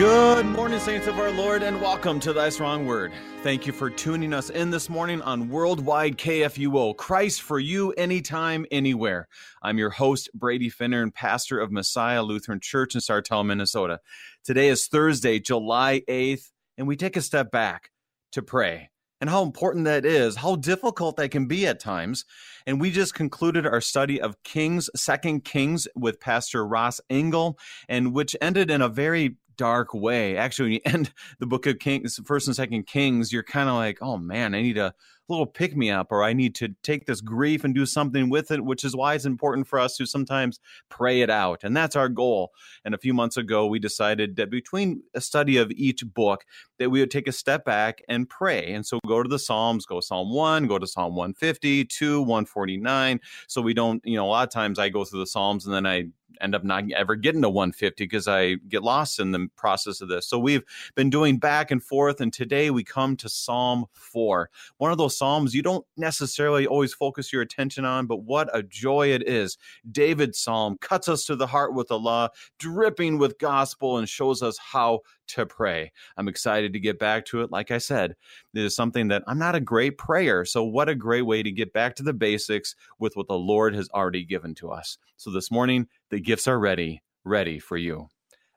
Good 0.00 0.46
morning, 0.46 0.80
saints 0.80 1.08
of 1.08 1.18
our 1.18 1.30
Lord, 1.30 1.62
and 1.62 1.78
welcome 1.78 2.20
to 2.20 2.32
Thy 2.32 2.48
Strong 2.48 2.86
Word. 2.86 3.12
Thank 3.42 3.66
you 3.66 3.72
for 3.74 3.90
tuning 3.90 4.32
us 4.32 4.48
in 4.48 4.70
this 4.70 4.88
morning 4.88 5.20
on 5.20 5.50
Worldwide 5.50 6.16
KFUO, 6.16 6.96
Christ 6.96 7.42
for 7.42 7.58
you, 7.58 7.92
anytime, 7.92 8.64
anywhere. 8.70 9.28
I'm 9.60 9.76
your 9.76 9.90
host, 9.90 10.30
Brady 10.32 10.70
Finnern, 10.70 11.02
and 11.02 11.14
pastor 11.14 11.60
of 11.60 11.70
Messiah 11.70 12.22
Lutheran 12.22 12.60
Church 12.60 12.94
in 12.94 13.02
Sartell, 13.02 13.44
Minnesota. 13.44 14.00
Today 14.42 14.68
is 14.68 14.86
Thursday, 14.86 15.38
July 15.38 16.00
8th, 16.08 16.48
and 16.78 16.88
we 16.88 16.96
take 16.96 17.18
a 17.18 17.20
step 17.20 17.50
back 17.50 17.90
to 18.32 18.40
pray 18.40 18.88
and 19.20 19.28
how 19.28 19.42
important 19.42 19.84
that 19.84 20.06
is, 20.06 20.36
how 20.36 20.56
difficult 20.56 21.16
that 21.16 21.30
can 21.30 21.46
be 21.46 21.66
at 21.66 21.78
times. 21.78 22.24
And 22.66 22.80
we 22.80 22.90
just 22.90 23.14
concluded 23.14 23.66
our 23.66 23.82
study 23.82 24.18
of 24.20 24.42
Kings, 24.44 24.88
Second 24.96 25.44
Kings, 25.44 25.86
with 25.94 26.20
Pastor 26.20 26.66
Ross 26.66 27.00
Engel, 27.10 27.58
and 27.88 28.14
which 28.14 28.34
ended 28.40 28.70
in 28.70 28.80
a 28.80 28.88
very 28.88 29.36
dark 29.60 29.92
way. 29.92 30.38
Actually, 30.38 30.64
when 30.64 30.72
you 30.72 30.80
end 30.86 31.12
the 31.38 31.46
book 31.46 31.66
of 31.66 31.78
Kings, 31.78 32.18
First 32.24 32.46
and 32.46 32.56
Second 32.56 32.86
Kings, 32.86 33.30
you're 33.30 33.42
kind 33.42 33.68
of 33.68 33.74
like, 33.74 33.98
oh 34.00 34.16
man, 34.16 34.54
I 34.54 34.62
need 34.62 34.78
a 34.78 34.94
little 35.28 35.46
pick 35.46 35.76
me 35.76 35.90
up, 35.90 36.08
or 36.10 36.24
I 36.24 36.32
need 36.32 36.54
to 36.56 36.70
take 36.82 37.06
this 37.06 37.20
grief 37.20 37.62
and 37.62 37.74
do 37.74 37.86
something 37.86 38.30
with 38.30 38.50
it, 38.50 38.64
which 38.64 38.84
is 38.84 38.96
why 38.96 39.14
it's 39.14 39.26
important 39.26 39.68
for 39.68 39.78
us 39.78 39.96
to 39.98 40.06
sometimes 40.06 40.58
pray 40.88 41.20
it 41.20 41.30
out. 41.30 41.60
And 41.62 41.76
that's 41.76 41.94
our 41.94 42.08
goal. 42.08 42.50
And 42.86 42.94
a 42.94 42.98
few 42.98 43.14
months 43.14 43.36
ago, 43.36 43.66
we 43.66 43.78
decided 43.78 44.36
that 44.36 44.50
between 44.50 45.02
a 45.14 45.20
study 45.20 45.58
of 45.58 45.70
each 45.70 46.02
book, 46.04 46.44
that 46.78 46.90
we 46.90 47.00
would 47.00 47.10
take 47.10 47.28
a 47.28 47.32
step 47.32 47.64
back 47.64 48.02
and 48.08 48.28
pray. 48.28 48.72
And 48.72 48.84
so 48.84 48.98
go 49.06 49.22
to 49.22 49.28
the 49.28 49.38
Psalms, 49.38 49.84
go 49.86 50.00
Psalm 50.00 50.32
1, 50.34 50.66
go 50.66 50.78
to 50.78 50.86
Psalm 50.86 51.14
150, 51.14 51.84
2, 51.84 52.22
149. 52.22 53.20
So 53.46 53.60
we 53.60 53.74
don't, 53.74 54.02
you 54.04 54.16
know, 54.16 54.26
a 54.26 54.30
lot 54.30 54.48
of 54.48 54.52
times 54.52 54.78
I 54.78 54.88
go 54.88 55.04
through 55.04 55.20
the 55.20 55.26
Psalms 55.26 55.66
and 55.66 55.74
then 55.74 55.86
I 55.86 56.06
end 56.40 56.54
up 56.54 56.64
not 56.64 56.84
ever 56.92 57.14
getting 57.16 57.42
to 57.42 57.50
150 57.50 58.04
because 58.04 58.26
I 58.28 58.54
get 58.68 58.82
lost 58.82 59.20
in 59.20 59.32
the 59.32 59.48
process 59.56 60.00
of 60.00 60.08
this. 60.08 60.26
So 60.26 60.38
we've 60.38 60.64
been 60.94 61.10
doing 61.10 61.38
back 61.38 61.70
and 61.70 61.82
forth, 61.82 62.20
and 62.20 62.32
today 62.32 62.70
we 62.70 62.84
come 62.84 63.16
to 63.16 63.28
Psalm 63.28 63.86
4. 63.92 64.50
One 64.78 64.92
of 64.92 64.98
those 64.98 65.16
Psalms 65.16 65.54
you 65.54 65.62
don't 65.62 65.84
necessarily 65.96 66.66
always 66.66 66.94
focus 66.94 67.32
your 67.32 67.42
attention 67.42 67.84
on, 67.84 68.06
but 68.06 68.22
what 68.24 68.48
a 68.52 68.62
joy 68.62 69.08
it 69.08 69.28
is. 69.28 69.58
David's 69.90 70.38
Psalm 70.38 70.76
cuts 70.80 71.08
us 71.08 71.24
to 71.26 71.36
the 71.36 71.46
heart 71.46 71.74
with 71.74 71.90
law, 71.90 72.28
dripping 72.58 73.18
with 73.18 73.38
gospel, 73.38 73.98
and 73.98 74.08
shows 74.08 74.42
us 74.42 74.58
how 74.58 75.00
to 75.34 75.46
pray. 75.46 75.92
I'm 76.16 76.28
excited 76.28 76.72
to 76.72 76.80
get 76.80 76.98
back 76.98 77.24
to 77.26 77.42
it. 77.42 77.50
Like 77.50 77.70
I 77.70 77.78
said, 77.78 78.16
it 78.54 78.64
is 78.64 78.74
something 78.74 79.08
that 79.08 79.22
I'm 79.26 79.38
not 79.38 79.54
a 79.54 79.60
great 79.60 79.98
prayer. 79.98 80.44
So, 80.44 80.64
what 80.64 80.88
a 80.88 80.94
great 80.94 81.22
way 81.22 81.42
to 81.42 81.50
get 81.50 81.72
back 81.72 81.96
to 81.96 82.02
the 82.02 82.12
basics 82.12 82.74
with 82.98 83.16
what 83.16 83.28
the 83.28 83.38
Lord 83.38 83.74
has 83.74 83.88
already 83.90 84.24
given 84.24 84.54
to 84.56 84.70
us. 84.70 84.98
So, 85.16 85.30
this 85.30 85.50
morning, 85.50 85.88
the 86.10 86.20
gifts 86.20 86.48
are 86.48 86.58
ready, 86.58 87.02
ready 87.24 87.58
for 87.58 87.76
you. 87.76 88.08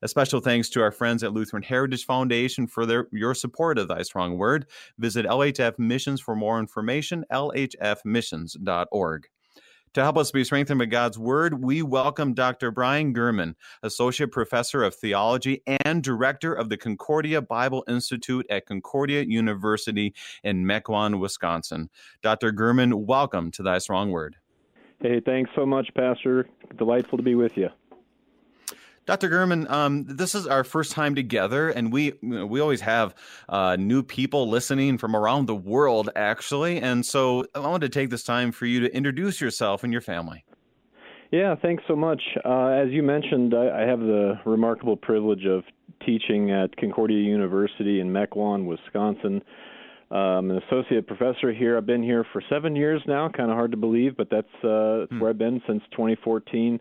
A 0.04 0.08
special 0.10 0.42
thanks 0.42 0.70
to 0.72 0.82
our 0.82 0.92
friends 0.92 1.24
at 1.24 1.32
Lutheran 1.32 1.64
Heritage 1.64 2.06
Foundation 2.06 2.68
for 2.68 2.86
their 2.86 3.08
your 3.14 3.34
support 3.34 3.78
of 3.78 3.88
Thy 3.88 4.02
Strong 4.02 4.38
Word. 4.38 4.66
Visit 4.98 5.26
LHF 5.26 5.80
Missions 5.80 6.20
for 6.20 6.36
more 6.36 6.60
information, 6.60 7.24
lhfmissions.org. 7.32 9.28
To 9.94 10.02
help 10.02 10.18
us 10.18 10.32
be 10.32 10.44
strengthened 10.44 10.80
by 10.80 10.86
God's 10.86 11.20
Word, 11.20 11.64
we 11.64 11.84
welcome 11.84 12.34
Dr. 12.34 12.72
Brian 12.72 13.14
German, 13.14 13.56
Associate 13.84 14.32
Professor 14.32 14.84
of 14.84 14.96
Theology 14.96 15.62
and 15.86 16.02
Director 16.02 16.52
of 16.52 16.70
the 16.70 16.78
Concordia 16.78 17.44
Bible 17.44 17.84
Institute 17.88 18.48
at 18.50 18.66
Concordia 18.66 19.22
University 19.22 20.16
in 20.44 20.66
Mequon, 20.66 21.20
Wisconsin. 21.20 21.92
Dr. 22.24 22.52
German, 22.52 23.06
welcome 23.06 23.52
to 23.52 23.62
Thy 23.62 23.78
Strong 23.78 24.10
Word. 24.10 24.38
Hey, 25.00 25.20
thanks 25.20 25.52
so 25.54 25.64
much, 25.64 25.90
Pastor. 25.96 26.48
Delightful 26.76 27.20
to 27.20 27.24
be 27.24 27.36
with 27.36 27.56
you. 27.56 27.70
Dr. 29.06 29.30
German, 29.30 29.68
um, 29.70 30.06
this 30.06 30.34
is 30.34 30.48
our 30.48 30.64
first 30.64 30.94
time 30.94 31.14
together, 31.14 31.70
and 31.70 31.92
we 31.92 32.14
we 32.22 32.62
always 32.62 32.82
have 32.82 33.14
uh, 33.50 33.76
new 33.78 34.02
people 34.02 34.50
listening 34.50 34.98
from 34.98 35.16
around 35.16 35.48
the 35.48 35.56
world, 35.56 36.10
actually. 36.16 36.80
And 36.80 37.06
so 37.06 37.46
I 37.54 37.60
wanted 37.60 37.92
to 37.92 38.00
take 38.00 38.10
this 38.10 38.24
time 38.24 38.54
for 38.54 38.66
you 38.66 38.80
to 38.80 38.96
introduce 38.96 39.42
yourself 39.42 39.84
and 39.84 39.92
your 39.92 40.02
family. 40.02 40.46
Yeah, 41.32 41.56
thanks 41.62 41.84
so 41.88 41.96
much. 41.96 42.22
Uh, 42.46 42.68
as 42.68 42.92
you 42.92 43.02
mentioned, 43.02 43.56
I, 43.56 43.82
I, 43.82 43.88
have 43.88 44.00
the 44.00 44.40
remarkable 44.46 44.96
privilege 44.96 45.46
of 45.48 45.64
teaching 46.06 46.52
at 46.52 46.78
Concordia 46.78 47.18
University 47.18 48.00
in 48.00 48.10
Mequon, 48.10 48.66
Wisconsin. 48.68 49.42
Uh, 50.12 50.16
I'm 50.16 50.52
an 50.52 50.62
associate 50.68 51.08
professor 51.08 51.52
here. 51.52 51.76
I've 51.76 51.88
been 51.88 52.04
here 52.04 52.24
for 52.32 52.44
seven 52.52 52.76
years 52.76 53.02
now. 53.08 53.30
Kind 53.36 53.50
of 53.50 53.56
hard 53.56 53.72
to 53.72 53.78
believe, 53.78 54.16
but 54.16 54.30
that's, 54.30 54.48
uh, 54.64 55.00
that's 55.00 55.10
hmm. 55.10 55.20
where 55.22 55.32
I've 55.32 55.40
been 55.40 55.60
since 55.66 55.82
2014. 55.94 56.80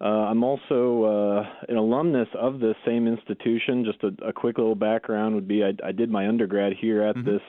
Uh, 0.00 0.04
I'm 0.04 0.44
also 0.44 1.04
uh, 1.04 1.64
an 1.68 1.76
alumnus 1.76 2.28
of 2.34 2.60
this 2.60 2.76
same 2.86 3.08
institution. 3.08 3.84
Just 3.84 4.02
a, 4.04 4.28
a 4.28 4.32
quick 4.32 4.58
little 4.58 4.76
background 4.76 5.34
would 5.34 5.48
be 5.48 5.64
I, 5.64 5.72
I 5.84 5.92
did 5.92 6.10
my 6.10 6.28
undergrad 6.28 6.74
here 6.80 7.02
at 7.02 7.16
mm-hmm. 7.16 7.28
this 7.28 7.42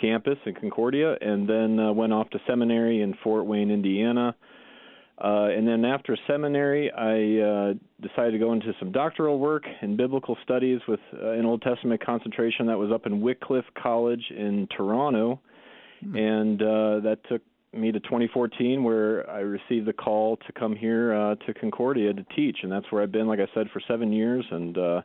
campus 0.00 0.38
in 0.46 0.54
Concordia, 0.54 1.16
and 1.20 1.46
then 1.46 1.78
uh, 1.78 1.92
went 1.92 2.12
off 2.12 2.30
to 2.30 2.38
seminary 2.46 3.02
in 3.02 3.14
Fort 3.22 3.44
Wayne, 3.44 3.70
Indiana. 3.70 4.34
Uh, 5.22 5.48
and 5.50 5.68
then 5.68 5.84
after 5.84 6.16
seminary, 6.26 6.90
I 6.90 7.42
uh, 7.44 7.74
decided 8.00 8.30
to 8.30 8.38
go 8.38 8.54
into 8.54 8.72
some 8.78 8.90
doctoral 8.90 9.38
work 9.38 9.64
in 9.82 9.94
biblical 9.94 10.38
studies 10.42 10.80
with 10.88 11.00
uh, 11.12 11.32
an 11.32 11.44
Old 11.44 11.60
Testament 11.60 12.02
concentration 12.04 12.66
that 12.68 12.78
was 12.78 12.90
up 12.90 13.04
in 13.04 13.20
Wycliffe 13.20 13.66
College 13.80 14.24
in 14.30 14.66
Toronto. 14.74 15.38
Mm-hmm. 16.02 16.16
And 16.16 16.62
uh, 16.62 17.00
that 17.10 17.18
took 17.28 17.42
me 17.72 17.92
to 17.92 18.00
2014 18.00 18.82
where 18.82 19.28
I 19.30 19.40
received 19.40 19.86
the 19.86 19.92
call 19.92 20.36
to 20.38 20.52
come 20.52 20.74
here 20.74 21.14
uh, 21.14 21.34
to 21.46 21.54
Concordia 21.54 22.12
to 22.12 22.24
teach, 22.36 22.58
and 22.62 22.72
that's 22.72 22.86
where 22.90 23.02
I've 23.02 23.12
been, 23.12 23.28
like 23.28 23.38
I 23.40 23.48
said, 23.54 23.68
for 23.72 23.80
seven 23.86 24.12
years, 24.12 24.44
and 24.50 24.76
uh, 24.76 25.02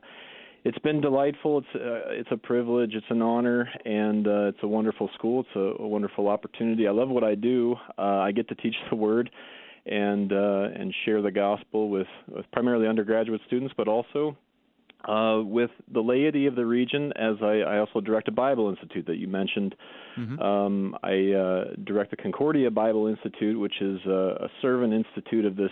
it's 0.63 0.79
been 0.79 0.99
delightful. 0.99 1.59
It's 1.59 1.67
uh, 1.75 2.09
it's 2.09 2.29
a 2.31 2.37
privilege, 2.37 2.95
it's 2.95 3.05
an 3.09 3.21
honor, 3.21 3.69
and 3.85 4.27
uh, 4.27 4.47
it's 4.47 4.57
a 4.63 4.67
wonderful 4.67 5.09
school. 5.13 5.41
It's 5.41 5.55
a, 5.55 5.83
a 5.83 5.87
wonderful 5.87 6.27
opportunity. 6.27 6.87
I 6.87 6.91
love 6.91 7.09
what 7.09 7.23
I 7.23 7.35
do. 7.35 7.75
Uh, 7.97 8.01
I 8.01 8.31
get 8.31 8.47
to 8.49 8.55
teach 8.55 8.75
the 8.89 8.95
Word 8.95 9.29
and 9.85 10.33
uh, 10.33 10.69
and 10.75 10.93
share 11.05 11.21
the 11.21 11.31
gospel 11.31 11.89
with, 11.89 12.07
with 12.27 12.45
primarily 12.51 12.87
undergraduate 12.87 13.41
students, 13.45 13.73
but 13.77 13.87
also 13.87 14.35
uh, 15.07 15.41
with 15.43 15.69
the 15.93 16.01
laity 16.01 16.47
of 16.47 16.55
the 16.55 16.65
region, 16.65 17.13
as 17.15 17.35
I, 17.41 17.59
I, 17.59 17.77
also 17.79 18.01
direct 18.01 18.27
a 18.27 18.31
Bible 18.31 18.69
Institute 18.69 19.05
that 19.07 19.17
you 19.17 19.27
mentioned. 19.27 19.75
Mm-hmm. 20.17 20.39
Um, 20.39 20.97
I 21.03 21.31
uh, 21.31 21.75
direct 21.83 22.11
the 22.11 22.17
Concordia 22.17 22.71
Bible 22.71 23.07
Institute, 23.07 23.59
which 23.59 23.81
is 23.81 23.99
a, 24.07 24.45
a, 24.45 24.49
servant 24.61 24.93
institute 24.93 25.45
of 25.45 25.55
this 25.55 25.71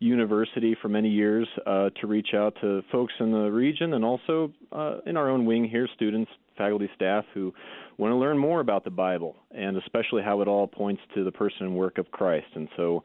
university 0.00 0.76
for 0.80 0.88
many 0.88 1.08
years 1.08 1.48
uh, 1.66 1.90
to 2.00 2.06
reach 2.06 2.28
out 2.34 2.54
to 2.60 2.82
folks 2.92 3.12
in 3.20 3.32
the 3.32 3.50
region 3.50 3.94
and 3.94 4.04
also 4.04 4.52
uh, 4.72 4.98
in 5.06 5.16
our 5.16 5.28
own 5.28 5.44
wing 5.44 5.68
here, 5.68 5.88
students, 5.94 6.30
faculty, 6.56 6.88
staff 6.94 7.24
who 7.34 7.52
want 7.96 8.12
to 8.12 8.16
learn 8.16 8.38
more 8.38 8.60
about 8.60 8.84
the 8.84 8.90
Bible 8.90 9.34
and 9.50 9.76
especially 9.76 10.22
how 10.22 10.40
it 10.40 10.48
all 10.48 10.66
points 10.66 11.02
to 11.14 11.24
the 11.24 11.32
person 11.32 11.62
and 11.62 11.74
work 11.74 11.98
of 11.98 12.10
Christ. 12.10 12.46
And 12.54 12.68
so 12.76 13.02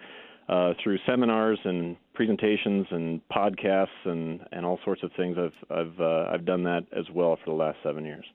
uh, 0.50 0.74
through 0.84 0.98
seminars 1.06 1.60
and 1.64 1.96
presentations 2.14 2.88
and 2.92 3.22
podcasts 3.30 3.88
and, 4.06 4.42
and 4.52 4.66
all 4.66 4.80
sorts 4.84 5.04
of 5.04 5.12
things. 5.18 5.38
I've 5.38 5.78
I've 5.78 6.00
uh, 6.00 6.26
I've 6.32 6.46
done 6.46 6.64
that 6.64 6.86
as 6.98 7.06
well 7.14 7.38
for 7.44 7.52
the 7.52 7.56
last 7.56 7.78
seven 7.84 8.06
years. 8.06 8.26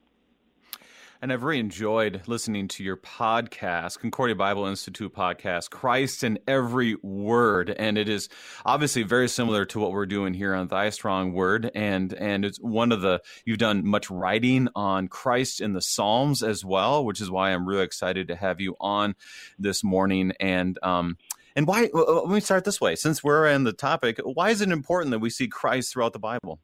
And 1.21 1.33
I've 1.33 1.43
really 1.43 1.59
enjoyed 1.59 2.21
listening 2.27 2.69
to 2.69 2.83
your 2.83 2.95
podcast, 2.95 3.99
Concordia 3.99 4.37
Bible 4.37 4.65
Institute 4.67 5.13
podcast, 5.13 5.69
Christ 5.69 6.23
in 6.23 6.39
Every 6.47 6.95
Word. 7.03 7.71
And 7.71 7.97
it 7.97 8.07
is 8.07 8.29
obviously 8.65 9.03
very 9.03 9.27
similar 9.27 9.65
to 9.65 9.79
what 9.79 9.91
we're 9.91 10.05
doing 10.05 10.33
here 10.33 10.55
on 10.55 10.69
Thy 10.69 10.89
Strong 10.91 11.33
Word. 11.33 11.71
And, 11.75 12.13
and 12.13 12.45
it's 12.45 12.57
one 12.61 12.93
of 12.93 13.01
the, 13.01 13.21
you've 13.43 13.57
done 13.57 13.85
much 13.85 14.09
writing 14.09 14.69
on 14.75 15.09
Christ 15.09 15.59
in 15.59 15.73
the 15.73 15.81
Psalms 15.81 16.41
as 16.41 16.63
well, 16.63 17.03
which 17.03 17.19
is 17.19 17.29
why 17.29 17.51
I'm 17.51 17.67
really 17.67 17.83
excited 17.83 18.29
to 18.29 18.37
have 18.37 18.61
you 18.61 18.77
on 18.79 19.15
this 19.57 19.83
morning. 19.83 20.31
And, 20.39 20.79
um, 20.83 21.17
and 21.59 21.67
why? 21.67 21.89
Let 21.93 22.29
me 22.29 22.39
start 22.39 22.63
this 22.63 22.79
way. 22.79 22.95
Since 22.95 23.21
we're 23.21 23.45
in 23.47 23.65
the 23.65 23.73
topic, 23.73 24.17
why 24.23 24.49
is 24.49 24.61
it 24.61 24.69
important 24.69 25.11
that 25.11 25.19
we 25.19 25.29
see 25.29 25.49
Christ 25.49 25.91
throughout 25.91 26.13
the 26.13 26.19
Bible? 26.19 26.61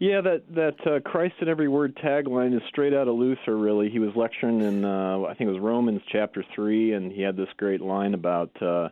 Yeah, 0.00 0.20
that 0.20 0.42
that 0.52 0.84
uh, 0.84 0.98
Christ 1.08 1.36
in 1.40 1.48
every 1.48 1.68
word 1.68 1.96
tagline 2.04 2.56
is 2.56 2.62
straight 2.68 2.92
out 2.92 3.06
of 3.06 3.14
Luther. 3.14 3.56
Really, 3.56 3.90
he 3.90 4.00
was 4.00 4.10
lecturing 4.16 4.62
in 4.62 4.84
uh, 4.84 5.20
I 5.20 5.34
think 5.34 5.48
it 5.48 5.52
was 5.52 5.60
Romans 5.60 6.00
chapter 6.10 6.44
three, 6.56 6.94
and 6.94 7.12
he 7.12 7.22
had 7.22 7.36
this 7.36 7.46
great 7.56 7.80
line 7.80 8.14
about 8.14 8.50
uh, 8.60 8.88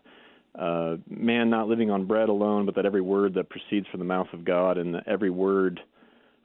uh, 0.57 0.99
man 1.09 1.51
not 1.51 1.67
living 1.67 1.91
on 1.91 2.07
bread 2.07 2.29
alone, 2.29 2.65
but 2.65 2.77
that 2.77 2.87
every 2.87 3.03
word 3.03 3.35
that 3.35 3.51
proceeds 3.51 3.89
from 3.89 3.99
the 3.99 4.07
mouth 4.07 4.29
of 4.33 4.45
God, 4.45 4.79
and 4.79 5.03
every 5.09 5.31
word 5.31 5.81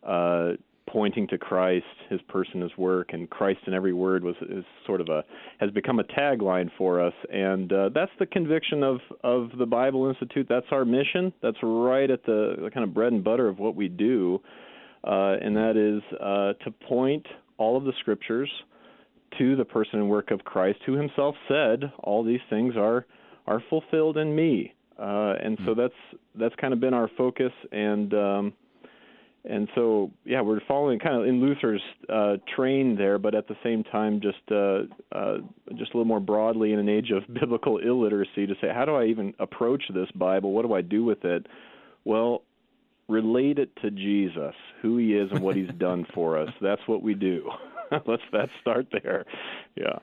uh, 0.01 0.53
pointing 0.87 1.27
to 1.27 1.37
Christ, 1.37 1.85
His 2.09 2.21
person, 2.23 2.61
His 2.61 2.71
work, 2.77 3.09
and 3.13 3.29
Christ 3.29 3.59
in 3.67 3.73
every 3.73 3.93
word 3.93 4.23
was 4.23 4.35
is 4.49 4.63
sort 4.85 5.01
of 5.01 5.09
a 5.09 5.23
has 5.59 5.69
become 5.71 5.99
a 5.99 6.03
tagline 6.03 6.69
for 6.77 7.01
us, 7.01 7.13
and 7.31 7.71
uh, 7.71 7.89
that's 7.93 8.11
the 8.19 8.25
conviction 8.25 8.83
of 8.83 8.99
of 9.23 9.49
the 9.57 9.65
Bible 9.65 10.07
Institute. 10.07 10.47
That's 10.49 10.65
our 10.71 10.85
mission. 10.85 11.33
That's 11.41 11.57
right 11.61 12.09
at 12.09 12.25
the, 12.25 12.55
the 12.63 12.71
kind 12.71 12.83
of 12.83 12.93
bread 12.93 13.13
and 13.13 13.23
butter 13.23 13.47
of 13.47 13.59
what 13.59 13.75
we 13.75 13.87
do, 13.87 14.39
uh, 15.03 15.35
and 15.41 15.55
that 15.55 15.77
is 15.77 16.01
uh, 16.19 16.53
to 16.63 16.71
point 16.87 17.25
all 17.57 17.77
of 17.77 17.83
the 17.83 17.93
Scriptures 17.99 18.49
to 19.37 19.55
the 19.55 19.65
person 19.65 19.99
and 19.99 20.09
work 20.09 20.31
of 20.31 20.43
Christ, 20.43 20.79
who 20.85 20.93
Himself 20.93 21.35
said, 21.47 21.91
"All 21.99 22.23
these 22.23 22.41
things 22.49 22.75
are 22.77 23.05
are 23.45 23.61
fulfilled 23.69 24.17
in 24.17 24.35
me." 24.35 24.73
Uh, 24.99 25.35
and 25.43 25.57
so 25.63 25.73
hmm. 25.73 25.79
that's 25.79 26.21
that's 26.35 26.55
kind 26.55 26.73
of 26.73 26.79
been 26.79 26.93
our 26.93 27.09
focus, 27.17 27.51
and 27.71 28.13
um, 28.13 28.53
and 29.49 29.67
so 29.75 30.11
yeah, 30.25 30.41
we're 30.41 30.59
following 30.67 30.99
kind 30.99 31.15
of 31.15 31.25
in 31.25 31.41
Luther's 31.41 31.81
uh, 32.09 32.37
train 32.55 32.95
there, 32.95 33.17
but 33.17 33.35
at 33.35 33.47
the 33.47 33.55
same 33.63 33.83
time, 33.83 34.21
just 34.21 34.37
uh, 34.51 34.83
uh, 35.17 35.37
just 35.75 35.93
a 35.93 35.97
little 35.97 36.05
more 36.05 36.19
broadly 36.19 36.73
in 36.73 36.79
an 36.79 36.89
age 36.89 37.11
of 37.11 37.23
biblical 37.39 37.77
illiteracy 37.77 38.47
to 38.47 38.53
say, 38.61 38.67
how 38.73 38.85
do 38.85 38.95
I 38.95 39.05
even 39.05 39.33
approach 39.39 39.83
this 39.93 40.09
Bible? 40.15 40.51
What 40.51 40.65
do 40.65 40.73
I 40.73 40.81
do 40.81 41.03
with 41.03 41.23
it? 41.25 41.47
Well, 42.05 42.43
relate 43.07 43.59
it 43.59 43.75
to 43.81 43.91
Jesus, 43.91 44.55
who 44.81 44.97
He 44.97 45.13
is, 45.13 45.29
and 45.31 45.41
what 45.41 45.55
He's 45.55 45.71
done 45.77 46.05
for 46.13 46.37
us. 46.37 46.49
That's 46.61 46.81
what 46.85 47.01
we 47.01 47.13
do. 47.13 47.49
let's 48.05 48.23
let's 48.33 48.51
start 48.61 48.87
there. 48.91 49.25
Yeah 49.75 49.99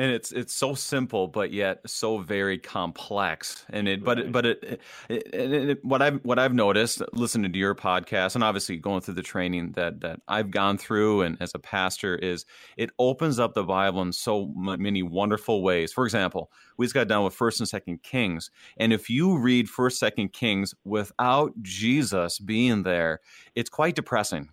and 0.00 0.10
it's 0.10 0.32
it's 0.32 0.54
so 0.54 0.74
simple 0.74 1.28
but 1.28 1.52
yet 1.52 1.78
so 1.86 2.18
very 2.18 2.56
complex. 2.56 3.66
And 3.68 3.86
it 3.86 4.02
but 4.02 4.18
it, 4.18 4.32
but 4.32 4.46
it, 4.46 4.80
it, 5.10 5.34
it, 5.34 5.84
what 5.84 6.00
i've 6.00 6.24
what 6.24 6.38
i've 6.38 6.54
noticed 6.54 7.02
listening 7.12 7.52
to 7.52 7.58
your 7.58 7.74
podcast 7.74 8.34
and 8.34 8.42
obviously 8.42 8.78
going 8.78 9.02
through 9.02 9.14
the 9.14 9.22
training 9.22 9.72
that 9.72 10.00
that 10.00 10.20
i've 10.26 10.50
gone 10.50 10.78
through 10.78 11.20
and 11.20 11.36
as 11.40 11.52
a 11.54 11.58
pastor 11.58 12.16
is 12.16 12.46
it 12.78 12.88
opens 12.98 13.38
up 13.38 13.52
the 13.52 13.62
bible 13.62 14.00
in 14.00 14.12
so 14.12 14.46
many 14.56 15.02
wonderful 15.02 15.62
ways. 15.62 15.92
For 15.92 16.06
example 16.06 16.50
we 16.78 16.86
just 16.86 16.94
got 16.94 17.08
done 17.08 17.24
with 17.24 17.34
first 17.34 17.60
and 17.60 17.68
second 17.68 18.02
kings. 18.02 18.50
And 18.78 18.94
if 18.94 19.10
you 19.10 19.36
read 19.36 19.68
first 19.68 19.98
second 19.98 20.32
kings 20.32 20.74
without 20.82 21.52
jesus 21.60 22.38
being 22.38 22.84
there 22.84 23.20
it's 23.54 23.68
quite 23.68 23.94
depressing 23.94 24.48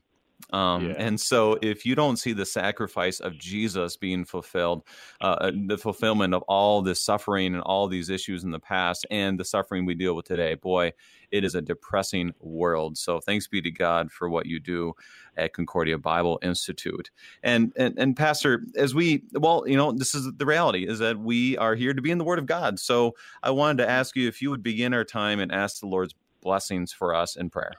um, 0.51 0.89
yeah. 0.89 0.95
And 0.98 1.19
so, 1.19 1.57
if 1.62 1.86
you 1.86 1.95
don't 1.95 2.18
see 2.18 2.31
the 2.31 2.45
sacrifice 2.45 3.19
of 3.19 3.38
Jesus 3.38 3.98
being 3.98 4.24
fulfilled, 4.24 4.84
uh, 5.19 5.38
uh, 5.42 5.51
the 5.68 5.78
fulfillment 5.78 6.34
of 6.34 6.42
all 6.44 6.81
this 6.81 7.01
suffering 7.01 7.54
and 7.54 7.63
all 7.63 7.88
these 7.88 8.10
issues 8.10 8.44
in 8.44 8.51
the 8.51 8.60
past 8.60 9.06
and 9.12 9.39
the 9.39 9.44
suffering 9.44 9.86
we 9.86 9.94
deal 9.94 10.16
with 10.16 10.25
today, 10.25 10.54
boy, 10.54 10.94
it 11.31 11.44
is 11.44 11.54
a 11.56 11.62
depressing 11.62 12.34
world. 12.39 12.98
So, 12.98 13.19
thanks 13.19 13.48
be 13.48 13.62
to 13.62 13.72
God 13.72 14.12
for 14.12 14.30
what 14.30 14.45
you 14.45 14.60
do 14.60 14.94
at 15.36 15.54
Concordia 15.54 15.98
Bible 15.98 16.39
Institute. 16.42 17.12
And, 17.44 17.74
and, 17.75 17.98
and 17.98 18.16
Pastor, 18.16 18.63
as 18.78 18.95
we, 18.95 19.24
well, 19.34 19.66
you 19.68 19.75
know, 19.75 19.92
this 19.92 20.16
is 20.16 20.31
the 20.38 20.45
reality 20.45 20.88
is 20.88 21.00
that 21.00 21.19
we 21.19 21.57
are 21.57 21.75
here 21.75 21.94
to 21.94 22.01
be 22.01 22.12
in 22.12 22.19
the 22.19 22.24
Word 22.24 22.39
of 22.39 22.45
God. 22.45 22.80
So, 22.80 23.16
I 23.44 23.51
wanted 23.51 23.84
to 23.84 23.89
ask 23.89 24.16
you 24.16 24.30
if 24.30 24.42
you 24.42 24.50
would 24.51 24.63
begin 24.63 24.94
our 24.94 25.04
time 25.04 25.42
and 25.42 25.51
ask 25.51 25.81
the 25.81 25.88
Lord's 25.88 26.16
blessings 26.42 26.94
for 26.94 27.13
us 27.13 27.36
in 27.36 27.50
prayer. 27.50 27.74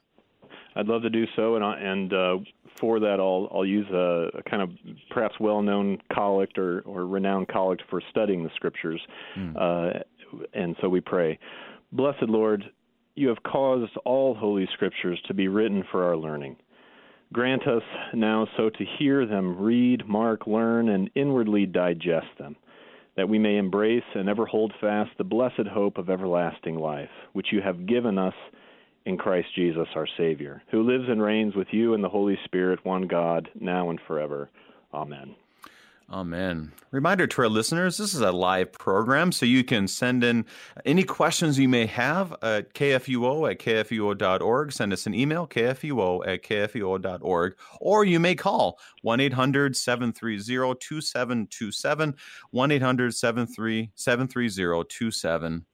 I'd 0.77 0.87
love 0.87 1.03
to 1.03 1.11
do 1.11 1.25
so, 1.35 1.57
and 1.57 1.65
and 1.65 2.13
uh, 2.13 2.37
for 2.81 3.01
that, 3.01 3.19
I'll 3.19 3.49
I'll 3.53 3.67
use 3.67 3.87
a, 3.91 4.31
a 4.39 4.43
kind 4.49 4.63
of 4.63 4.71
perhaps 5.11 5.35
well-known 5.41 5.99
collect 6.13 6.59
or, 6.59 6.81
or 6.81 7.07
renowned 7.07 7.49
collect 7.49 7.83
for 7.91 8.01
studying 8.11 8.45
the 8.45 8.51
scriptures, 8.55 9.01
mm. 9.37 9.57
uh, 9.57 10.01
and 10.53 10.77
so 10.81 10.89
we 10.89 11.01
pray, 11.01 11.39
blessed 11.93 12.23
Lord, 12.23 12.65
you 13.15 13.29
have 13.29 13.43
caused 13.43 13.97
all 14.05 14.35
holy 14.35 14.69
scriptures 14.75 15.21
to 15.27 15.35
be 15.35 15.49
written 15.49 15.85
for 15.91 16.05
our 16.05 16.17
learning. 16.17 16.57
Grant 17.33 17.67
us 17.67 17.83
now 18.15 18.47
so 18.57 18.71
to 18.71 18.85
hear 18.99 19.27
them, 19.27 19.59
read, 19.59 20.09
mark, 20.09 20.47
learn, 20.47 20.89
and 20.89 21.11
inwardly 21.15 21.67
digest 21.67 22.29
them, 22.39 22.57
that 23.17 23.29
we 23.29 23.39
may 23.39 23.57
embrace 23.57 24.05
and 24.15 24.29
ever 24.29 24.47
hold 24.47 24.73
fast 24.81 25.11
the 25.19 25.25
blessed 25.25 25.67
hope 25.71 25.99
of 25.99 26.09
everlasting 26.09 26.77
life, 26.77 27.11
which 27.33 27.49
you 27.53 27.61
have 27.61 27.87
given 27.87 28.17
us 28.17 28.35
in 29.09 29.17
Christ 29.17 29.49
Jesus 29.55 29.89
our 29.97 30.07
Savior, 30.19 30.63
who 30.71 30.83
lives 30.83 31.09
and 31.09 31.23
reigns 31.23 31.55
with 31.55 31.69
you 31.71 31.95
in 31.95 32.03
the 32.03 32.09
Holy 32.09 32.39
Spirit, 32.45 32.85
one 32.85 33.07
God, 33.09 33.49
now 33.59 33.89
and 33.89 33.99
forever. 34.07 34.51
Amen. 34.93 35.35
Amen. 36.11 36.73
Reminder 36.91 37.27
to 37.27 37.43
our 37.43 37.49
listeners 37.51 37.99
this 37.99 38.15
is 38.15 38.23
a 38.23 38.33
live 38.33 38.73
program, 38.73 39.31
so 39.31 39.45
you 39.45 39.63
can 39.63 39.87
send 39.89 40.25
in 40.25 40.47
any 40.87 41.03
questions 41.05 41.59
you 41.59 41.69
may 41.69 41.85
have 41.85 42.33
at 42.43 42.73
kfuo 42.73 43.51
at 43.51 43.59
kfuo.org. 43.59 44.73
Send 44.73 44.93
us 44.95 45.07
an 45.07 45.15
email, 45.15 45.47
kfuo 45.47 46.27
at 46.27 46.43
kfuo.org, 46.43 47.57
or 47.81 48.05
you 48.05 48.21
may 48.21 48.35
call 48.35 48.79
1 49.03 49.21
800 49.21 49.77
730 49.77 50.75
2727, 50.81 52.15
1 52.51 52.71
800 52.71 53.15
730 53.15 53.91
2727. 53.97 55.67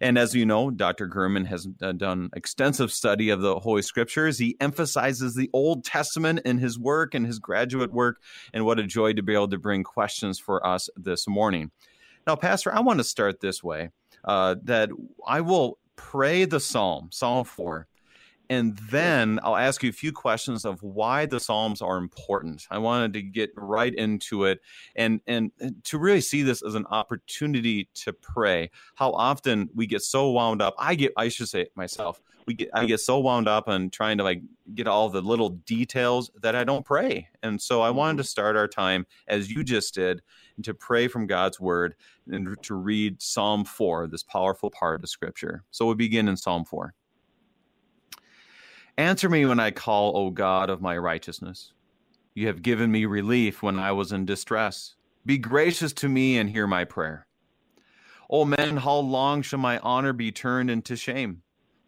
And 0.00 0.18
as 0.18 0.34
you 0.34 0.46
know, 0.46 0.70
Dr. 0.70 1.08
German 1.08 1.44
has 1.46 1.66
uh, 1.82 1.92
done 1.92 2.30
extensive 2.34 2.92
study 2.92 3.30
of 3.30 3.40
the 3.40 3.58
Holy 3.58 3.82
Scriptures. 3.82 4.38
He 4.38 4.56
emphasizes 4.60 5.34
the 5.34 5.50
Old 5.52 5.84
Testament 5.84 6.40
in 6.44 6.58
his 6.58 6.78
work 6.78 7.14
and 7.14 7.26
his 7.26 7.38
graduate 7.38 7.92
work, 7.92 8.18
and 8.52 8.64
what 8.64 8.78
a 8.78 8.84
joy 8.84 9.12
to 9.14 9.22
be 9.22 9.34
able 9.34 9.48
to 9.48 9.58
bring 9.58 9.82
questions 9.82 10.38
for 10.38 10.64
us 10.66 10.88
this 10.96 11.26
morning. 11.26 11.70
Now, 12.26 12.36
Pastor, 12.36 12.72
I 12.74 12.80
want 12.80 12.98
to 12.98 13.04
start 13.04 13.40
this 13.40 13.62
way 13.62 13.90
uh, 14.24 14.56
that 14.64 14.90
I 15.26 15.40
will 15.40 15.78
pray 15.96 16.44
the 16.44 16.60
psalm, 16.60 17.08
Psalm 17.10 17.44
4, 17.44 17.87
and 18.50 18.78
then 18.90 19.38
I'll 19.42 19.56
ask 19.56 19.82
you 19.82 19.90
a 19.90 19.92
few 19.92 20.12
questions 20.12 20.64
of 20.64 20.82
why 20.82 21.26
the 21.26 21.38
Psalms 21.38 21.82
are 21.82 21.98
important. 21.98 22.66
I 22.70 22.78
wanted 22.78 23.12
to 23.14 23.22
get 23.22 23.50
right 23.56 23.94
into 23.94 24.44
it 24.44 24.60
and, 24.96 25.20
and 25.26 25.52
to 25.84 25.98
really 25.98 26.22
see 26.22 26.42
this 26.42 26.62
as 26.62 26.74
an 26.74 26.86
opportunity 26.86 27.88
to 27.96 28.12
pray. 28.12 28.70
How 28.94 29.12
often 29.12 29.68
we 29.74 29.86
get 29.86 30.02
so 30.02 30.30
wound 30.30 30.62
up, 30.62 30.74
I 30.78 30.94
get, 30.94 31.12
I 31.16 31.28
should 31.28 31.48
say 31.48 31.62
it 31.62 31.72
myself, 31.74 32.22
we 32.46 32.54
get, 32.54 32.70
I 32.72 32.86
get 32.86 33.00
so 33.00 33.18
wound 33.18 33.46
up 33.46 33.68
on 33.68 33.90
trying 33.90 34.16
to 34.18 34.24
like 34.24 34.40
get 34.74 34.88
all 34.88 35.10
the 35.10 35.20
little 35.20 35.50
details 35.50 36.30
that 36.40 36.56
I 36.56 36.64
don't 36.64 36.86
pray. 36.86 37.28
And 37.42 37.60
so 37.60 37.82
I 37.82 37.90
wanted 37.90 38.16
to 38.16 38.22
mm-hmm. 38.22 38.28
start 38.28 38.56
our 38.56 38.68
time 38.68 39.06
as 39.26 39.50
you 39.50 39.62
just 39.62 39.94
did 39.94 40.22
to 40.62 40.72
pray 40.72 41.08
from 41.08 41.26
God's 41.26 41.60
word 41.60 41.94
and 42.26 42.56
to 42.62 42.74
read 42.74 43.20
Psalm 43.20 43.66
4, 43.66 44.06
this 44.06 44.22
powerful 44.22 44.70
part 44.70 45.02
of 45.04 45.10
scripture. 45.10 45.64
So 45.70 45.86
we 45.86 45.94
begin 45.94 46.28
in 46.28 46.36
Psalm 46.38 46.64
4. 46.64 46.94
Answer 48.98 49.28
me 49.28 49.46
when 49.46 49.60
I 49.60 49.70
call, 49.70 50.16
O 50.16 50.30
God 50.30 50.68
of 50.68 50.82
my 50.82 50.98
righteousness. 50.98 51.72
You 52.34 52.48
have 52.48 52.62
given 52.62 52.90
me 52.90 53.04
relief 53.04 53.62
when 53.62 53.78
I 53.78 53.92
was 53.92 54.10
in 54.10 54.26
distress. 54.26 54.96
Be 55.24 55.38
gracious 55.38 55.92
to 55.94 56.08
me 56.08 56.36
and 56.36 56.50
hear 56.50 56.66
my 56.66 56.84
prayer. 56.84 57.28
O 58.28 58.44
men, 58.44 58.78
how 58.78 58.96
long 58.96 59.42
shall 59.42 59.60
my 59.60 59.78
honor 59.78 60.12
be 60.12 60.32
turned 60.32 60.68
into 60.68 60.96
shame? 60.96 61.42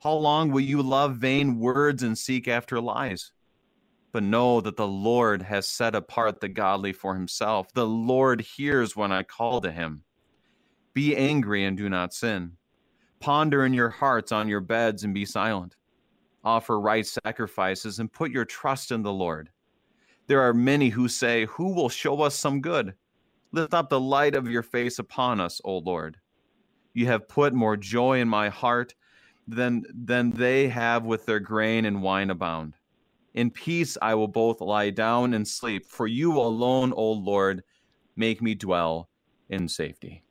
How 0.05 0.12
long 0.12 0.53
will 0.53 0.61
you 0.61 0.83
love 0.83 1.17
vain 1.17 1.59
words 1.59 2.05
and 2.05 2.17
seek 2.17 2.47
after 2.47 2.81
lies? 2.81 3.33
But 4.12 4.23
know 4.23 4.61
that 4.61 4.77
the 4.77 4.87
Lord 4.87 5.43
has 5.43 5.67
set 5.67 5.97
apart 5.97 6.40
the 6.40 6.49
godly 6.49 6.93
for 6.93 7.17
himself. 7.17 7.73
The 7.75 7.88
Lord 7.88 8.40
hears 8.40 8.95
when 8.95 9.11
I 9.11 9.25
call 9.25 9.61
to 9.62 9.73
him. 9.73 10.05
Be 10.95 11.17
angry 11.17 11.64
and 11.64 11.76
do 11.76 11.88
not 11.88 12.14
sin. 12.14 12.52
Ponder 13.19 13.64
in 13.64 13.75
your 13.75 13.90
hearts 13.90 14.31
on 14.31 14.47
your 14.47 14.61
beds 14.61 15.02
and 15.02 15.12
be 15.12 15.25
silent. 15.25 15.75
Offer 16.42 16.80
right 16.80 17.06
sacrifices 17.06 17.99
and 17.99 18.12
put 18.12 18.30
your 18.30 18.44
trust 18.44 18.92
in 18.92 19.02
the 19.02 19.12
Lord. 19.12 19.50
There 20.26 20.40
are 20.40 20.54
many 20.54 20.88
who 20.88 21.09
say, 21.09 21.47
Who 21.47 21.75
will 21.75 21.88
show 21.88 22.23
us 22.23 22.35
some 22.35 22.61
good? 22.61 22.94
Lift 23.52 23.75
up 23.75 23.90
the 23.90 24.00
light 24.00 24.35
of 24.35 24.49
your 24.49 24.62
face 24.62 24.99
upon 24.99 25.40
us, 25.40 25.61
O 25.64 25.78
Lord. 25.78 26.16
You 26.94 27.06
have 27.06 27.28
put 27.28 27.52
more 27.52 27.76
joy 27.76 28.20
in 28.20 28.28
my 28.28 28.49
heart 28.49 28.94
than 29.49 29.85
than 29.92 30.30
they 30.30 30.68
have 30.68 31.04
with 31.04 31.26
their 31.26 31.40
grain 31.40 31.85
and 31.85 32.02
wine 32.02 32.30
abound. 32.30 32.75
In 33.35 33.50
peace 33.50 33.97
I 34.00 34.14
will 34.14 34.28
both 34.28 34.61
lie 34.61 34.90
down 34.90 35.35
and 35.35 35.47
sleep, 35.47 35.87
for 35.87 36.06
you 36.06 36.38
alone, 36.38 36.92
O 36.97 37.12
Lord, 37.12 37.62
make 38.16 38.42
me 38.42 38.54
dwell 38.54 39.09
in 39.49 39.68
safety. 39.68 40.23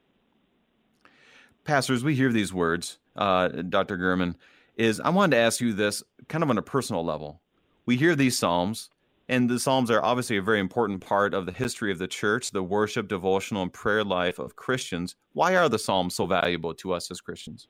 Pastors, 1.64 2.04
we 2.04 2.16
hear 2.16 2.32
these 2.32 2.54
words, 2.54 3.00
uh, 3.16 3.50
Dr. 3.50 3.98
German, 3.98 4.36
is 4.80 5.02
I 5.02 5.10
wanted 5.10 5.36
to 5.36 5.42
ask 5.42 5.60
you 5.60 5.74
this 5.74 6.02
kind 6.30 6.44
of 6.44 6.50
on 6.50 6.58
a 6.58 6.62
personal 6.62 7.04
level. 7.04 7.42
We 7.86 7.98
hear 7.98 8.16
these 8.16 8.38
Psalms, 8.38 8.90
and 9.28 9.50
the 9.50 9.60
Psalms 9.60 9.92
are 9.92 10.04
obviously 10.04 10.38
a 10.38 10.42
very 10.42 10.62
important 10.62 11.02
part 11.06 11.34
of 11.34 11.46
the 11.46 11.52
history 11.52 11.92
of 11.92 12.00
the 12.00 12.08
church, 12.08 12.52
the 12.52 12.64
worship, 12.64 13.10
devotional, 13.10 13.62
and 13.62 13.74
prayer 13.74 14.06
life 14.06 14.40
of 14.40 14.56
Christians. 14.56 15.16
Why 15.34 15.58
are 15.58 15.68
the 15.68 15.78
Psalms 15.78 16.16
so 16.16 16.26
valuable 16.26 16.74
to 16.76 16.94
us 16.94 17.12
as 17.12 17.20
Christians? 17.20 17.68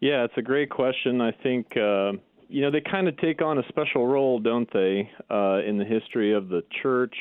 Yeah, 0.00 0.24
it's 0.24 0.36
a 0.36 0.42
great 0.42 0.68
question. 0.68 1.22
I 1.22 1.32
think 1.42 1.66
uh, 1.76 2.12
you 2.48 2.60
know 2.60 2.70
they 2.70 2.82
kind 2.82 3.08
of 3.08 3.16
take 3.16 3.40
on 3.40 3.58
a 3.58 3.66
special 3.68 4.06
role, 4.06 4.38
don't 4.38 4.70
they, 4.74 5.10
uh, 5.30 5.60
in 5.66 5.78
the 5.78 5.84
history 5.84 6.34
of 6.34 6.48
the 6.48 6.62
church. 6.82 7.14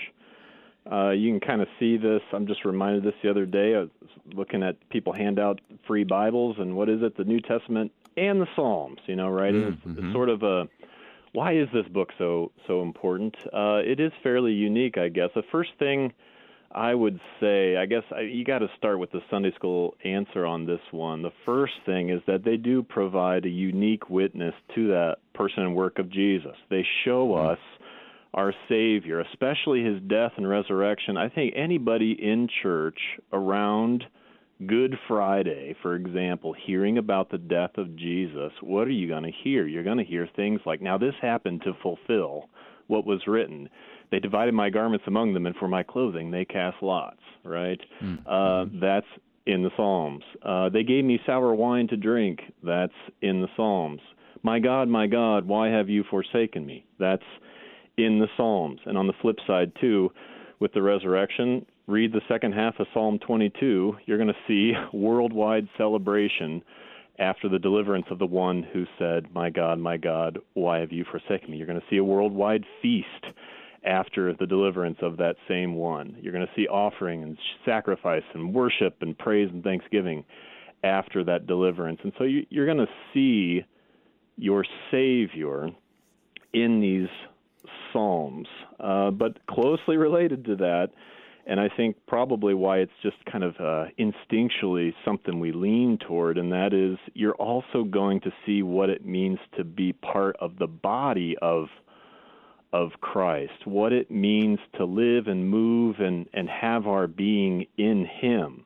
Uh, 0.92 1.12
you 1.12 1.32
can 1.32 1.40
kind 1.40 1.62
of 1.62 1.68
see 1.80 1.98
this. 1.98 2.22
I'm 2.34 2.48
just 2.48 2.66
reminded 2.66 3.04
this 3.04 3.14
the 3.22 3.30
other 3.30 3.46
day. 3.46 3.76
I 3.76 3.82
was 3.82 3.90
looking 4.34 4.64
at 4.64 4.76
people 4.90 5.14
hand 5.14 5.40
out 5.40 5.62
free 5.88 6.04
Bibles, 6.04 6.56
and 6.60 6.76
what 6.76 6.90
is 6.90 7.02
it? 7.04 7.16
The 7.16 7.24
New 7.24 7.40
Testament 7.40 7.92
and 8.18 8.42
the 8.42 8.48
Psalms. 8.56 9.00
You 9.06 9.16
know, 9.16 9.30
right? 9.30 9.54
Mm-hmm. 9.54 9.92
It's, 9.92 10.00
it's 10.00 10.14
sort 10.14 10.30
of 10.30 10.44
a 10.44 10.68
why 11.34 11.54
is 11.54 11.68
this 11.74 11.88
book 11.88 12.10
so 12.18 12.52
so 12.68 12.82
important? 12.82 13.36
Uh, 13.54 13.82
it 13.86 14.00
is 14.00 14.12
fairly 14.24 14.54
unique, 14.54 14.98
I 14.98 15.10
guess. 15.10 15.30
The 15.36 15.44
first 15.52 15.72
thing 15.78 16.12
I 16.72 16.94
would 16.94 17.20
say, 17.40 17.78
I 17.78 17.86
guess 17.86 18.04
I, 18.16 18.22
you 18.22 18.46
got 18.46 18.60
to 18.60 18.68
start 18.78 19.00
with 19.00 19.12
the 19.12 19.22
Sunday 19.30 19.52
school 19.56 19.96
answer 20.04 20.46
on 20.46 20.66
this 20.66 20.82
one. 20.92 21.24
The 21.24 21.34
first 21.46 21.74
thing 21.86 22.10
is 22.10 22.22
that 22.28 22.44
they 22.44 22.58
do 22.58 22.84
provide 22.84 23.46
a 23.46 23.50
unique 23.50 24.10
witness 24.10 24.54
to 24.76 24.88
that 24.90 25.18
person 25.34 25.64
and 25.64 25.76
work 25.76 25.98
of 25.98 26.12
Jesus. 26.12 26.56
They 26.70 26.86
show 27.06 27.28
mm-hmm. 27.28 27.50
us 27.50 27.60
our 28.34 28.54
Savior, 28.68 29.22
especially 29.22 29.84
his 29.84 30.02
death 30.08 30.34
and 30.38 30.48
resurrection. 30.48 31.18
I 31.18 31.30
think 31.30 31.54
anybody 31.56 32.12
in 32.12 32.48
church 32.62 33.00
around 33.34 34.04
Good 34.66 34.98
Friday, 35.08 35.76
for 35.82 35.96
example, 35.96 36.54
hearing 36.54 36.98
about 36.98 37.32
the 37.32 37.38
death 37.38 37.78
of 37.78 37.96
Jesus, 37.96 38.52
what 38.62 38.88
are 38.88 38.92
you 38.92 39.08
going 39.08 39.24
to 39.24 39.32
hear? 39.44 39.66
You're 39.66 39.84
going 39.84 39.98
to 39.98 40.04
hear 40.04 40.28
things 40.36 40.60
like, 40.66 40.82
Now 40.82 40.98
this 40.98 41.16
happened 41.22 41.62
to 41.64 41.74
fulfill 41.82 42.50
what 42.88 43.06
was 43.06 43.22
written. 43.26 43.70
They 44.12 44.20
divided 44.20 44.54
my 44.54 44.70
garments 44.70 45.06
among 45.08 45.34
them, 45.34 45.46
and 45.46 45.56
for 45.56 45.68
my 45.68 45.84
clothing 45.84 46.32
they 46.32 46.44
cast 46.44 46.78
lots, 46.82 47.22
right? 47.44 47.80
Mm-hmm. 48.04 48.28
Uh, 48.28 48.80
that's 48.82 49.08
in 49.46 49.64
the 49.64 49.70
Psalms. 49.78 50.24
Uh, 50.44 50.70
they 50.70 50.84
gave 50.84 51.06
me 51.06 51.20
sour 51.26 51.54
wine 51.54 51.88
to 51.88 51.98
drink. 51.98 52.40
That's 52.64 52.94
in 53.22 53.42
the 53.42 53.48
Psalms. 53.56 54.02
My 54.44 54.60
God, 54.60 54.88
my 54.88 55.08
God, 55.08 55.48
why 55.48 55.70
have 55.70 55.90
you 55.90 56.04
forsaken 56.10 56.66
me? 56.66 56.86
That's 57.00 57.24
in 58.06 58.20
the 58.20 58.28
Psalms. 58.38 58.80
And 58.86 58.98
on 58.98 59.08
the 59.08 59.14
flip 59.22 59.38
side, 59.48 59.72
too, 59.80 60.12
with 60.60 60.74
the 60.74 60.82
resurrection, 60.82 61.66
read 61.88 62.14
the 62.14 62.22
second 62.28 62.54
half 62.54 62.76
of 62.80 62.88
Psalm 62.94 63.20
22. 63.20 63.96
You're 64.06 64.18
going 64.18 64.28
to 64.28 64.34
see 64.48 64.74
worldwide 64.98 65.68
celebration 65.78 66.64
after 67.18 67.50
the 67.50 67.60
deliverance 67.60 68.06
of 68.10 68.20
the 68.20 68.26
one 68.26 68.64
who 68.74 68.86
said, 68.98 69.34
My 69.34 69.50
God, 69.50 69.80
my 69.80 69.98
God, 69.98 70.40
why 70.54 70.80
have 70.80 70.92
you 70.92 71.06
forsaken 71.12 71.52
me? 71.52 71.58
You're 71.58 71.68
going 71.68 71.80
to 71.80 71.86
see 71.90 71.98
a 71.98 72.04
worldwide 72.04 72.64
feast 72.82 73.26
after 73.86 74.34
the 74.34 74.46
deliverance 74.46 74.98
of 75.02 75.18
that 75.18 75.36
same 75.48 75.76
one. 75.76 76.16
You're 76.22 76.34
going 76.34 76.46
to 76.46 76.54
see 76.56 76.68
offering 76.68 77.24
and 77.24 77.38
sacrifice 77.66 78.24
and 78.34 78.54
worship 78.54 78.98
and 79.02 79.18
praise 79.18 79.50
and 79.52 79.64
thanksgiving 79.64 80.24
after 80.84 81.24
that 81.26 81.48
deliverance. 81.48 82.00
And 82.04 82.14
so 82.18 82.24
you, 82.24 82.46
are 82.62 82.66
going 82.66 82.78
to 82.78 82.88
see 83.14 83.66
your 84.38 84.66
Savior 84.92 85.70
in 86.54 86.80
these 86.80 87.10
Psalms. 87.92 88.48
Uh, 88.80 89.12
but 89.12 89.46
closely 89.48 89.98
related 89.98 90.46
to 90.46 90.56
that, 90.58 90.90
and 91.46 91.60
I 91.60 91.70
think 91.76 91.96
probably 92.08 92.54
why 92.54 92.78
it's 92.78 92.92
just 93.02 93.18
kind 93.26 93.44
of 93.44 93.56
uh, 93.60 93.86
instinctually 93.98 94.94
something 95.04 95.40
we 95.40 95.52
lean 95.52 95.98
toward, 95.98 96.38
and 96.38 96.52
that 96.52 96.74
is 96.74 96.98
you're 97.14 97.36
also 97.36 97.84
going 97.84 98.22
to 98.22 98.32
see 98.46 98.62
what 98.62 98.90
it 98.90 99.06
means 99.06 99.40
to 99.58 99.64
be 99.64 99.94
part 99.94 100.36
of 100.40 100.58
the 100.60 100.68
body 100.68 101.36
of 101.42 101.68
of 102.72 102.92
Christ, 103.02 103.66
what 103.66 103.92
it 103.94 104.12
means 104.12 104.60
to 104.78 104.86
live 104.86 105.28
and 105.28 105.50
move 105.50 105.96
and, 106.00 106.28
and 106.34 106.48
have 106.48 106.86
our 106.86 107.08
being 107.08 107.66
in 107.78 108.06
Him. 108.06 108.64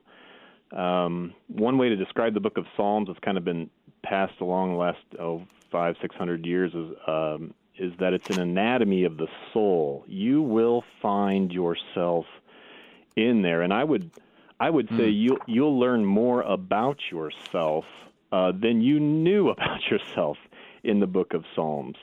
Um, 0.78 1.32
one 1.48 1.78
way 1.78 1.88
to 1.88 1.96
describe 1.96 2.34
the 2.34 2.40
book 2.40 2.58
of 2.58 2.66
Psalms 2.76 3.08
that's 3.08 3.18
kind 3.20 3.38
of 3.38 3.44
been 3.44 3.70
passed 4.02 4.40
along 4.40 4.72
the 4.72 4.76
last 4.76 4.98
oh, 5.18 5.42
five, 5.72 5.96
six 6.02 6.14
hundred 6.16 6.44
years 6.44 6.72
is 6.74 6.96
um, 7.06 7.54
is 7.78 7.92
that 7.98 8.12
it's 8.12 8.30
an 8.30 8.40
anatomy 8.40 9.04
of 9.04 9.16
the 9.16 9.26
soul. 9.52 10.04
You 10.06 10.42
will 10.42 10.84
find 11.02 11.52
yourself 11.52 12.26
in 13.16 13.42
there, 13.42 13.62
and 13.62 13.72
I 13.72 13.84
would 13.84 14.10
I 14.60 14.70
would 14.70 14.88
say 14.90 15.10
mm. 15.10 15.20
you 15.20 15.38
you'll 15.46 15.78
learn 15.78 16.04
more 16.04 16.42
about 16.42 16.98
yourself 17.10 17.84
uh, 18.32 18.52
than 18.52 18.80
you 18.80 19.00
knew 19.00 19.48
about 19.50 19.80
yourself 19.90 20.36
in 20.82 21.00
the 21.00 21.06
book 21.06 21.34
of 21.34 21.44
Psalms. 21.54 21.96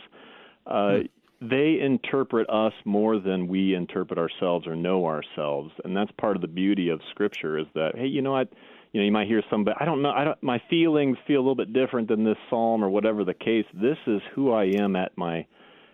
Uh, 0.65 0.71
mm. 0.71 1.09
They 1.43 1.79
interpret 1.81 2.47
us 2.51 2.73
more 2.85 3.17
than 3.17 3.47
we 3.47 3.73
interpret 3.73 4.19
ourselves 4.19 4.67
or 4.67 4.75
know 4.75 5.07
ourselves, 5.07 5.71
and 5.83 5.97
that's 5.97 6.11
part 6.19 6.35
of 6.35 6.43
the 6.43 6.47
beauty 6.47 6.89
of 6.89 7.01
Scripture. 7.09 7.57
Is 7.57 7.65
that 7.73 7.95
hey, 7.95 8.07
you 8.07 8.21
know 8.21 8.33
what? 8.33 8.49
You 8.91 8.99
know, 8.99 9.05
you 9.05 9.11
might 9.11 9.27
hear 9.27 9.41
somebody. 9.49 9.77
I 9.79 9.85
don't 9.85 10.01
know. 10.01 10.11
I 10.11 10.25
don't. 10.25 10.43
My 10.43 10.61
feelings 10.69 11.17
feel 11.25 11.37
a 11.37 11.43
little 11.43 11.55
bit 11.55 11.73
different 11.73 12.09
than 12.09 12.25
this 12.25 12.37
psalm 12.49 12.83
or 12.83 12.89
whatever 12.89 13.23
the 13.23 13.33
case. 13.33 13.65
This 13.73 13.97
is 14.05 14.21
who 14.35 14.51
I 14.51 14.65
am 14.65 14.95
at 14.95 15.17
my 15.17 15.47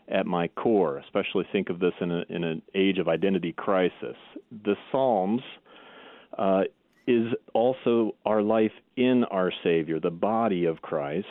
at 0.10 0.26
my 0.26 0.48
core. 0.50 0.98
Especially 0.98 1.46
think 1.52 1.70
of 1.70 1.80
this 1.80 1.94
in, 2.02 2.12
a, 2.12 2.24
in 2.30 2.44
an 2.44 2.62
age 2.76 2.98
of 2.98 3.08
identity 3.08 3.54
crisis. 3.54 4.16
The 4.64 4.76
Psalms 4.92 5.42
uh, 6.38 6.64
is 7.08 7.28
also 7.54 8.16
our 8.26 8.42
life 8.42 8.72
in 8.96 9.24
our 9.26 9.52
Savior, 9.64 10.00
the 10.00 10.12
body 10.12 10.66
of 10.66 10.82
Christ. 10.82 11.28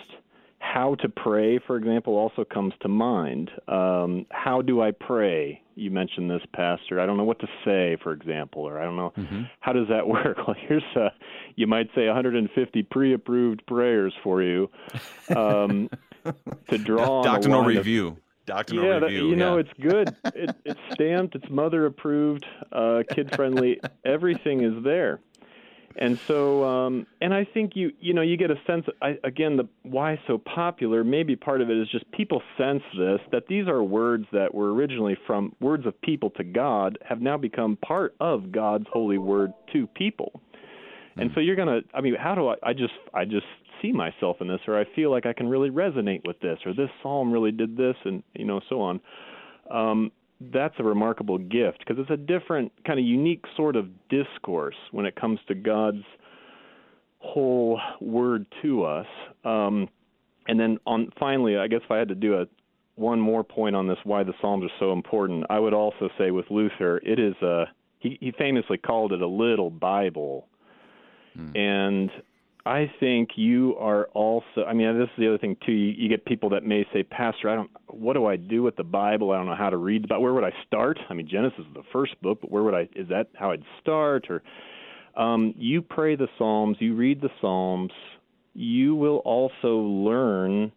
How 0.58 0.96
to 0.96 1.08
pray, 1.08 1.60
for 1.64 1.76
example, 1.76 2.14
also 2.14 2.44
comes 2.44 2.72
to 2.80 2.88
mind. 2.88 3.50
Um, 3.68 4.26
how 4.30 4.62
do 4.62 4.80
I 4.80 4.90
pray? 4.90 5.62
You 5.74 5.90
mentioned 5.90 6.30
this, 6.30 6.40
Pastor. 6.54 6.98
I 6.98 7.04
don't 7.04 7.18
know 7.18 7.24
what 7.24 7.38
to 7.40 7.46
say, 7.64 7.98
for 8.02 8.12
example, 8.12 8.62
or 8.62 8.80
I 8.80 8.84
don't 8.84 8.96
know 8.96 9.12
mm-hmm. 9.16 9.42
how 9.60 9.74
does 9.74 9.88
that 9.88 10.08
work. 10.08 10.38
Well, 10.38 10.56
here's 10.58 10.82
a, 10.96 11.12
you 11.56 11.66
might 11.66 11.88
say 11.94 12.06
150 12.06 12.82
pre-approved 12.84 13.66
prayers 13.66 14.14
for 14.24 14.42
you 14.42 14.70
um, 15.36 15.90
to 16.70 16.78
draw. 16.78 17.22
Doctrinal 17.22 17.62
review. 17.62 18.08
Of, 18.08 18.16
Doctrinal 18.46 18.84
yeah, 18.84 18.94
review. 18.98 19.00
That, 19.00 19.24
you 19.24 19.30
yeah. 19.30 19.36
know, 19.36 19.58
it's 19.58 19.72
good. 19.80 20.16
It, 20.34 20.56
it's 20.64 20.80
stamped. 20.92 21.34
It's 21.34 21.50
mother 21.50 21.86
approved, 21.86 22.46
uh, 22.72 23.02
kid 23.10 23.34
friendly. 23.34 23.80
Everything 24.04 24.62
is 24.62 24.82
there. 24.84 25.20
And 25.98 26.18
so, 26.26 26.62
um, 26.62 27.06
and 27.22 27.32
I 27.32 27.44
think 27.44 27.74
you, 27.74 27.90
you 28.00 28.12
know, 28.12 28.20
you 28.20 28.36
get 28.36 28.50
a 28.50 28.60
sense. 28.66 28.84
I, 29.00 29.18
again, 29.24 29.56
the 29.56 29.66
why 29.82 30.20
so 30.26 30.36
popular. 30.36 31.02
Maybe 31.02 31.36
part 31.36 31.62
of 31.62 31.70
it 31.70 31.76
is 31.78 31.88
just 31.90 32.10
people 32.12 32.42
sense 32.58 32.82
this 32.98 33.20
that 33.32 33.46
these 33.48 33.66
are 33.66 33.82
words 33.82 34.26
that 34.32 34.54
were 34.54 34.74
originally 34.74 35.16
from 35.26 35.54
words 35.58 35.86
of 35.86 35.98
people 36.02 36.30
to 36.30 36.44
God 36.44 36.98
have 37.02 37.22
now 37.22 37.38
become 37.38 37.76
part 37.76 38.14
of 38.20 38.52
God's 38.52 38.86
holy 38.92 39.16
word 39.16 39.54
to 39.72 39.86
people. 39.88 40.42
And 41.16 41.30
hmm. 41.30 41.34
so 41.34 41.40
you're 41.40 41.56
gonna. 41.56 41.80
I 41.94 42.02
mean, 42.02 42.14
how 42.14 42.34
do 42.34 42.48
I? 42.48 42.56
I 42.62 42.72
just, 42.74 42.92
I 43.14 43.24
just 43.24 43.46
see 43.82 43.92
myself 43.92 44.36
in 44.40 44.48
this, 44.48 44.60
or 44.66 44.78
I 44.78 44.84
feel 44.94 45.10
like 45.10 45.26
I 45.26 45.32
can 45.32 45.48
really 45.48 45.70
resonate 45.70 46.26
with 46.26 46.40
this, 46.40 46.58
or 46.64 46.72
this 46.72 46.90
psalm 47.02 47.32
really 47.32 47.52
did 47.52 47.76
this, 47.76 47.96
and 48.04 48.22
you 48.34 48.44
know, 48.44 48.60
so 48.68 48.80
on. 48.80 49.00
Um, 49.70 50.12
that's 50.52 50.74
a 50.78 50.84
remarkable 50.84 51.38
gift 51.38 51.78
because 51.78 51.96
it's 51.98 52.10
a 52.10 52.16
different 52.16 52.72
kind 52.86 52.98
of 52.98 53.04
unique 53.04 53.44
sort 53.56 53.74
of 53.76 53.88
discourse 54.08 54.76
when 54.92 55.06
it 55.06 55.16
comes 55.16 55.40
to 55.48 55.54
God's 55.54 56.04
whole 57.18 57.80
word 58.00 58.46
to 58.62 58.84
us. 58.84 59.06
Um, 59.44 59.88
and 60.48 60.60
then 60.60 60.78
on 60.86 61.10
finally, 61.18 61.56
I 61.56 61.68
guess 61.68 61.80
if 61.84 61.90
I 61.90 61.98
had 61.98 62.08
to 62.08 62.14
do 62.14 62.34
a 62.34 62.46
one 62.96 63.20
more 63.20 63.44
point 63.44 63.76
on 63.76 63.88
this, 63.88 63.98
why 64.04 64.22
the 64.24 64.32
Psalms 64.40 64.64
are 64.64 64.74
so 64.78 64.92
important, 64.92 65.44
I 65.50 65.58
would 65.58 65.74
also 65.74 66.08
say 66.18 66.30
with 66.30 66.46
Luther, 66.50 66.98
it 66.98 67.18
is 67.18 67.34
a 67.42 67.64
he, 67.98 68.18
he 68.20 68.32
famously 68.32 68.78
called 68.78 69.12
it 69.12 69.22
a 69.22 69.26
little 69.26 69.70
Bible, 69.70 70.46
hmm. 71.34 71.56
and 71.56 72.10
I 72.66 72.90
think 72.98 73.30
you 73.36 73.76
are 73.78 74.06
also. 74.06 74.64
I 74.66 74.72
mean, 74.72 74.98
this 74.98 75.04
is 75.04 75.18
the 75.18 75.28
other 75.28 75.38
thing 75.38 75.56
too. 75.64 75.70
You, 75.70 75.94
you, 75.96 76.08
get 76.08 76.24
people 76.24 76.48
that 76.50 76.64
may 76.64 76.84
say, 76.92 77.04
"Pastor, 77.04 77.48
I 77.48 77.54
don't. 77.54 77.70
What 77.86 78.14
do 78.14 78.26
I 78.26 78.34
do 78.34 78.64
with 78.64 78.74
the 78.74 78.82
Bible? 78.82 79.30
I 79.30 79.36
don't 79.36 79.46
know 79.46 79.54
how 79.54 79.70
to 79.70 79.76
read. 79.76 80.08
But 80.08 80.20
where 80.20 80.34
would 80.34 80.42
I 80.42 80.52
start? 80.66 80.98
I 81.08 81.14
mean, 81.14 81.28
Genesis 81.28 81.60
is 81.60 81.74
the 81.74 81.84
first 81.92 82.20
book, 82.22 82.40
but 82.40 82.50
where 82.50 82.64
would 82.64 82.74
I? 82.74 82.88
Is 82.96 83.08
that 83.08 83.28
how 83.34 83.52
I'd 83.52 83.62
start? 83.80 84.26
Or 84.28 84.42
um, 85.16 85.54
you 85.56 85.80
pray 85.80 86.16
the 86.16 86.26
Psalms, 86.38 86.76
you 86.80 86.96
read 86.96 87.20
the 87.20 87.30
Psalms. 87.40 87.92
You 88.54 88.96
will 88.96 89.18
also 89.18 89.76
learn 89.76 90.72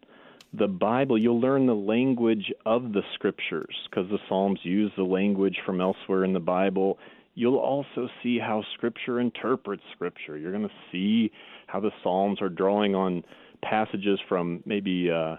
the 0.54 0.68
Bible. 0.68 1.18
You'll 1.18 1.42
learn 1.42 1.66
the 1.66 1.74
language 1.74 2.52
of 2.68 2.94
the 2.94 3.02
Scriptures 3.16 3.76
because 3.90 4.08
the 4.12 4.20
Psalms 4.28 4.60
use 4.62 4.92
the 4.96 5.04
language 5.04 5.58
from 5.66 5.82
elsewhere 5.82 6.24
in 6.24 6.34
the 6.34 6.40
Bible. 6.40 7.00
You'll 7.36 7.58
also 7.58 8.10
see 8.22 8.38
how 8.38 8.64
Scripture 8.76 9.20
interprets 9.20 9.84
Scripture. 9.94 10.38
You're 10.38 10.52
going 10.52 10.68
to 10.68 10.74
see 10.92 11.32
how 11.72 11.80
the 11.80 11.92
Psalms 12.04 12.42
are 12.42 12.50
drawing 12.50 12.96
on 12.96 13.24
passages 13.62 14.20
from 14.28 14.64
maybe 14.66 15.10
uh, 15.12 15.36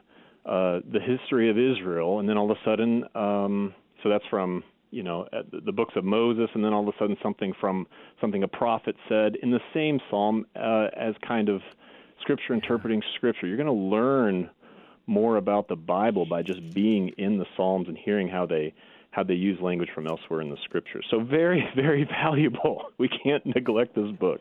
uh, 0.46 0.80
the 0.90 1.00
history 1.00 1.50
of 1.50 1.58
Israel, 1.58 2.20
and 2.20 2.28
then 2.28 2.37
all 2.37 2.50
of 2.50 2.56
a 2.56 2.60
sudden, 2.64 3.04
um, 3.14 3.75
so 4.02 4.08
that's 4.08 4.25
from 4.30 4.62
you 4.90 5.02
know 5.02 5.26
the 5.64 5.72
books 5.72 5.94
of 5.96 6.04
Moses, 6.04 6.49
and 6.54 6.64
then 6.64 6.72
all 6.72 6.88
of 6.88 6.94
a 6.94 6.99
sudden 6.99 7.16
something 7.22 7.52
from 7.60 7.87
something 8.20 8.42
a 8.42 8.49
prophet 8.49 8.96
said 9.08 9.37
in 9.42 9.50
the 9.50 9.60
same 9.75 10.00
psalm 10.10 10.46
uh, 10.56 10.88
as 10.96 11.14
kind 11.26 11.49
of 11.49 11.60
scripture 12.20 12.54
interpreting 12.54 13.02
scripture. 13.16 13.46
You're 13.46 13.56
going 13.56 13.66
to 13.66 13.72
learn 13.72 14.50
more 15.06 15.37
about 15.37 15.68
the 15.68 15.76
Bible 15.76 16.25
by 16.25 16.42
just 16.42 16.72
being 16.72 17.08
in 17.18 17.38
the 17.38 17.46
Psalms 17.56 17.88
and 17.88 17.99
hearing 17.99 18.28
how 18.28 18.46
they 18.46 18.72
how 19.12 19.25
they 19.25 19.34
use 19.34 19.60
language 19.60 19.88
from 19.92 20.06
elsewhere 20.06 20.40
in 20.40 20.49
the 20.50 20.56
scriptures. 20.64 21.04
So 21.10 21.20
very 21.20 21.68
very 21.76 22.04
valuable. 22.04 22.84
We 22.99 23.08
can't 23.08 23.44
neglect 23.44 23.94
this 23.94 24.10
book. 24.12 24.40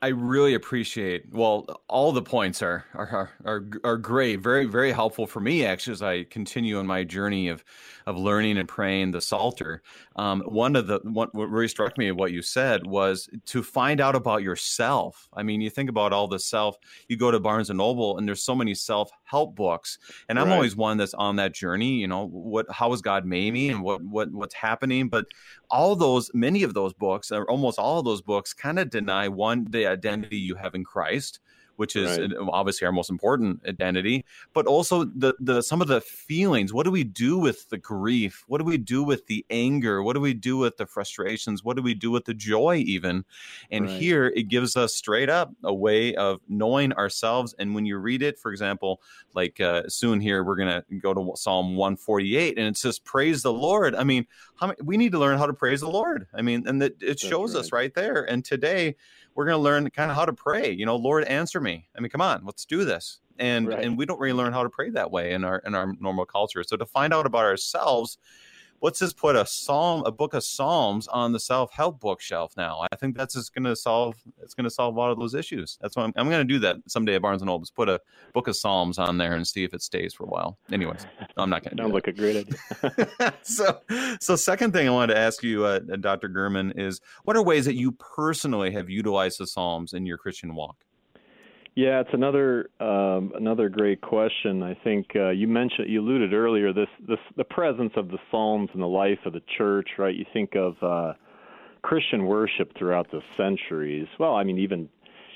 I 0.00 0.08
really 0.08 0.54
appreciate. 0.54 1.24
Well, 1.30 1.66
all 1.88 2.12
the 2.12 2.22
points 2.22 2.62
are 2.62 2.84
are 2.94 3.30
are 3.44 3.68
are 3.84 3.96
great. 3.98 4.40
Very 4.40 4.64
very 4.64 4.92
helpful 4.92 5.26
for 5.26 5.40
me 5.40 5.66
actually 5.66 5.92
as 5.92 6.02
I 6.02 6.24
continue 6.24 6.78
on 6.78 6.86
my 6.86 7.04
journey 7.04 7.48
of 7.48 7.64
of 8.06 8.16
learning 8.16 8.56
and 8.56 8.66
praying 8.66 9.10
the 9.10 9.20
Psalter. 9.20 9.82
Um, 10.16 10.40
one 10.46 10.76
of 10.76 10.86
the 10.86 11.00
what, 11.02 11.34
what 11.34 11.50
really 11.50 11.68
struck 11.68 11.98
me 11.98 12.10
what 12.12 12.32
you 12.32 12.40
said 12.40 12.86
was 12.86 13.28
to 13.46 13.62
find 13.62 14.00
out 14.00 14.16
about 14.16 14.42
yourself. 14.42 15.28
I 15.34 15.42
mean, 15.42 15.60
you 15.60 15.68
think 15.68 15.90
about 15.90 16.14
all 16.14 16.28
the 16.28 16.38
self. 16.38 16.76
You 17.08 17.18
go 17.18 17.30
to 17.30 17.38
Barnes 17.38 17.68
and 17.68 17.76
Noble, 17.76 18.16
and 18.16 18.26
there's 18.26 18.42
so 18.42 18.54
many 18.54 18.74
self 18.74 19.10
help 19.24 19.54
books, 19.54 19.98
and 20.30 20.38
I'm 20.38 20.48
right. 20.48 20.54
always 20.54 20.76
one 20.76 20.96
that's 20.96 21.14
on 21.14 21.36
that 21.36 21.52
journey. 21.52 21.96
You 21.96 22.08
know, 22.08 22.28
what 22.28 22.66
how 22.70 22.90
has 22.92 23.02
God 23.02 23.26
made 23.26 23.52
me, 23.52 23.68
and 23.68 23.82
what 23.82 24.02
what 24.02 24.32
what's 24.32 24.54
happening. 24.54 25.08
But 25.08 25.26
all 25.70 25.94
those, 25.94 26.30
many 26.32 26.62
of 26.62 26.72
those 26.72 26.94
books, 26.94 27.30
or 27.30 27.44
almost 27.50 27.78
all 27.78 27.98
of 27.98 28.04
those 28.06 28.22
books, 28.22 28.54
kind 28.54 28.78
of 28.78 28.88
deny 28.88 29.28
one 29.28 29.57
the 29.64 29.86
identity 29.86 30.38
you 30.38 30.54
have 30.54 30.74
in 30.74 30.84
Christ 30.84 31.40
which 31.78 31.94
is 31.94 32.18
right. 32.18 32.32
obviously 32.50 32.86
our 32.86 32.92
most 32.92 33.08
important 33.08 33.64
identity, 33.64 34.24
but 34.52 34.66
also 34.66 35.04
the 35.04 35.32
the 35.38 35.62
some 35.62 35.80
of 35.80 35.86
the 35.86 36.00
feelings. 36.00 36.72
What 36.72 36.84
do 36.84 36.90
we 36.90 37.04
do 37.04 37.38
with 37.38 37.68
the 37.68 37.78
grief? 37.78 38.42
What 38.48 38.58
do 38.58 38.64
we 38.64 38.78
do 38.78 39.04
with 39.04 39.28
the 39.28 39.46
anger? 39.48 40.02
What 40.02 40.14
do 40.14 40.20
we 40.20 40.34
do 40.34 40.56
with 40.56 40.76
the 40.76 40.86
frustrations? 40.86 41.62
What 41.62 41.76
do 41.76 41.82
we 41.82 41.94
do 41.94 42.10
with 42.10 42.24
the 42.24 42.34
joy 42.34 42.82
even? 42.84 43.24
And 43.70 43.86
right. 43.86 44.00
here 44.00 44.26
it 44.34 44.48
gives 44.48 44.76
us 44.76 44.92
straight 44.92 45.30
up 45.30 45.52
a 45.62 45.72
way 45.72 46.16
of 46.16 46.40
knowing 46.48 46.92
ourselves. 46.94 47.54
And 47.60 47.76
when 47.76 47.86
you 47.86 47.98
read 47.98 48.22
it, 48.22 48.40
for 48.40 48.50
example, 48.50 49.00
like 49.34 49.60
uh, 49.60 49.84
soon 49.86 50.20
here 50.20 50.42
we're 50.42 50.56
gonna 50.56 50.84
go 51.00 51.14
to 51.14 51.36
Psalm 51.36 51.76
148, 51.76 52.58
and 52.58 52.66
it 52.66 52.76
says, 52.76 52.98
"Praise 52.98 53.42
the 53.42 53.52
Lord." 53.52 53.94
I 53.94 54.02
mean, 54.02 54.26
how 54.58 54.68
many, 54.68 54.78
we 54.82 54.96
need 54.96 55.12
to 55.12 55.18
learn 55.18 55.38
how 55.38 55.46
to 55.46 55.52
praise 55.52 55.80
the 55.80 55.88
Lord. 55.88 56.26
I 56.34 56.42
mean, 56.42 56.66
and 56.66 56.82
that 56.82 57.02
it 57.02 57.18
shows 57.20 57.54
right. 57.54 57.60
us 57.60 57.72
right 57.72 57.94
there. 57.94 58.24
And 58.24 58.44
today 58.44 58.96
we're 59.34 59.44
going 59.44 59.56
to 59.56 59.62
learn 59.62 59.88
kind 59.90 60.10
of 60.10 60.16
how 60.16 60.24
to 60.24 60.32
pray. 60.32 60.72
You 60.72 60.86
know, 60.86 60.96
Lord, 60.96 61.24
answer 61.24 61.60
me. 61.60 61.88
I 61.96 62.00
mean, 62.00 62.10
come 62.10 62.20
on, 62.20 62.44
let's 62.44 62.64
do 62.64 62.84
this. 62.84 63.20
And 63.38 63.68
right. 63.68 63.84
and 63.84 63.96
we 63.96 64.04
don't 64.04 64.18
really 64.18 64.32
learn 64.32 64.52
how 64.52 64.64
to 64.64 64.68
pray 64.68 64.90
that 64.90 65.12
way 65.12 65.32
in 65.32 65.44
our 65.44 65.58
in 65.64 65.76
our 65.76 65.94
normal 66.00 66.26
culture. 66.26 66.64
So 66.64 66.76
to 66.76 66.86
find 66.86 67.14
out 67.14 67.24
about 67.24 67.44
ourselves 67.44 68.18
let's 68.80 68.98
just 68.98 69.16
put 69.16 69.36
a 69.36 69.46
psalm, 69.46 70.02
a 70.06 70.12
book 70.12 70.34
of 70.34 70.44
psalms 70.44 71.08
on 71.08 71.32
the 71.32 71.40
self 71.40 71.72
help 71.72 72.00
bookshelf 72.00 72.54
now. 72.56 72.86
I 72.90 72.96
think 72.96 73.16
that's 73.16 73.34
just 73.34 73.54
going 73.54 73.64
to 73.64 73.76
solve. 73.76 74.16
It's 74.42 74.54
going 74.54 74.64
to 74.64 74.70
solve 74.70 74.96
a 74.96 74.98
lot 74.98 75.10
of 75.10 75.18
those 75.18 75.34
issues. 75.34 75.78
That's 75.80 75.96
why 75.96 76.04
I'm, 76.04 76.12
I'm 76.16 76.28
going 76.28 76.46
to 76.46 76.52
do 76.52 76.58
that 76.60 76.76
someday 76.86 77.16
at 77.16 77.22
Barnes 77.22 77.42
and 77.42 77.46
Noble. 77.46 77.66
Put 77.74 77.88
a 77.88 78.00
book 78.32 78.48
of 78.48 78.56
psalms 78.56 78.98
on 78.98 79.18
there 79.18 79.34
and 79.34 79.46
see 79.46 79.64
if 79.64 79.74
it 79.74 79.82
stays 79.82 80.14
for 80.14 80.24
a 80.24 80.28
while. 80.28 80.58
Anyways, 80.72 81.06
I'm 81.36 81.50
not 81.50 81.64
going 81.64 81.76
to. 81.76 81.82
Sounds 81.82 81.94
like 81.94 82.06
a 82.06 82.12
great 82.12 82.36
idea. 82.36 83.34
so, 83.42 83.80
so 84.20 84.36
second 84.36 84.72
thing 84.72 84.88
I 84.88 84.90
wanted 84.90 85.14
to 85.14 85.20
ask 85.20 85.42
you, 85.42 85.64
uh, 85.64 85.80
Dr. 86.00 86.28
German, 86.28 86.72
is 86.76 87.00
what 87.24 87.36
are 87.36 87.42
ways 87.42 87.64
that 87.64 87.74
you 87.74 87.92
personally 87.92 88.70
have 88.72 88.88
utilized 88.88 89.38
the 89.38 89.46
psalms 89.46 89.92
in 89.92 90.06
your 90.06 90.18
Christian 90.18 90.54
walk? 90.54 90.84
Yeah, 91.78 92.00
it's 92.00 92.10
another 92.12 92.70
um, 92.80 93.30
another 93.36 93.68
great 93.68 94.00
question. 94.00 94.64
I 94.64 94.74
think 94.82 95.10
uh, 95.14 95.28
you 95.30 95.46
mentioned 95.46 95.88
you 95.88 96.00
alluded 96.00 96.32
earlier 96.32 96.72
this 96.72 96.88
this 97.06 97.20
the 97.36 97.44
presence 97.44 97.92
of 97.94 98.08
the 98.08 98.18
Psalms 98.32 98.68
in 98.74 98.80
the 98.80 98.88
life 98.88 99.20
of 99.26 99.32
the 99.32 99.42
church, 99.56 99.90
right? 99.96 100.12
You 100.12 100.24
think 100.32 100.56
of 100.56 100.74
uh, 100.82 101.12
Christian 101.82 102.26
worship 102.26 102.76
throughout 102.76 103.12
the 103.12 103.20
centuries. 103.36 104.08
Well, 104.18 104.34
I 104.34 104.42
mean 104.42 104.58
even 104.58 104.88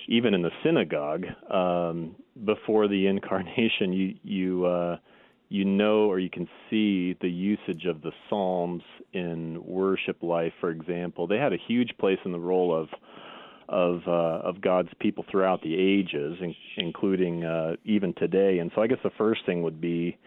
even 0.08 0.34
in 0.34 0.42
the 0.42 0.50
synagogue 0.64 1.26
um, 1.48 2.16
before 2.44 2.88
the 2.88 3.06
incarnation, 3.14 3.92
you 3.92 4.16
you 4.24 4.66
uh, 4.66 4.96
you 5.48 5.64
know 5.64 6.06
or 6.06 6.18
you 6.18 6.28
can 6.28 6.48
see 6.68 7.16
the 7.20 7.30
usage 7.30 7.84
of 7.84 8.02
the 8.02 8.10
Psalms 8.28 8.82
in 9.12 9.64
worship 9.64 10.20
life. 10.24 10.54
For 10.60 10.70
example, 10.70 11.28
they 11.28 11.38
had 11.38 11.52
a 11.52 11.58
huge 11.68 11.92
place 12.00 12.18
in 12.24 12.32
the 12.32 12.40
role 12.40 12.74
of 12.74 12.88
of 13.68 14.00
uh, 14.06 14.10
of 14.48 14.60
God's 14.60 14.90
people 15.00 15.24
throughout 15.30 15.62
the 15.62 15.74
ages, 15.74 16.38
in, 16.40 16.54
including 16.76 17.44
uh, 17.44 17.76
even 17.84 18.14
today. 18.14 18.58
And 18.58 18.70
so, 18.74 18.82
I 18.82 18.86
guess 18.86 18.98
the 19.02 19.10
first 19.16 19.46
thing 19.46 19.62
would 19.62 19.80
be 19.80 20.18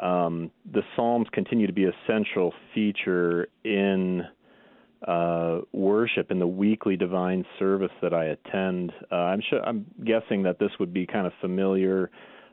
um, 0.00 0.50
the 0.72 0.82
Psalms 0.96 1.28
continue 1.32 1.66
to 1.66 1.72
be 1.72 1.84
a 1.84 1.92
central 2.06 2.52
feature 2.74 3.48
in 3.64 4.22
uh, 5.06 5.60
worship 5.72 6.30
in 6.30 6.38
the 6.38 6.46
weekly 6.46 6.96
divine 6.96 7.44
service 7.58 7.92
that 8.02 8.14
I 8.14 8.26
attend. 8.26 8.92
Uh, 9.12 9.16
I'm 9.16 9.42
sure 9.48 9.62
I'm 9.62 9.86
guessing 10.04 10.42
that 10.44 10.58
this 10.58 10.70
would 10.80 10.92
be 10.92 11.06
kind 11.06 11.26
of 11.26 11.32
familiar 11.40 12.10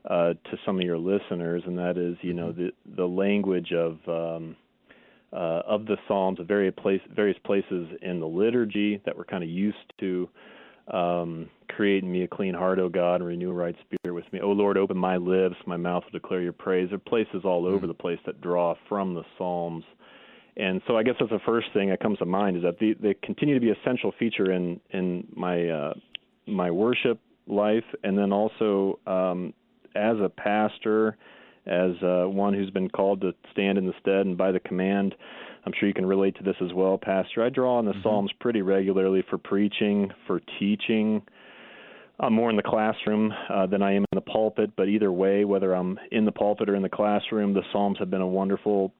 uh, 0.09 0.33
to 0.33 0.57
some 0.65 0.77
of 0.77 0.83
your 0.83 0.97
listeners, 0.97 1.63
and 1.65 1.77
that 1.77 1.97
is, 1.97 2.17
you 2.21 2.33
know, 2.33 2.47
mm-hmm. 2.47 2.63
the 2.63 2.95
the 2.97 3.05
language 3.05 3.71
of 3.71 3.99
um, 4.07 4.55
uh, 5.33 5.61
of 5.65 5.85
the 5.85 5.97
Psalms 6.07 6.39
at 6.39 6.47
various, 6.47 6.73
place, 6.77 7.01
various 7.15 7.37
places 7.45 7.87
in 8.01 8.19
the 8.19 8.27
liturgy 8.27 9.01
that 9.05 9.15
we're 9.15 9.25
kind 9.25 9.43
of 9.43 9.49
used 9.49 9.77
to. 9.99 10.29
Um, 10.91 11.49
create 11.69 12.03
in 12.03 12.11
me 12.11 12.23
a 12.23 12.27
clean 12.27 12.53
heart, 12.53 12.79
O 12.79 12.89
God, 12.89 13.15
and 13.15 13.25
renew 13.25 13.49
a 13.49 13.53
right 13.53 13.75
spirit 13.85 14.13
with 14.13 14.31
me. 14.33 14.41
O 14.41 14.49
Lord, 14.49 14.77
open 14.77 14.97
my 14.97 15.15
lips, 15.15 15.55
my 15.65 15.77
mouth 15.77 16.03
will 16.03 16.19
declare 16.19 16.41
your 16.41 16.53
praise. 16.53 16.89
There 16.89 16.97
are 16.97 16.99
places 16.99 17.41
all 17.45 17.65
over 17.65 17.77
mm-hmm. 17.77 17.87
the 17.87 17.93
place 17.93 18.19
that 18.25 18.41
draw 18.41 18.75
from 18.89 19.13
the 19.13 19.23
Psalms. 19.37 19.85
And 20.57 20.81
so 20.85 20.97
I 20.97 21.03
guess 21.03 21.15
that's 21.19 21.31
the 21.31 21.39
first 21.45 21.67
thing 21.73 21.89
that 21.89 22.01
comes 22.01 22.17
to 22.17 22.25
mind 22.25 22.57
is 22.57 22.63
that 22.63 22.77
they, 22.79 22.93
they 23.01 23.13
continue 23.23 23.55
to 23.55 23.61
be 23.61 23.69
a 23.69 23.77
central 23.85 24.13
feature 24.19 24.51
in 24.51 24.81
in 24.89 25.27
my 25.33 25.69
uh, 25.69 25.93
my 26.45 26.69
worship 26.69 27.19
life, 27.47 27.85
and 28.03 28.17
then 28.17 28.33
also 28.33 28.99
um, 29.07 29.53
as 29.95 30.17
a 30.17 30.29
pastor 30.29 31.17
as 31.65 31.91
uh, 32.01 32.25
one 32.27 32.53
who's 32.53 32.69
been 32.71 32.89
called 32.89 33.21
to 33.21 33.33
stand 33.51 33.77
in 33.77 33.85
the 33.85 33.93
stead 33.99 34.25
and 34.25 34.37
by 34.37 34.51
the 34.51 34.59
command. 34.59 35.15
I'm 35.65 35.73
sure 35.79 35.87
you 35.87 35.93
can 35.93 36.05
relate 36.05 36.35
to 36.37 36.43
this 36.43 36.55
as 36.61 36.73
well, 36.73 36.97
Pastor. 36.97 37.43
I 37.43 37.49
draw 37.49 37.77
on 37.77 37.85
the 37.85 37.91
mm-hmm. 37.91 38.01
Psalms 38.01 38.31
pretty 38.39 38.61
regularly 38.61 39.23
for 39.29 39.37
preaching, 39.37 40.09
for 40.25 40.41
teaching. 40.59 41.21
I'm 42.19 42.33
more 42.33 42.49
in 42.49 42.55
the 42.55 42.63
classroom 42.63 43.33
uh, 43.49 43.67
than 43.67 43.81
I 43.81 43.93
am 43.93 44.03
in 44.11 44.15
the 44.15 44.21
pulpit, 44.21 44.71
but 44.75 44.87
either 44.87 45.11
way, 45.11 45.43
whether 45.43 45.73
I'm 45.73 45.99
in 46.11 46.25
the 46.25 46.31
pulpit 46.31 46.69
or 46.69 46.75
in 46.75 46.83
the 46.83 46.89
classroom, 46.89 47.53
the 47.53 47.63
Psalms 47.71 47.97
have 47.99 48.09
been 48.09 48.21
a 48.21 48.27
wonderful 48.27 48.93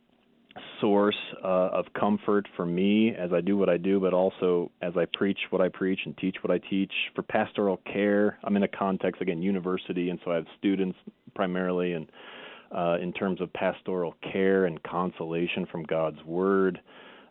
source 0.80 1.16
uh, 1.44 1.70
of 1.72 1.86
comfort 1.98 2.48
for 2.56 2.66
me 2.66 3.14
as 3.16 3.32
I 3.32 3.42
do 3.42 3.58
what 3.58 3.70
I 3.70 3.78
do, 3.78 4.00
but 4.00 4.14
also 4.14 4.72
as 4.82 4.94
I 4.98 5.06
preach 5.14 5.38
what 5.50 5.62
I 5.62 5.70
preach 5.70 6.00
and 6.06 6.18
teach 6.18 6.38
what 6.42 6.52
I 6.52 6.58
teach. 6.70 6.92
For 7.16 7.22
pastoral 7.22 7.78
care, 7.92 8.40
I'm 8.44 8.56
in 8.56 8.64
a 8.64 8.68
context 8.68 9.22
again 9.22 9.42
university, 9.42 10.10
and 10.10 10.20
so 10.26 10.32
I 10.32 10.36
have 10.36 10.46
students 10.58 10.98
primarily, 11.36 11.94
and 11.94 12.08
uh, 12.76 12.98
in 13.02 13.14
terms 13.14 13.42
of 13.42 13.52
pastoral 13.54 14.16
care 14.32 14.66
and 14.66 14.82
consolation 14.84 15.66
from 15.72 15.84
God's 15.84 16.24
Word. 16.26 16.80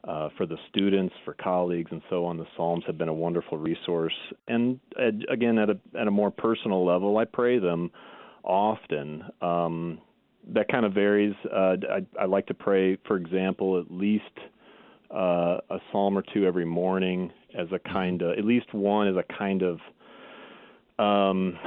Uh, 0.03 0.31
for 0.39 0.47
the 0.47 0.57
students, 0.71 1.15
for 1.27 1.35
colleagues, 1.35 1.91
and 1.93 2.01
so 2.09 2.25
on, 2.25 2.39
the 2.39 2.47
Psalms 2.57 2.83
have 2.87 2.97
been 2.97 3.11
a 3.11 3.13
wonderful 3.13 3.59
resource. 3.59 4.15
And 4.49 4.81
uh, 4.99 5.11
again, 5.31 5.59
at 5.59 5.69
a 5.69 5.79
at 6.01 6.09
a 6.09 6.11
more 6.11 6.31
personal 6.31 6.87
level, 6.87 7.19
I 7.19 7.27
pray 7.27 7.59
them 7.59 7.91
often. 8.43 9.25
Um, 9.43 10.01
that 10.55 10.69
kind 10.69 10.87
of 10.87 10.95
varies. 10.95 11.35
Uh, 11.45 11.77
I, 11.91 12.23
I 12.23 12.25
like 12.25 12.47
to 12.47 12.55
pray, 12.55 12.97
for 13.07 13.19
example, 13.19 13.79
at 13.79 13.91
least 13.91 14.25
uh, 15.15 15.59
a 15.69 15.79
psalm 15.93 16.17
or 16.17 16.25
two 16.33 16.47
every 16.47 16.65
morning 16.65 17.31
as 17.59 17.67
a 17.73 17.79
kind 17.79 18.23
of, 18.23 18.39
at 18.39 18.45
least 18.45 18.73
one 18.73 19.09
as 19.09 19.17
a 19.17 19.25
kind 19.39 19.63
of 19.63 19.81
um, 21.01 21.59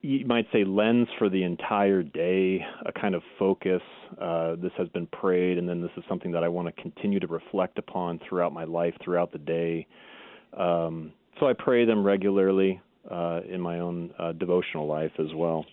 you 0.00 0.26
might 0.26 0.46
say 0.52 0.64
lens 0.64 1.08
for 1.18 1.28
the 1.28 1.42
entire 1.42 2.02
day, 2.02 2.64
a 2.86 2.92
kind 2.92 3.14
of 3.14 3.22
focus. 3.38 3.82
Uh, 4.20 4.56
this 4.56 4.72
has 4.78 4.88
been 4.88 5.06
prayed, 5.06 5.58
and 5.58 5.68
then 5.68 5.82
this 5.82 5.90
is 5.96 6.04
something 6.08 6.32
that 6.32 6.42
I 6.42 6.48
want 6.48 6.74
to 6.74 6.82
continue 6.82 7.20
to 7.20 7.26
reflect 7.26 7.78
upon 7.78 8.20
throughout 8.26 8.52
my 8.54 8.64
life, 8.64 8.94
throughout 9.04 9.32
the 9.32 9.38
day. 9.38 9.86
Um, 10.56 11.12
so 11.38 11.46
I 11.46 11.52
pray 11.52 11.84
them 11.84 12.02
regularly 12.02 12.80
uh, 13.10 13.40
in 13.46 13.60
my 13.60 13.80
own 13.80 14.14
uh, 14.18 14.32
devotional 14.32 14.86
life 14.86 15.12
as 15.18 15.32
well. 15.34 15.66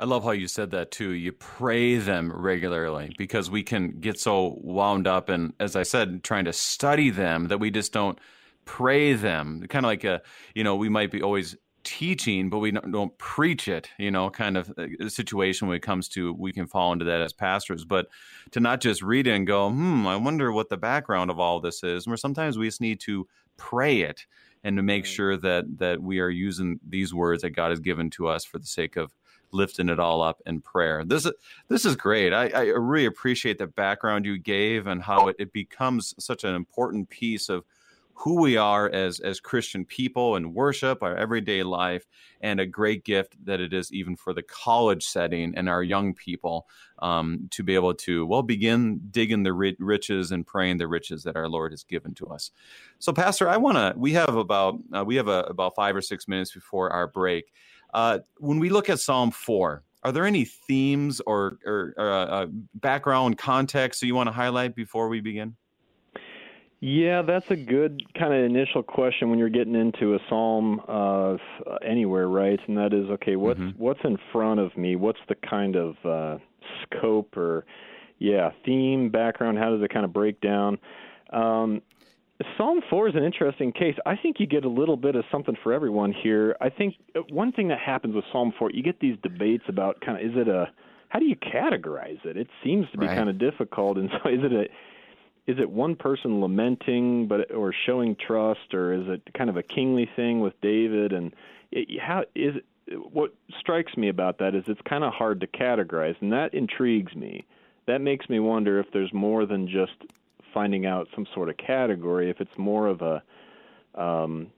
I 0.00 0.04
love 0.04 0.24
how 0.24 0.30
you 0.30 0.48
said 0.48 0.70
that 0.72 0.90
too. 0.90 1.10
You 1.10 1.32
pray 1.32 1.96
them 1.96 2.32
regularly 2.32 3.14
because 3.18 3.50
we 3.50 3.62
can 3.62 4.00
get 4.00 4.18
so 4.18 4.58
wound 4.60 5.06
up 5.06 5.28
and, 5.28 5.54
as 5.58 5.74
I 5.74 5.82
said, 5.82 6.22
trying 6.22 6.44
to 6.44 6.52
study 6.52 7.10
them 7.10 7.48
that 7.48 7.58
we 7.58 7.70
just 7.70 7.92
don't 7.92 8.18
pray 8.64 9.14
them. 9.14 9.64
Kind 9.68 9.84
of 9.84 9.88
like 9.88 10.04
a, 10.04 10.22
you 10.54 10.62
know, 10.62 10.76
we 10.76 10.88
might 10.88 11.10
be 11.10 11.20
always 11.20 11.56
teaching, 11.88 12.50
but 12.50 12.58
we 12.58 12.70
don't, 12.70 12.92
don't, 12.92 13.16
preach 13.16 13.66
it, 13.66 13.88
you 13.96 14.10
know, 14.10 14.28
kind 14.28 14.58
of 14.58 14.70
uh, 14.76 15.08
situation 15.08 15.66
when 15.66 15.76
it 15.78 15.82
comes 15.82 16.06
to 16.06 16.34
we 16.34 16.52
can 16.52 16.66
fall 16.66 16.92
into 16.92 17.06
that 17.06 17.22
as 17.22 17.32
pastors, 17.32 17.82
but 17.82 18.08
to 18.50 18.60
not 18.60 18.82
just 18.82 19.00
read 19.00 19.26
it 19.26 19.32
and 19.32 19.46
go, 19.46 19.70
hmm, 19.70 20.06
I 20.06 20.16
wonder 20.16 20.52
what 20.52 20.68
the 20.68 20.76
background 20.76 21.30
of 21.30 21.40
all 21.40 21.60
this 21.60 21.82
is. 21.82 22.06
Where 22.06 22.18
sometimes 22.18 22.58
we 22.58 22.66
just 22.66 22.82
need 22.82 23.00
to 23.00 23.26
pray 23.56 24.02
it 24.02 24.26
and 24.64 24.76
to 24.76 24.82
make 24.82 25.06
sure 25.06 25.38
that 25.38 25.64
that 25.78 26.02
we 26.02 26.20
are 26.20 26.28
using 26.28 26.78
these 26.86 27.14
words 27.14 27.40
that 27.40 27.50
God 27.50 27.70
has 27.70 27.80
given 27.80 28.10
to 28.10 28.28
us 28.28 28.44
for 28.44 28.58
the 28.58 28.66
sake 28.66 28.96
of 28.96 29.14
lifting 29.50 29.88
it 29.88 29.98
all 29.98 30.20
up 30.20 30.42
in 30.44 30.60
prayer. 30.60 31.06
This 31.06 31.24
is 31.24 31.32
this 31.68 31.86
is 31.86 31.96
great. 31.96 32.34
I, 32.34 32.48
I 32.48 32.62
really 32.64 33.06
appreciate 33.06 33.56
the 33.56 33.66
background 33.66 34.26
you 34.26 34.38
gave 34.38 34.86
and 34.86 35.02
how 35.02 35.28
it, 35.28 35.36
it 35.38 35.54
becomes 35.54 36.14
such 36.18 36.44
an 36.44 36.54
important 36.54 37.08
piece 37.08 37.48
of 37.48 37.64
who 38.18 38.40
we 38.40 38.56
are 38.56 38.90
as 38.90 39.20
as 39.20 39.38
Christian 39.38 39.84
people 39.84 40.34
and 40.34 40.52
worship, 40.52 41.04
our 41.04 41.16
everyday 41.16 41.62
life, 41.62 42.04
and 42.40 42.58
a 42.58 42.66
great 42.66 43.04
gift 43.04 43.36
that 43.44 43.60
it 43.60 43.72
is 43.72 43.92
even 43.92 44.16
for 44.16 44.34
the 44.34 44.42
college 44.42 45.04
setting 45.04 45.54
and 45.56 45.68
our 45.68 45.84
young 45.84 46.14
people 46.14 46.66
um, 46.98 47.46
to 47.52 47.62
be 47.62 47.76
able 47.76 47.94
to 47.94 48.26
well 48.26 48.42
begin 48.42 49.00
digging 49.12 49.44
the 49.44 49.52
riches 49.52 50.32
and 50.32 50.44
praying 50.44 50.78
the 50.78 50.88
riches 50.88 51.22
that 51.22 51.36
our 51.36 51.48
Lord 51.48 51.72
has 51.72 51.84
given 51.84 52.12
to 52.14 52.26
us. 52.26 52.50
So, 52.98 53.12
Pastor, 53.12 53.48
I 53.48 53.56
want 53.56 53.76
to. 53.76 53.94
We 53.96 54.12
have 54.14 54.34
about 54.34 54.80
uh, 54.92 55.04
we 55.04 55.14
have 55.14 55.28
a, 55.28 55.44
about 55.44 55.76
five 55.76 55.94
or 55.94 56.02
six 56.02 56.26
minutes 56.26 56.52
before 56.52 56.90
our 56.90 57.06
break. 57.06 57.52
Uh, 57.94 58.18
when 58.38 58.58
we 58.58 58.68
look 58.68 58.90
at 58.90 58.98
Psalm 58.98 59.30
four, 59.30 59.84
are 60.02 60.10
there 60.10 60.26
any 60.26 60.44
themes 60.44 61.20
or, 61.20 61.58
or, 61.64 61.94
or 61.96 62.10
uh, 62.10 62.26
uh 62.26 62.46
background 62.74 63.38
context 63.38 64.00
that 64.00 64.08
you 64.08 64.16
want 64.16 64.26
to 64.26 64.32
highlight 64.32 64.74
before 64.74 65.08
we 65.08 65.20
begin? 65.20 65.54
Yeah, 66.80 67.22
that's 67.22 67.50
a 67.50 67.56
good 67.56 68.02
kind 68.14 68.32
of 68.32 68.44
initial 68.44 68.84
question 68.84 69.30
when 69.30 69.38
you're 69.38 69.48
getting 69.48 69.74
into 69.74 70.14
a 70.14 70.18
psalm 70.28 70.80
uh, 70.86 71.36
anywhere, 71.84 72.28
right? 72.28 72.60
And 72.68 72.76
that 72.76 72.92
is, 72.94 73.10
okay, 73.10 73.34
what's 73.34 73.58
mm-hmm. 73.58 73.82
what's 73.82 74.00
in 74.04 74.16
front 74.32 74.60
of 74.60 74.76
me? 74.76 74.94
What's 74.94 75.18
the 75.28 75.34
kind 75.34 75.74
of 75.74 75.96
uh, 76.04 76.38
scope 76.84 77.36
or, 77.36 77.64
yeah, 78.20 78.50
theme, 78.64 79.10
background? 79.10 79.58
How 79.58 79.70
does 79.70 79.82
it 79.82 79.92
kind 79.92 80.04
of 80.04 80.12
break 80.12 80.40
down? 80.40 80.78
Um, 81.32 81.82
Psalm 82.56 82.80
4 82.88 83.08
is 83.08 83.14
an 83.16 83.24
interesting 83.24 83.72
case. 83.72 83.96
I 84.06 84.14
think 84.14 84.36
you 84.38 84.46
get 84.46 84.64
a 84.64 84.68
little 84.68 84.96
bit 84.96 85.16
of 85.16 85.24
something 85.32 85.56
for 85.64 85.72
everyone 85.72 86.12
here. 86.12 86.56
I 86.60 86.68
think 86.68 86.94
uh, 87.16 87.20
one 87.30 87.50
thing 87.50 87.68
that 87.68 87.80
happens 87.80 88.14
with 88.14 88.24
Psalm 88.30 88.52
4, 88.56 88.70
you 88.70 88.84
get 88.84 89.00
these 89.00 89.16
debates 89.24 89.64
about 89.66 90.00
kind 90.00 90.16
of 90.16 90.30
is 90.30 90.36
it 90.36 90.48
a 90.48 90.66
how 91.08 91.18
do 91.18 91.24
you 91.24 91.36
categorize 91.36 92.24
it? 92.24 92.36
It 92.36 92.48
seems 92.62 92.86
to 92.92 92.98
be 92.98 93.06
right. 93.06 93.16
kind 93.16 93.28
of 93.28 93.38
difficult 93.38 93.98
and 93.98 94.10
so 94.22 94.30
is 94.30 94.40
it 94.44 94.52
a 94.52 94.66
is 95.48 95.58
it 95.58 95.70
one 95.70 95.96
person 95.96 96.42
lamenting 96.42 97.26
but 97.26 97.50
or 97.52 97.72
showing 97.72 98.14
trust 98.14 98.74
or 98.74 98.92
is 98.92 99.08
it 99.08 99.22
kind 99.34 99.48
of 99.48 99.56
a 99.56 99.62
kingly 99.62 100.08
thing 100.14 100.40
with 100.40 100.60
David 100.60 101.12
and 101.12 101.34
it, 101.72 101.98
how 101.98 102.20
is 102.34 102.56
it, 102.56 102.64
what 103.12 103.34
strikes 103.58 103.96
me 103.96 104.08
about 104.08 104.38
that 104.38 104.54
is 104.54 104.64
it's 104.68 104.80
kind 104.82 105.02
of 105.02 105.12
hard 105.12 105.40
to 105.40 105.46
categorize 105.46 106.16
and 106.20 106.32
that 106.32 106.52
intrigues 106.54 107.14
me. 107.16 107.44
That 107.86 108.02
makes 108.02 108.28
me 108.28 108.38
wonder 108.38 108.78
if 108.78 108.92
there's 108.92 109.12
more 109.12 109.46
than 109.46 109.68
just 109.68 109.96
finding 110.52 110.84
out 110.84 111.08
some 111.14 111.26
sort 111.34 111.48
of 111.48 111.56
category, 111.56 112.28
if 112.28 112.40
it's 112.40 112.56
more 112.58 112.86
of 112.86 113.00
a 113.00 113.22
um, 113.94 114.48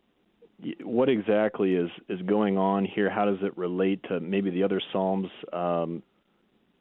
what 0.82 1.08
exactly 1.08 1.74
is 1.74 1.90
is 2.08 2.20
going 2.22 2.58
on 2.58 2.84
here? 2.84 3.08
How 3.08 3.24
does 3.24 3.38
it 3.42 3.56
relate 3.56 4.02
to 4.08 4.20
maybe 4.20 4.50
the 4.50 4.64
other 4.64 4.80
psalms 4.92 5.28
um, 5.52 6.02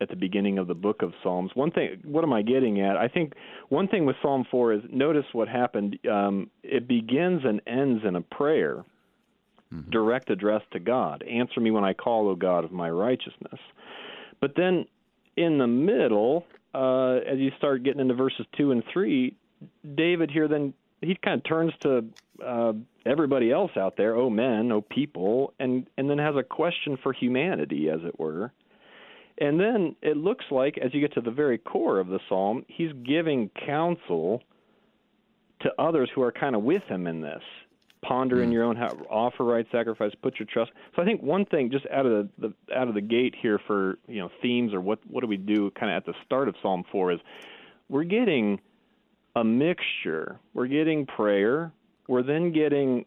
at 0.01 0.09
the 0.09 0.15
beginning 0.15 0.57
of 0.57 0.67
the 0.67 0.73
book 0.73 1.01
of 1.01 1.13
Psalms? 1.21 1.51
One 1.53 1.71
thing, 1.71 2.01
what 2.03 2.23
am 2.23 2.33
I 2.33 2.41
getting 2.41 2.81
at? 2.81 2.97
I 2.97 3.07
think 3.07 3.33
one 3.69 3.87
thing 3.87 4.05
with 4.05 4.15
Psalm 4.21 4.45
four 4.49 4.73
is 4.73 4.81
notice 4.91 5.25
what 5.33 5.47
happened. 5.47 5.99
Um, 6.09 6.49
it 6.63 6.87
begins 6.87 7.41
and 7.43 7.61
ends 7.67 8.03
in 8.05 8.15
a 8.15 8.21
prayer, 8.21 8.83
mm-hmm. 9.73 9.89
direct 9.89 10.29
address 10.29 10.61
to 10.71 10.79
God. 10.79 11.23
Answer 11.23 11.59
me 11.59 11.71
when 11.71 11.83
I 11.83 11.93
call, 11.93 12.29
O 12.29 12.35
God 12.35 12.63
of 12.63 12.71
my 12.71 12.89
righteousness. 12.89 13.59
But 14.41 14.55
then 14.55 14.85
in 15.35 15.57
the 15.57 15.67
middle, 15.67 16.45
uh, 16.73 17.15
as 17.29 17.39
you 17.39 17.51
start 17.57 17.83
getting 17.83 18.01
into 18.01 18.13
verses 18.13 18.45
two 18.57 18.71
and 18.71 18.83
three, 18.93 19.35
David 19.95 20.31
here 20.31 20.47
then 20.47 20.73
he 21.01 21.15
kind 21.15 21.37
of 21.37 21.43
turns 21.45 21.73
to 21.81 22.05
uh, 22.45 22.73
everybody 23.05 23.51
else 23.51 23.71
out 23.77 23.95
there, 23.97 24.15
oh 24.15 24.29
men, 24.29 24.71
oh 24.71 24.81
people, 24.81 25.53
and 25.59 25.87
and 25.97 26.09
then 26.09 26.17
has 26.17 26.35
a 26.35 26.43
question 26.43 26.97
for 27.01 27.13
humanity, 27.13 27.89
as 27.89 27.99
it 28.03 28.19
were. 28.19 28.51
And 29.39 29.59
then 29.59 29.95
it 30.01 30.17
looks 30.17 30.45
like, 30.51 30.77
as 30.77 30.93
you 30.93 30.99
get 30.99 31.13
to 31.13 31.21
the 31.21 31.31
very 31.31 31.57
core 31.57 31.99
of 31.99 32.07
the 32.07 32.19
psalm, 32.27 32.65
he's 32.67 32.91
giving 33.05 33.49
counsel 33.65 34.41
to 35.61 35.69
others 35.79 36.09
who 36.13 36.21
are 36.21 36.31
kind 36.31 36.55
of 36.55 36.63
with 36.63 36.83
him 36.83 37.07
in 37.07 37.21
this 37.21 37.43
ponder 38.01 38.37
mm. 38.37 38.43
in 38.43 38.45
hmm. 38.47 38.53
your 38.53 38.63
own 38.63 38.75
house, 38.75 38.95
offer 39.09 39.43
right 39.43 39.65
sacrifice, 39.71 40.11
put 40.21 40.39
your 40.39 40.47
trust. 40.51 40.71
So 40.95 41.01
I 41.01 41.05
think 41.05 41.21
one 41.21 41.45
thing 41.45 41.69
just 41.71 41.85
out 41.91 42.05
of 42.05 42.29
the, 42.39 42.47
the 42.47 42.75
out 42.75 42.87
of 42.87 42.93
the 42.93 43.01
gate 43.01 43.35
here 43.39 43.59
for 43.67 43.97
you 44.07 44.19
know 44.19 44.29
themes 44.41 44.73
or 44.73 44.81
what 44.81 44.99
what 45.09 45.21
do 45.21 45.27
we 45.27 45.37
do 45.37 45.71
kind 45.71 45.91
of 45.91 45.97
at 45.97 46.05
the 46.05 46.13
start 46.25 46.47
of 46.47 46.55
Psalm 46.61 46.83
four 46.91 47.11
is 47.11 47.19
we're 47.89 48.03
getting 48.03 48.59
a 49.35 49.43
mixture. 49.43 50.39
We're 50.53 50.67
getting 50.67 51.05
prayer. 51.05 51.71
We're 52.07 52.23
then 52.23 52.51
getting 52.51 53.05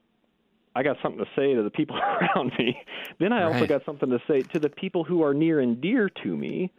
I 0.75 0.83
got 0.83 0.97
something 1.03 1.25
to 1.25 1.31
say 1.37 1.55
to 1.55 1.63
the 1.63 1.71
people 1.71 1.97
around 2.37 2.53
me. 2.59 2.77
Then 3.19 3.33
I 3.33 3.45
right. 3.45 3.55
also 3.55 3.67
got 3.67 3.85
something 3.85 4.11
to 4.11 4.21
say 4.27 4.43
to 4.43 4.59
the 4.59 4.71
people 4.71 5.05
who 5.05 5.23
are 5.23 5.35
near 5.35 5.61
and 5.61 5.81
dear 5.81 6.09
to 6.23 6.37
me. 6.37 6.73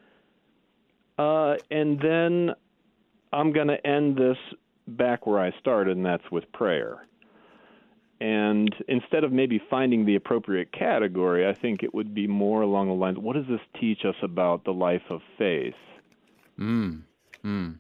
Uh, 1.17 1.55
and 1.69 1.99
then 1.99 2.51
I'm 3.31 3.51
going 3.51 3.67
to 3.67 3.85
end 3.85 4.17
this 4.17 4.37
back 4.87 5.27
where 5.27 5.39
I 5.39 5.51
started, 5.59 5.95
and 5.97 6.05
that's 6.05 6.29
with 6.31 6.51
prayer. 6.51 7.07
And 8.19 8.73
instead 8.87 9.23
of 9.23 9.31
maybe 9.31 9.61
finding 9.69 10.05
the 10.05 10.15
appropriate 10.15 10.71
category, 10.71 11.47
I 11.47 11.53
think 11.53 11.83
it 11.83 11.93
would 11.93 12.13
be 12.13 12.25
more 12.25 12.61
along 12.61 12.87
the 12.87 12.93
lines 12.93 13.17
what 13.17 13.35
does 13.35 13.47
this 13.49 13.59
teach 13.81 14.05
us 14.05 14.15
about 14.23 14.63
the 14.63 14.71
life 14.71 15.01
of 15.09 15.21
faith? 15.37 15.73
Mm. 16.57 17.01
Mm. 17.43 17.79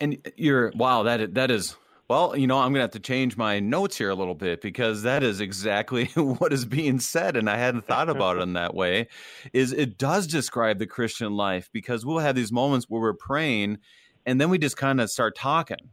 And 0.00 0.32
you're, 0.36 0.72
wow, 0.74 1.02
that, 1.02 1.34
that 1.34 1.50
is, 1.50 1.76
well, 2.12 2.36
you 2.36 2.46
know, 2.46 2.58
I'm 2.58 2.72
going 2.72 2.80
to 2.80 2.82
have 2.82 2.90
to 2.90 3.00
change 3.00 3.38
my 3.38 3.58
notes 3.58 3.96
here 3.96 4.10
a 4.10 4.14
little 4.14 4.34
bit 4.34 4.60
because 4.60 5.00
that 5.04 5.22
is 5.22 5.40
exactly 5.40 6.04
what 6.14 6.52
is 6.52 6.66
being 6.66 7.00
said. 7.00 7.38
And 7.38 7.48
I 7.48 7.56
hadn't 7.56 7.86
thought 7.86 8.10
about 8.10 8.36
it 8.36 8.42
in 8.42 8.52
that 8.52 8.74
way. 8.74 9.08
Is 9.54 9.72
it 9.72 9.96
does 9.96 10.26
describe 10.26 10.78
the 10.78 10.86
Christian 10.86 11.36
life 11.36 11.70
because 11.72 12.04
we'll 12.04 12.18
have 12.18 12.34
these 12.34 12.52
moments 12.52 12.84
where 12.90 13.00
we're 13.00 13.14
praying 13.14 13.78
and 14.26 14.38
then 14.38 14.50
we 14.50 14.58
just 14.58 14.76
kind 14.76 15.00
of 15.00 15.10
start 15.10 15.34
talking 15.34 15.88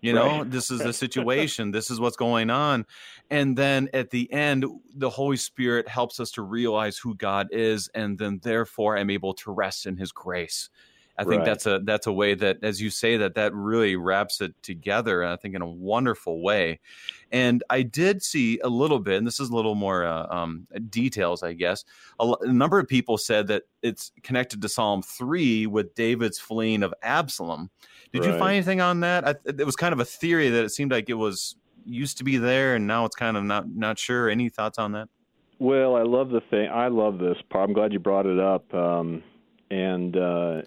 you 0.00 0.12
know 0.12 0.38
right. 0.38 0.50
this 0.50 0.70
is 0.70 0.80
the 0.80 0.92
situation 1.04 1.70
this 1.70 1.90
is 1.90 2.00
what's 2.00 2.16
going 2.16 2.50
on 2.50 2.86
and 3.30 3.56
then 3.56 3.88
at 3.92 4.10
the 4.10 4.32
end 4.32 4.64
the 4.94 5.10
holy 5.10 5.36
spirit 5.36 5.88
helps 5.88 6.20
us 6.20 6.30
to 6.30 6.42
realize 6.42 6.98
who 6.98 7.16
god 7.16 7.48
is 7.50 7.88
and 7.94 8.16
then 8.18 8.38
therefore 8.42 8.96
i'm 8.96 9.10
able 9.10 9.34
to 9.34 9.50
rest 9.50 9.86
in 9.86 9.96
his 9.96 10.12
grace 10.12 10.70
i 11.18 11.24
think 11.24 11.40
right. 11.40 11.46
that's 11.46 11.66
a 11.66 11.80
that's 11.84 12.06
a 12.06 12.12
way 12.12 12.34
that 12.34 12.58
as 12.62 12.80
you 12.80 12.90
say 12.90 13.16
that 13.16 13.34
that 13.34 13.54
really 13.54 13.96
wraps 13.96 14.40
it 14.40 14.54
together 14.62 15.24
i 15.24 15.36
think 15.36 15.54
in 15.54 15.62
a 15.62 15.68
wonderful 15.68 16.42
way 16.42 16.78
and 17.30 17.62
i 17.70 17.82
did 17.82 18.22
see 18.22 18.58
a 18.60 18.68
little 18.68 18.98
bit 18.98 19.18
and 19.18 19.26
this 19.26 19.40
is 19.40 19.50
a 19.50 19.54
little 19.54 19.74
more 19.74 20.04
uh, 20.04 20.26
um, 20.30 20.66
details 20.88 21.42
i 21.42 21.52
guess 21.52 21.84
a, 22.20 22.32
a 22.42 22.52
number 22.52 22.78
of 22.78 22.88
people 22.88 23.18
said 23.18 23.46
that 23.46 23.64
it's 23.82 24.12
connected 24.22 24.62
to 24.62 24.68
psalm 24.68 25.02
3 25.02 25.66
with 25.66 25.94
david's 25.94 26.38
fleeing 26.38 26.82
of 26.82 26.94
absalom 27.02 27.70
did 28.12 28.24
right. 28.24 28.32
you 28.32 28.38
find 28.38 28.56
anything 28.56 28.80
on 28.80 29.00
that? 29.00 29.26
I, 29.26 29.34
it 29.44 29.66
was 29.66 29.76
kind 29.76 29.92
of 29.92 30.00
a 30.00 30.04
theory 30.04 30.48
that 30.48 30.64
it 30.64 30.70
seemed 30.70 30.90
like 30.90 31.10
it 31.10 31.14
was 31.14 31.56
used 31.84 32.18
to 32.18 32.24
be 32.24 32.36
there, 32.36 32.74
and 32.74 32.86
now 32.86 33.04
it's 33.04 33.16
kind 33.16 33.36
of 33.36 33.44
not 33.44 33.68
not 33.74 33.98
sure. 33.98 34.28
Any 34.28 34.48
thoughts 34.48 34.78
on 34.78 34.92
that? 34.92 35.08
Well, 35.58 35.96
I 35.96 36.02
love 36.02 36.30
the 36.30 36.40
thing. 36.50 36.68
I 36.68 36.88
love 36.88 37.18
this 37.18 37.36
part. 37.50 37.68
I'm 37.68 37.74
glad 37.74 37.92
you 37.92 37.98
brought 37.98 38.26
it 38.26 38.38
up. 38.38 38.72
Um, 38.72 39.22
and 39.70 40.16
uh, 40.16 40.62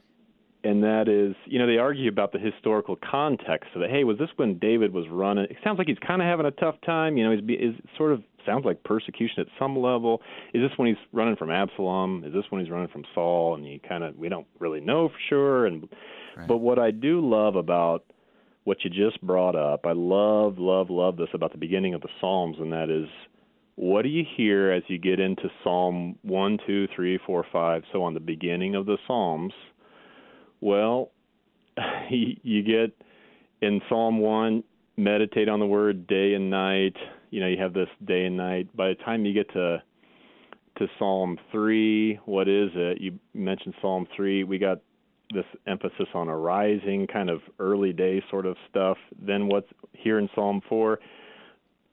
and 0.64 0.84
that 0.84 1.08
is, 1.08 1.36
you 1.46 1.60
know, 1.60 1.66
they 1.66 1.78
argue 1.78 2.10
about 2.10 2.32
the 2.32 2.40
historical 2.40 2.96
context 2.96 3.70
of 3.74 3.82
that, 3.82 3.90
Hey, 3.90 4.04
was 4.04 4.18
this 4.18 4.30
when 4.36 4.60
David 4.60 4.94
was 4.94 5.06
running? 5.10 5.46
It 5.46 5.58
sounds 5.64 5.78
like 5.78 5.88
he's 5.88 5.98
kind 6.06 6.22
of 6.22 6.28
having 6.28 6.46
a 6.46 6.52
tough 6.52 6.76
time. 6.86 7.18
You 7.18 7.26
know, 7.26 7.36
he's 7.36 7.60
is 7.60 7.76
sort 7.98 8.12
of 8.12 8.24
sounds 8.46 8.66
like 8.66 8.84
persecution 8.84 9.40
at 9.40 9.48
some 9.60 9.78
level. 9.78 10.22
Is 10.54 10.62
this 10.62 10.78
when 10.78 10.88
he's 10.88 10.98
running 11.12 11.36
from 11.36 11.52
Absalom? 11.52 12.24
Is 12.26 12.34
this 12.34 12.44
when 12.50 12.62
he's 12.62 12.72
running 12.72 12.90
from 12.90 13.06
Saul? 13.14 13.56
And 13.56 13.66
you 13.66 13.80
kind 13.88 14.04
of 14.04 14.16
we 14.16 14.30
don't 14.30 14.48
really 14.60 14.82
know 14.82 15.10
for 15.10 15.20
sure. 15.30 15.66
And 15.66 15.90
but 16.48 16.58
what 16.58 16.80
I 16.80 16.92
do 16.92 17.28
love 17.28 17.56
about 17.56 18.06
what 18.64 18.78
you 18.84 18.90
just 18.90 19.22
brought 19.22 19.56
up, 19.56 19.86
I 19.86 19.94
love, 19.94 20.60
love, 20.60 20.90
love 20.90 21.18
this 21.18 21.30
about 21.34 21.52
the 21.52 21.58
beginning 21.58 21.94
of 21.94 22.02
the 22.02 22.10
Psalms, 22.20 22.58
and 22.60 22.72
that 22.72 22.90
is 22.90 23.10
what 23.76 24.04
do 24.04 24.10
you 24.10 24.24
hear 24.38 24.72
as 24.72 24.84
you 24.88 25.00
get 25.00 25.20
into 25.20 25.50
Psalm 25.64 26.16
1, 26.22 26.60
2, 26.68 26.88
3, 26.96 27.20
4, 27.26 27.46
5, 27.52 27.84
so 27.92 28.04
on 28.04 28.14
the 28.14 28.20
beginning 28.20 28.76
of 28.76 28.86
the 28.86 28.98
Psalms? 29.08 29.54
Well, 30.62 31.12
you 32.10 32.64
get 32.64 32.96
in 33.62 33.82
Psalm 33.90 34.20
1, 34.20 34.64
meditate 34.98 35.50
on 35.50 35.60
the 35.60 35.66
word 35.66 36.08
day 36.08 36.34
and 36.34 36.50
night. 36.50 36.96
You 37.32 37.42
know, 37.42 37.48
you 37.48 37.58
have 37.62 37.74
this 37.74 37.90
day 38.06 38.26
and 38.26 38.38
night. 38.38 38.76
By 38.76 38.90
the 38.90 38.96
time 38.96 39.26
you 39.26 39.34
get 39.34 39.52
to 39.54 39.82
to 40.78 40.88
Psalm 40.98 41.38
3, 41.52 42.20
what 42.26 42.48
is 42.48 42.70
it? 42.74 43.02
You 43.02 43.20
mentioned 43.34 43.76
Psalm 43.82 44.08
3. 44.16 44.46
We 44.46 44.58
got 44.58 44.80
this 45.34 45.46
emphasis 45.68 46.08
on 46.14 46.30
arising, 46.30 47.08
kind 47.08 47.30
of 47.30 47.42
early 47.60 47.94
day 47.94 48.24
sort 48.30 48.46
of 48.46 48.56
stuff. 48.70 48.98
Then 49.22 49.48
what's 49.48 49.68
here 49.94 50.18
in 50.18 50.30
Psalm 50.34 50.62
4? 50.70 51.00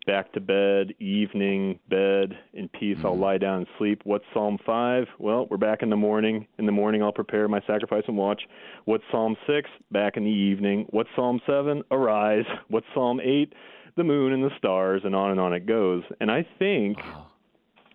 Back 0.09 0.33
to 0.33 0.41
bed, 0.41 0.95
evening, 1.01 1.79
bed, 1.91 2.33
in 2.55 2.71
peace, 2.71 2.97
mm-hmm. 2.97 3.07
I'll 3.07 3.19
lie 3.19 3.37
down 3.37 3.59
and 3.59 3.67
sleep. 3.77 4.01
What's 4.05 4.25
Psalm 4.33 4.57
5? 4.65 5.05
Well, 5.19 5.47
we're 5.51 5.59
back 5.59 5.83
in 5.83 5.91
the 5.91 5.97
morning. 5.97 6.47
In 6.59 6.65
the 6.65 6.73
morning, 6.73 7.03
I'll 7.03 7.13
prepare 7.13 7.47
my 7.47 7.61
sacrifice 7.67 8.05
and 8.09 8.17
watch. 8.17 8.41
What's 8.87 9.05
Psalm 9.13 9.37
6? 9.47 9.69
Back 9.93 10.17
in 10.17 10.25
the 10.25 10.31
evening. 10.31 10.87
What's 10.89 11.11
Psalm 11.15 11.43
7? 11.47 11.83
Arise. 11.91 12.47
What's 12.69 12.87
Psalm 12.95 13.21
8? 13.21 13.53
The 13.99 14.05
moon 14.05 14.33
and 14.33 14.43
the 14.43 14.49
stars, 14.57 15.03
and 15.05 15.15
on 15.15 15.33
and 15.33 15.39
on 15.39 15.53
it 15.53 15.67
goes. 15.67 16.05
And 16.23 16.31
I 16.31 16.47
think. 16.59 16.97
Wow. 16.97 17.27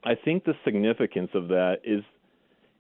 I 0.06 0.13
think 0.13 0.43
the 0.43 0.54
significance 0.63 1.32
of 1.34 1.47
that 1.47 1.78
is 1.84 2.04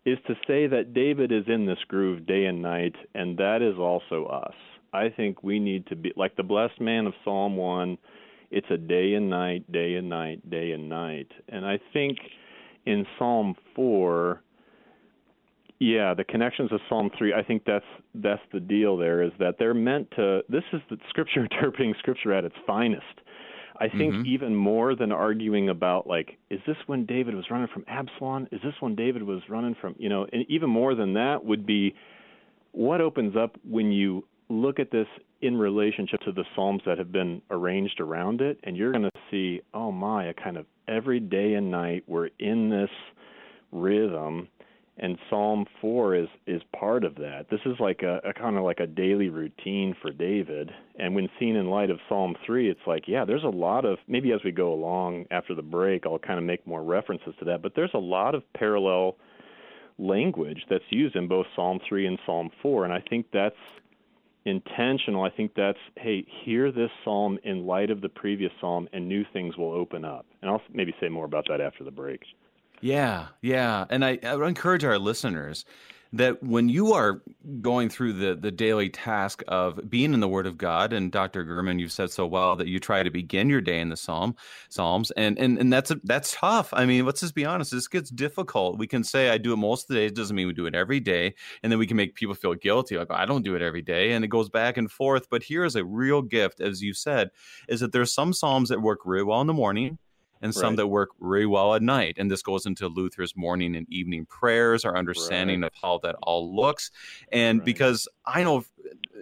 is 0.05 0.19
to 0.27 0.35
say 0.45 0.67
that 0.67 0.93
David 0.93 1.31
is 1.31 1.45
in 1.47 1.65
this 1.65 1.79
groove 1.87 2.27
day 2.27 2.45
and 2.45 2.61
night, 2.61 2.93
and 3.15 3.35
that 3.39 3.63
is 3.63 3.79
also 3.79 4.25
us. 4.25 4.53
I 4.91 5.09
think 5.09 5.41
we 5.41 5.57
need 5.57 5.87
to 5.87 5.95
be 5.95 6.13
like 6.15 6.35
the 6.35 6.43
blessed 6.43 6.79
man 6.79 7.07
of 7.07 7.13
Psalm 7.23 7.57
1. 7.57 7.97
It's 8.53 8.67
a 8.69 8.77
day 8.77 9.15
and 9.15 9.29
night, 9.29 9.69
day 9.71 9.95
and 9.95 10.09
night, 10.09 10.49
day 10.49 10.71
and 10.71 10.87
night. 10.87 11.27
And 11.49 11.65
I 11.65 11.79
think 11.91 12.19
in 12.85 13.05
Psalm 13.17 13.55
4, 13.75 14.41
yeah, 15.79 16.13
the 16.13 16.23
connections 16.23 16.71
of 16.71 16.79
Psalm 16.87 17.09
3, 17.17 17.33
I 17.33 17.43
think 17.43 17.63
that's 17.65 17.85
that's 18.15 18.41
the 18.53 18.59
deal 18.59 18.95
there 18.95 19.23
is 19.23 19.31
that 19.39 19.55
they're 19.57 19.73
meant 19.73 20.09
to 20.11 20.41
this 20.49 20.63
is 20.71 20.81
the 20.89 20.97
scripture 21.09 21.41
interpreting 21.51 21.93
scripture 21.99 22.33
at 22.33 22.45
its 22.45 22.55
finest. 22.65 23.03
I 23.79 23.89
think 23.89 24.13
mm-hmm. 24.13 24.27
even 24.27 24.55
more 24.55 24.95
than 24.95 25.11
arguing 25.11 25.69
about 25.69 26.05
like, 26.05 26.37
is 26.51 26.59
this 26.67 26.77
when 26.85 27.07
David 27.07 27.33
was 27.33 27.45
running 27.49 27.67
from 27.73 27.83
Absalom? 27.87 28.47
Is 28.51 28.61
this 28.63 28.75
when 28.79 28.95
David 28.95 29.23
was 29.23 29.41
running 29.49 29.75
from 29.81 29.95
you 29.97 30.09
know? 30.09 30.27
And 30.31 30.45
even 30.47 30.69
more 30.69 30.93
than 30.93 31.13
that 31.15 31.43
would 31.43 31.65
be 31.65 31.95
what 32.71 33.01
opens 33.01 33.35
up 33.35 33.57
when 33.67 33.91
you 33.91 34.25
look 34.53 34.79
at 34.79 34.91
this 34.91 35.07
in 35.41 35.57
relationship 35.57 36.21
to 36.21 36.31
the 36.31 36.45
psalms 36.55 36.81
that 36.85 36.97
have 36.97 37.11
been 37.11 37.41
arranged 37.49 37.99
around 37.99 38.41
it, 38.41 38.59
and 38.63 38.77
you're 38.77 38.91
going 38.91 39.03
to 39.03 39.11
see, 39.29 39.61
oh 39.73 39.91
my, 39.91 40.25
a 40.25 40.33
kind 40.33 40.57
of 40.57 40.65
every 40.87 41.19
day 41.19 41.53
and 41.53 41.69
night 41.71 42.03
we're 42.07 42.29
in 42.39 42.69
this 42.69 42.89
rhythm, 43.71 44.47
and 44.97 45.17
Psalm 45.29 45.65
four 45.81 46.15
is 46.15 46.27
is 46.45 46.61
part 46.77 47.03
of 47.03 47.15
that. 47.15 47.47
This 47.49 47.59
is 47.65 47.75
like 47.79 48.03
a, 48.03 48.19
a 48.29 48.33
kind 48.33 48.57
of 48.57 48.63
like 48.63 48.79
a 48.79 48.87
daily 48.87 49.29
routine 49.29 49.95
for 50.01 50.11
David, 50.11 50.69
and 50.99 51.15
when 51.15 51.27
seen 51.39 51.55
in 51.55 51.67
light 51.69 51.89
of 51.89 51.97
Psalm 52.07 52.35
three, 52.45 52.69
it's 52.69 52.79
like 52.85 53.07
yeah, 53.07 53.25
there's 53.25 53.43
a 53.43 53.47
lot 53.47 53.85
of 53.85 53.97
maybe 54.07 54.31
as 54.31 54.39
we 54.45 54.51
go 54.51 54.71
along 54.71 55.25
after 55.31 55.55
the 55.55 55.63
break, 55.63 56.05
I'll 56.05 56.19
kind 56.19 56.37
of 56.37 56.45
make 56.45 56.65
more 56.67 56.83
references 56.83 57.33
to 57.39 57.45
that, 57.45 57.61
but 57.61 57.73
there's 57.75 57.93
a 57.93 57.99
lot 57.99 58.35
of 58.35 58.43
parallel 58.53 59.17
language 59.97 60.59
that's 60.69 60.83
used 60.89 61.15
in 61.15 61.27
both 61.27 61.47
Psalm 61.55 61.79
three 61.89 62.05
and 62.05 62.19
Psalm 62.25 62.51
four, 62.61 62.83
and 62.83 62.93
I 62.93 63.01
think 63.09 63.25
that's 63.33 63.55
intentional. 64.45 65.23
I 65.23 65.29
think 65.29 65.53
that's 65.55 65.77
hey, 65.97 66.25
hear 66.43 66.71
this 66.71 66.89
psalm 67.03 67.39
in 67.43 67.65
light 67.65 67.89
of 67.89 68.01
the 68.01 68.09
previous 68.09 68.51
psalm, 68.59 68.87
and 68.93 69.07
new 69.07 69.23
things 69.33 69.57
will 69.57 69.71
open 69.71 70.05
up. 70.05 70.25
And 70.41 70.49
I'll 70.51 70.61
maybe 70.71 70.93
say 70.99 71.09
more 71.09 71.25
about 71.25 71.45
that 71.49 71.61
after 71.61 71.83
the 71.83 71.91
break. 71.91 72.21
Yeah, 72.81 73.27
yeah. 73.41 73.85
And 73.89 74.03
I, 74.03 74.19
I 74.23 74.35
would 74.35 74.45
encourage 74.45 74.83
our 74.83 74.99
listeners 74.99 75.63
that 76.13 76.43
when 76.43 76.69
you 76.69 76.93
are 76.93 77.23
going 77.59 77.89
through 77.89 78.13
the, 78.13 78.35
the 78.35 78.51
daily 78.51 78.87
task 78.87 79.43
of 79.47 79.89
being 79.89 80.13
in 80.13 80.19
the 80.19 80.27
Word 80.27 80.45
of 80.45 80.59
God, 80.59 80.93
and 80.93 81.11
Dr. 81.11 81.43
German, 81.43 81.79
you've 81.79 81.91
said 81.91 82.11
so 82.11 82.27
well 82.27 82.55
that 82.55 82.67
you 82.67 82.79
try 82.79 83.01
to 83.01 83.09
begin 83.09 83.49
your 83.49 83.61
day 83.61 83.79
in 83.79 83.89
the 83.89 83.97
Psalm 83.97 84.35
Psalms, 84.69 85.11
and 85.11 85.37
and, 85.39 85.57
and 85.57 85.73
that's 85.73 85.89
a, 85.89 85.99
that's 86.03 86.35
tough. 86.35 86.69
I 86.71 86.85
mean, 86.85 87.05
let's 87.05 87.21
just 87.21 87.33
be 87.33 87.45
honest, 87.45 87.71
this 87.71 87.87
gets 87.87 88.11
difficult. 88.11 88.77
We 88.77 88.87
can 88.87 89.03
say 89.03 89.29
I 89.29 89.39
do 89.39 89.53
it 89.53 89.57
most 89.57 89.89
of 89.89 89.95
the 89.95 90.01
days, 90.01 90.11
doesn't 90.11 90.35
mean 90.35 90.47
we 90.47 90.53
do 90.53 90.67
it 90.67 90.75
every 90.75 90.99
day, 90.99 91.33
and 91.63 91.71
then 91.71 91.79
we 91.79 91.87
can 91.87 91.97
make 91.97 92.15
people 92.15 92.35
feel 92.35 92.53
guilty, 92.53 92.97
like 92.97 93.11
I 93.11 93.25
don't 93.25 93.43
do 93.43 93.55
it 93.55 93.63
every 93.63 93.81
day, 93.81 94.11
and 94.11 94.23
it 94.23 94.29
goes 94.29 94.49
back 94.49 94.77
and 94.77 94.91
forth. 94.91 95.27
But 95.31 95.41
here 95.41 95.65
is 95.65 95.75
a 95.75 95.83
real 95.83 96.21
gift, 96.21 96.61
as 96.61 96.81
you 96.83 96.93
said, 96.93 97.31
is 97.67 97.79
that 97.79 97.91
there's 97.91 98.13
some 98.13 98.33
Psalms 98.33 98.69
that 98.69 98.81
work 98.81 98.99
really 99.03 99.23
well 99.23 99.41
in 99.41 99.47
the 99.47 99.53
morning 99.53 99.97
and 100.43 100.53
some 100.53 100.71
right. 100.71 100.77
that 100.77 100.87
work 100.87 101.09
really 101.19 101.45
well 101.45 101.73
at 101.73 101.81
night. 101.81 102.17
And 102.19 102.29
this 102.29 102.43
goes 102.43 102.65
into 102.65 102.87
Luther's 102.87 103.35
morning 103.35 103.75
and 103.75 103.89
evening 103.89 104.25
prayers, 104.25 104.85
our 104.85 104.95
understanding 104.95 105.61
right. 105.61 105.71
of 105.71 105.73
how 105.81 105.99
that 106.03 106.15
all 106.21 106.55
looks. 106.55 106.91
And 107.31 107.59
right. 107.59 107.65
because 107.65 108.07
I 108.25 108.43
know, 108.43 108.65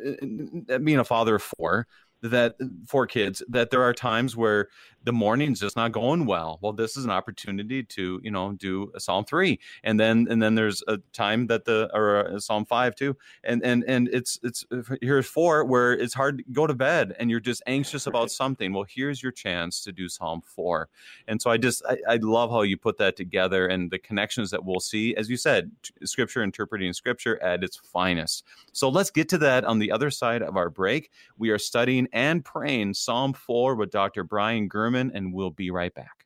uh, 0.06 0.80
being 0.80 1.00
a 1.00 1.06
father 1.06 1.36
of 1.36 1.44
four, 1.44 1.88
that 2.22 2.56
for 2.88 3.08
kids 3.08 3.44
that 3.50 3.72
there 3.72 3.84
are 3.84 3.94
times 3.94 4.36
where 4.36 4.70
the 5.04 5.12
morning's 5.12 5.60
just 5.60 5.76
not 5.76 5.92
going 5.92 6.26
well. 6.26 6.60
Well, 6.62 6.74
this 6.74 6.96
is 6.96 7.06
an 7.06 7.12
opportunity 7.12 7.84
to 7.84 8.20
you 8.24 8.32
know 8.32 8.54
do 8.54 8.92
a 8.96 9.00
Psalm 9.00 9.26
three, 9.26 9.60
and 9.84 10.00
then 10.00 10.28
and 10.30 10.42
then 10.42 10.56
there's 10.56 10.84
a 10.88 10.98
time 11.14 11.48
that 11.48 11.66
the 11.66 11.90
or 11.94 12.40
Psalm 12.40 12.66
five 12.66 12.96
too, 12.96 13.18
and 13.44 13.64
and 13.64 13.84
and 13.88 14.08
it's 14.10 14.40
it's 14.44 14.66
here's 15.02 15.26
four 15.26 15.66
where 15.66 15.94
it's 15.94 16.14
hard 16.14 16.40
to 16.40 16.44
go 16.52 16.68
to 16.68 16.74
bed 16.74 17.16
and 17.20 17.32
you're 17.32 17.40
just 17.40 17.64
anxious 17.66 18.06
about 18.08 18.32
something. 18.32 18.74
Well, 18.74 18.86
here's 18.88 19.24
your 19.24 19.32
chance 19.32 19.84
to 19.84 19.92
do 19.92 20.08
Psalm 20.08 20.42
four, 20.42 20.90
and 21.28 21.42
so 21.42 21.50
I 21.50 21.58
just 21.58 21.84
I, 21.88 21.98
I 22.08 22.16
love 22.18 22.52
how 22.52 22.62
you 22.62 22.78
put 22.78 22.98
that 22.98 23.16
together 23.16 23.68
and 23.68 23.90
the 23.90 24.00
connections 24.00 24.52
that 24.52 24.64
we'll 24.64 24.80
see, 24.80 25.16
as 25.16 25.30
you 25.30 25.38
said, 25.38 25.72
Scripture 26.04 26.44
interpreting 26.44 26.94
Scripture 26.94 27.42
at 27.42 27.64
its 27.64 27.78
finest. 27.78 28.46
So 28.72 28.90
let's 28.90 29.10
get 29.10 29.30
to 29.30 29.38
that 29.40 29.66
on 29.66 29.80
the 29.80 29.92
other 29.92 30.12
side 30.12 30.42
of 30.44 30.58
our 30.58 30.70
break. 30.70 31.10
We 31.38 31.50
are 31.50 31.58
studying 31.58 32.08
and 32.12 32.44
praying 32.44 32.94
Psalm 32.94 33.34
four 33.34 33.76
with 33.76 33.92
Dr. 33.92 34.24
Brian 34.24 34.70
German 34.72 35.12
and 35.14 35.34
we'll 35.34 35.52
be 35.52 35.72
right 35.72 35.94
back. 35.94 36.26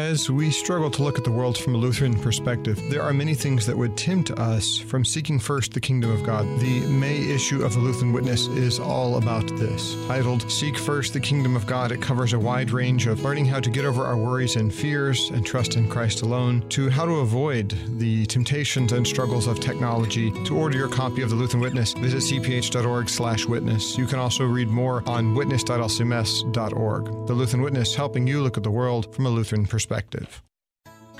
As 0.00 0.30
we 0.30 0.50
struggle 0.50 0.90
to 0.92 1.02
look 1.02 1.18
at 1.18 1.24
the 1.24 1.30
world 1.30 1.58
from 1.58 1.74
a 1.74 1.78
Lutheran 1.78 2.18
perspective, 2.18 2.80
there 2.88 3.02
are 3.02 3.12
many 3.12 3.34
things 3.34 3.66
that 3.66 3.76
would 3.76 3.98
tempt 3.98 4.30
us 4.30 4.78
from 4.78 5.04
seeking 5.04 5.38
first 5.38 5.74
the 5.74 5.80
kingdom 5.80 6.10
of 6.10 6.22
God. 6.24 6.46
The 6.58 6.80
May 6.86 7.18
issue 7.30 7.62
of 7.62 7.74
the 7.74 7.80
Lutheran 7.80 8.14
Witness 8.14 8.46
is 8.46 8.78
all 8.80 9.18
about 9.18 9.46
this. 9.58 9.94
Titled 10.06 10.50
Seek 10.50 10.78
First 10.78 11.12
the 11.12 11.20
Kingdom 11.20 11.54
of 11.54 11.66
God, 11.66 11.92
it 11.92 12.00
covers 12.00 12.32
a 12.32 12.38
wide 12.38 12.70
range 12.70 13.06
of 13.06 13.22
learning 13.22 13.44
how 13.44 13.60
to 13.60 13.68
get 13.68 13.84
over 13.84 14.06
our 14.06 14.16
worries 14.16 14.56
and 14.56 14.72
fears 14.72 15.28
and 15.34 15.44
trust 15.44 15.76
in 15.76 15.86
Christ 15.86 16.22
alone, 16.22 16.66
to 16.70 16.88
how 16.88 17.04
to 17.04 17.16
avoid 17.16 17.76
the 17.98 18.24
temptations 18.24 18.92
and 18.92 19.06
struggles 19.06 19.46
of 19.46 19.60
technology. 19.60 20.30
To 20.46 20.56
order 20.56 20.78
your 20.78 20.88
copy 20.88 21.20
of 21.20 21.28
the 21.28 21.36
Lutheran 21.36 21.60
Witness, 21.60 21.92
visit 21.92 22.22
cph.org/witness. 22.22 23.98
You 23.98 24.06
can 24.06 24.18
also 24.18 24.46
read 24.46 24.68
more 24.68 25.02
on 25.06 25.34
witness.lcms.org. 25.34 27.04
The 27.26 27.34
Lutheran 27.34 27.62
Witness 27.62 27.94
helping 27.94 28.26
you 28.26 28.42
look 28.42 28.56
at 28.56 28.62
the 28.62 28.70
world 28.70 29.14
from 29.14 29.26
a 29.26 29.28
Lutheran 29.28 29.66
perspective 29.66 29.89
perspective. 29.90 30.42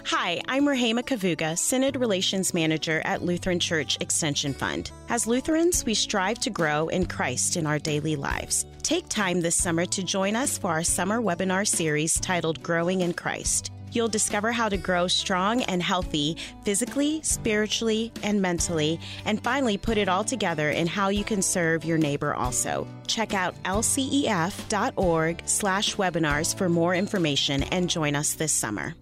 Hi, 0.06 0.40
I'm 0.48 0.64
Rahema 0.64 1.02
Kavuga, 1.02 1.58
Synod 1.58 1.96
Relations 1.96 2.54
Manager 2.54 3.02
at 3.04 3.22
Lutheran 3.22 3.60
Church 3.60 3.98
Extension 4.00 4.54
Fund. 4.54 4.90
As 5.08 5.26
Lutherans, 5.26 5.84
we 5.84 5.94
strive 5.94 6.38
to 6.40 6.50
grow 6.50 6.88
in 6.88 7.04
Christ 7.06 7.56
in 7.56 7.66
our 7.66 7.78
daily 7.78 8.16
lives. 8.16 8.64
Take 8.82 9.08
time 9.08 9.40
this 9.40 9.56
summer 9.56 9.84
to 9.86 10.02
join 10.02 10.36
us 10.36 10.56
for 10.56 10.70
our 10.70 10.82
summer 10.82 11.20
webinar 11.20 11.66
series 11.66 12.18
titled 12.18 12.62
Growing 12.62 13.02
in 13.02 13.12
Christ. 13.12 13.70
You'll 13.92 14.08
discover 14.08 14.52
how 14.52 14.68
to 14.68 14.76
grow 14.76 15.08
strong 15.08 15.62
and 15.64 15.82
healthy 15.82 16.36
physically, 16.64 17.20
spiritually, 17.22 18.12
and 18.22 18.40
mentally, 18.40 19.00
and 19.24 19.42
finally 19.42 19.76
put 19.76 19.98
it 19.98 20.08
all 20.08 20.24
together 20.24 20.70
in 20.70 20.86
how 20.86 21.08
you 21.08 21.24
can 21.24 21.42
serve 21.42 21.84
your 21.84 21.98
neighbor 21.98 22.34
also. 22.34 22.86
Check 23.06 23.34
out 23.34 23.60
lcef.org 23.64 25.42
slash 25.46 25.96
webinars 25.96 26.56
for 26.56 26.68
more 26.68 26.94
information 26.94 27.64
and 27.64 27.90
join 27.90 28.14
us 28.14 28.34
this 28.34 28.52
summer. 28.52 28.94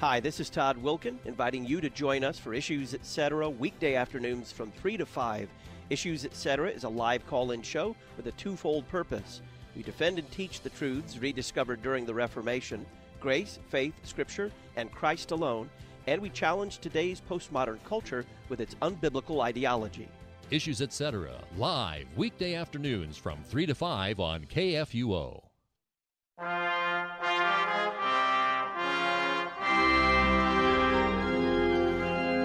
Hi, 0.00 0.20
this 0.20 0.38
is 0.38 0.48
Todd 0.48 0.80
Wilken, 0.80 1.16
inviting 1.24 1.66
you 1.66 1.80
to 1.80 1.90
join 1.90 2.22
us 2.22 2.38
for 2.38 2.54
Issues 2.54 2.94
Etc. 2.94 3.50
weekday 3.50 3.96
afternoons 3.96 4.52
from 4.52 4.70
3 4.70 4.96
to 4.96 5.04
5. 5.04 5.48
Issues 5.90 6.24
Etc. 6.24 6.70
is 6.70 6.84
a 6.84 6.88
live 6.88 7.26
call 7.26 7.50
in 7.50 7.62
show 7.62 7.96
with 8.16 8.28
a 8.28 8.32
twofold 8.32 8.88
purpose 8.88 9.42
we 9.76 9.82
defend 9.82 10.18
and 10.18 10.30
teach 10.30 10.60
the 10.60 10.70
truths 10.70 11.18
rediscovered 11.18 11.82
during 11.82 12.04
the 12.06 12.14
Reformation 12.14 12.84
grace, 13.20 13.58
faith, 13.68 13.94
Scripture, 14.04 14.50
and 14.76 14.92
Christ 14.92 15.32
alone, 15.32 15.68
and 16.06 16.22
we 16.22 16.30
challenge 16.30 16.78
today's 16.78 17.20
postmodern 17.28 17.78
culture 17.84 18.24
with 18.48 18.60
its 18.60 18.74
unbiblical 18.76 19.42
ideology. 19.42 20.08
Issues 20.50 20.80
Etc. 20.80 21.30
live 21.56 22.06
weekday 22.16 22.54
afternoons 22.54 23.16
from 23.16 23.38
3 23.44 23.66
to 23.66 23.74
5 23.74 24.20
on 24.20 24.44
KFUO. 24.44 25.42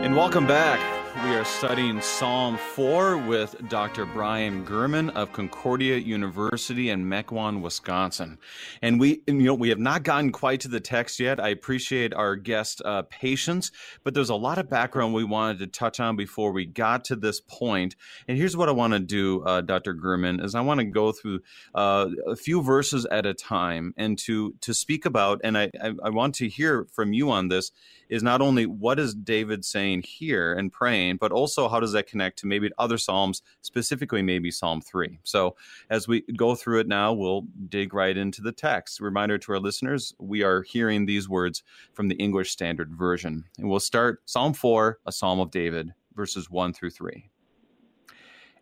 And 0.04 0.18
welcome 0.18 0.46
back. 0.46 1.03
We 1.24 1.36
are 1.36 1.46
studying 1.46 2.02
Psalm 2.02 2.58
4 2.58 3.18
with 3.18 3.56
Dr. 3.70 4.06
Brian 4.06 4.68
German 4.68 5.10
of 5.12 5.32
Concordia 5.32 5.96
University 5.96 6.90
in 6.90 7.06
Mequon, 7.06 7.62
Wisconsin. 7.62 8.38
And 8.82 9.00
we, 9.00 9.22
you 9.26 9.34
know, 9.34 9.54
we 9.54 9.70
have 9.70 9.80
not 9.80 10.04
gotten 10.04 10.34
quite 10.34 10.60
to 10.62 10.68
the 10.68 10.82
text 10.82 11.22
yet. 11.22 11.40
I 11.40 11.48
appreciate 11.48 12.14
our 12.14 12.36
guest 12.36 12.82
uh, 12.84 13.04
patience, 13.04 13.72
but 14.04 14.14
there's 14.14 14.32
a 14.32 14.36
lot 14.36 14.58
of 14.58 14.70
background 14.70 15.14
we 15.14 15.24
wanted 15.24 15.60
to 15.60 15.68
touch 15.68 16.02
on 16.02 16.18
before 16.18 16.52
we 16.52 16.66
got 16.66 17.06
to 17.06 17.16
this 17.16 17.40
point. 17.40 17.96
And 18.28 18.38
here's 18.38 18.58
what 18.58 18.68
I 18.68 18.74
want 18.74 18.92
to 18.92 19.00
do, 19.00 19.44
uh, 19.44 19.62
Dr. 19.62 19.94
German, 19.94 20.42
is 20.42 20.56
I 20.56 20.62
want 20.62 20.82
to 20.82 20.86
go 20.86 21.14
through 21.14 21.40
uh, 21.74 22.10
a 22.28 22.36
few 22.36 22.62
verses 22.62 23.06
at 23.06 23.26
a 23.26 23.34
time 23.34 23.94
and 23.96 24.20
to 24.20 24.56
to 24.60 24.74
speak 24.74 25.06
about. 25.06 25.40
And 25.42 25.58
I, 25.58 25.72
I, 25.82 25.94
I 26.04 26.10
want 26.10 26.36
to 26.36 26.50
hear 26.50 26.86
from 26.92 27.14
you 27.14 27.32
on 27.32 27.48
this 27.48 27.72
is 28.10 28.22
not 28.22 28.42
only 28.42 28.66
what 28.66 29.00
is 29.00 29.16
David 29.16 29.66
saying 29.66 30.04
here 30.04 30.54
and 30.54 30.72
praying, 30.72 31.13
but 31.20 31.32
also 31.32 31.68
how 31.68 31.80
does 31.80 31.92
that 31.94 32.08
connect 32.08 32.40
to 32.40 32.48
maybe 32.48 32.70
other 32.78 32.98
Psalms, 32.98 33.42
specifically 33.62 34.22
maybe 34.22 34.52
Psalm 34.52 34.82
3. 34.82 35.20
So 35.24 35.56
as 35.90 36.08
we 36.08 36.22
go 36.36 36.56
through 36.56 36.80
it 36.80 36.88
now, 36.88 37.14
we'll 37.14 37.46
dig 37.70 37.94
right 37.94 38.16
into 38.16 38.42
the 38.42 38.52
text. 38.52 39.00
Reminder 39.00 39.38
to 39.38 39.52
our 39.54 39.60
listeners, 39.60 40.14
we 40.20 40.44
are 40.44 40.64
hearing 40.64 41.06
these 41.06 41.30
words 41.30 41.64
from 41.94 42.08
the 42.08 42.16
English 42.16 42.52
Standard 42.52 42.94
Version. 42.94 43.44
And 43.58 43.70
we'll 43.70 43.80
start 43.80 44.22
Psalm 44.26 44.54
4, 44.54 45.00
a 45.06 45.12
Psalm 45.12 45.40
of 45.40 45.52
David, 45.52 45.94
verses 46.16 46.50
1 46.50 46.74
through 46.74 46.92
3. 46.92 47.30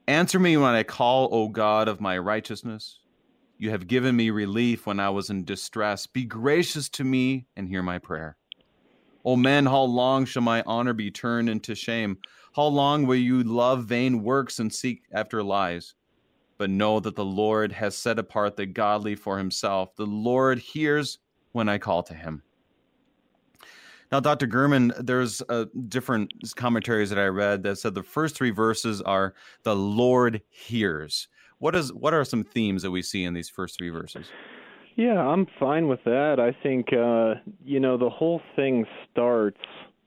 Answer 0.07 0.39
me 0.39 0.57
when 0.57 0.73
I 0.73 0.83
call, 0.83 1.29
O 1.31 1.47
God 1.47 1.87
of 1.87 2.01
my 2.01 2.17
righteousness. 2.17 2.99
You 3.57 3.69
have 3.69 3.87
given 3.87 4.15
me 4.15 4.31
relief 4.31 4.87
when 4.87 4.99
I 4.99 5.11
was 5.11 5.29
in 5.29 5.45
distress. 5.45 6.07
Be 6.07 6.25
gracious 6.25 6.89
to 6.89 7.03
me 7.03 7.45
and 7.55 7.67
hear 7.67 7.83
my 7.83 7.99
prayer. 7.99 8.35
O 9.23 9.35
men, 9.35 9.67
how 9.67 9.83
long 9.83 10.25
shall 10.25 10.41
my 10.41 10.63
honor 10.65 10.93
be 10.93 11.11
turned 11.11 11.47
into 11.47 11.75
shame? 11.75 12.17
How 12.55 12.65
long 12.65 13.05
will 13.05 13.15
you 13.15 13.43
love 13.43 13.85
vain 13.85 14.23
works 14.23 14.59
and 14.59 14.73
seek 14.73 15.03
after 15.13 15.41
lies? 15.41 15.93
But 16.57 16.69
know 16.69 16.99
that 16.99 17.15
the 17.15 17.25
Lord 17.25 17.71
has 17.71 17.95
set 17.97 18.19
apart 18.19 18.57
the 18.57 18.65
godly 18.65 19.15
for 19.15 19.37
himself. 19.37 19.95
The 19.95 20.05
Lord 20.05 20.59
hears 20.59 21.19
when 21.53 21.69
I 21.69 21.77
call 21.77 22.03
to 22.03 22.13
him. 22.13 22.43
Now, 24.11 24.19
Dr. 24.19 24.45
German, 24.45 24.91
there's 24.99 25.41
uh, 25.47 25.65
different 25.87 26.33
commentaries 26.55 27.09
that 27.09 27.19
I 27.19 27.27
read 27.27 27.63
that 27.63 27.77
said 27.77 27.93
the 27.93 28.03
first 28.03 28.35
three 28.35 28.51
verses 28.51 29.01
are 29.01 29.33
the 29.63 29.75
Lord 29.75 30.41
hears. 30.49 31.29
What 31.59 31.75
is 31.75 31.93
what 31.93 32.13
are 32.13 32.25
some 32.25 32.43
themes 32.43 32.81
that 32.81 32.91
we 32.91 33.01
see 33.01 33.23
in 33.23 33.33
these 33.33 33.47
first 33.47 33.77
three 33.77 33.89
verses? 33.89 34.27
Yeah, 34.97 35.19
I'm 35.19 35.47
fine 35.57 35.87
with 35.87 36.03
that. 36.03 36.39
I 36.39 36.51
think 36.61 36.91
uh, 36.91 37.35
you 37.63 37.79
know 37.79 37.97
the 37.97 38.09
whole 38.09 38.41
thing 38.57 38.85
starts 39.09 39.61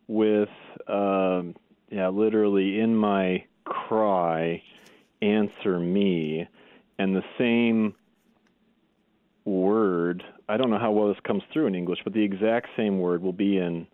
with 0.09 0.51
uh, 0.87 1.43
yeah, 1.95 2.09
literally 2.09 2.81
in 2.81 2.97
my 2.97 3.45
cry, 3.65 4.61
answer 5.23 5.79
me, 5.79 6.45
and 6.99 7.15
the 7.15 7.23
same 7.39 7.95
word. 9.45 10.25
I 10.49 10.57
don't 10.57 10.71
know 10.71 10.79
how 10.79 10.91
well 10.91 11.09
this 11.09 11.19
comes 11.25 11.45
through 11.53 11.69
in 11.69 11.77
English, 11.77 12.01
but 12.03 12.13
the 12.13 12.23
exact 12.23 12.67
same 12.77 12.99
word 12.99 13.23
will 13.23 13.33
be 13.33 13.59
in 13.59 13.87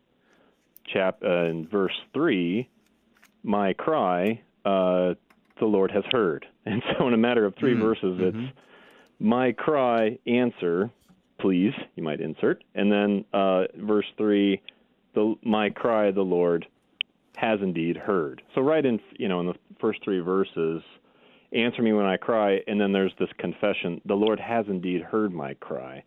chap 0.90 1.18
uh, 1.22 1.44
in 1.44 1.68
verse 1.68 1.92
three. 2.14 2.70
My 3.42 3.74
cry, 3.74 4.40
uh, 4.64 5.12
the 5.58 5.66
Lord 5.66 5.90
has 5.90 6.04
heard, 6.10 6.46
and 6.64 6.82
so 6.96 7.06
in 7.06 7.12
a 7.12 7.18
matter 7.18 7.44
of 7.44 7.54
3 7.56 7.72
mm-hmm. 7.72 7.82
verses, 7.82 8.18
it's 8.18 8.36
mm-hmm. 8.36 9.28
my 9.28 9.52
cry, 9.52 10.18
answer, 10.26 10.90
please. 11.38 11.74
You 11.96 12.02
might 12.02 12.22
insert, 12.22 12.64
and 12.74 12.90
then 12.90 13.26
uh, 13.34 13.64
verse 13.76 14.06
three, 14.16 14.62
the 15.14 15.34
my 15.42 15.68
cry, 15.68 16.12
the 16.12 16.22
Lord 16.22 16.66
has 17.40 17.60
indeed 17.62 17.96
heard. 17.96 18.42
So 18.54 18.60
right 18.60 18.84
in 18.84 19.00
you 19.18 19.28
know 19.28 19.40
in 19.40 19.46
the 19.46 19.54
first 19.80 20.00
three 20.04 20.20
verses, 20.20 20.82
answer 21.52 21.82
me 21.82 21.92
when 21.92 22.06
I 22.06 22.16
cry, 22.16 22.58
and 22.66 22.80
then 22.80 22.92
there's 22.92 23.12
this 23.18 23.28
confession: 23.38 24.00
the 24.04 24.14
Lord 24.14 24.38
has 24.40 24.66
indeed 24.68 25.02
heard 25.02 25.32
my 25.32 25.54
cry. 25.54 26.02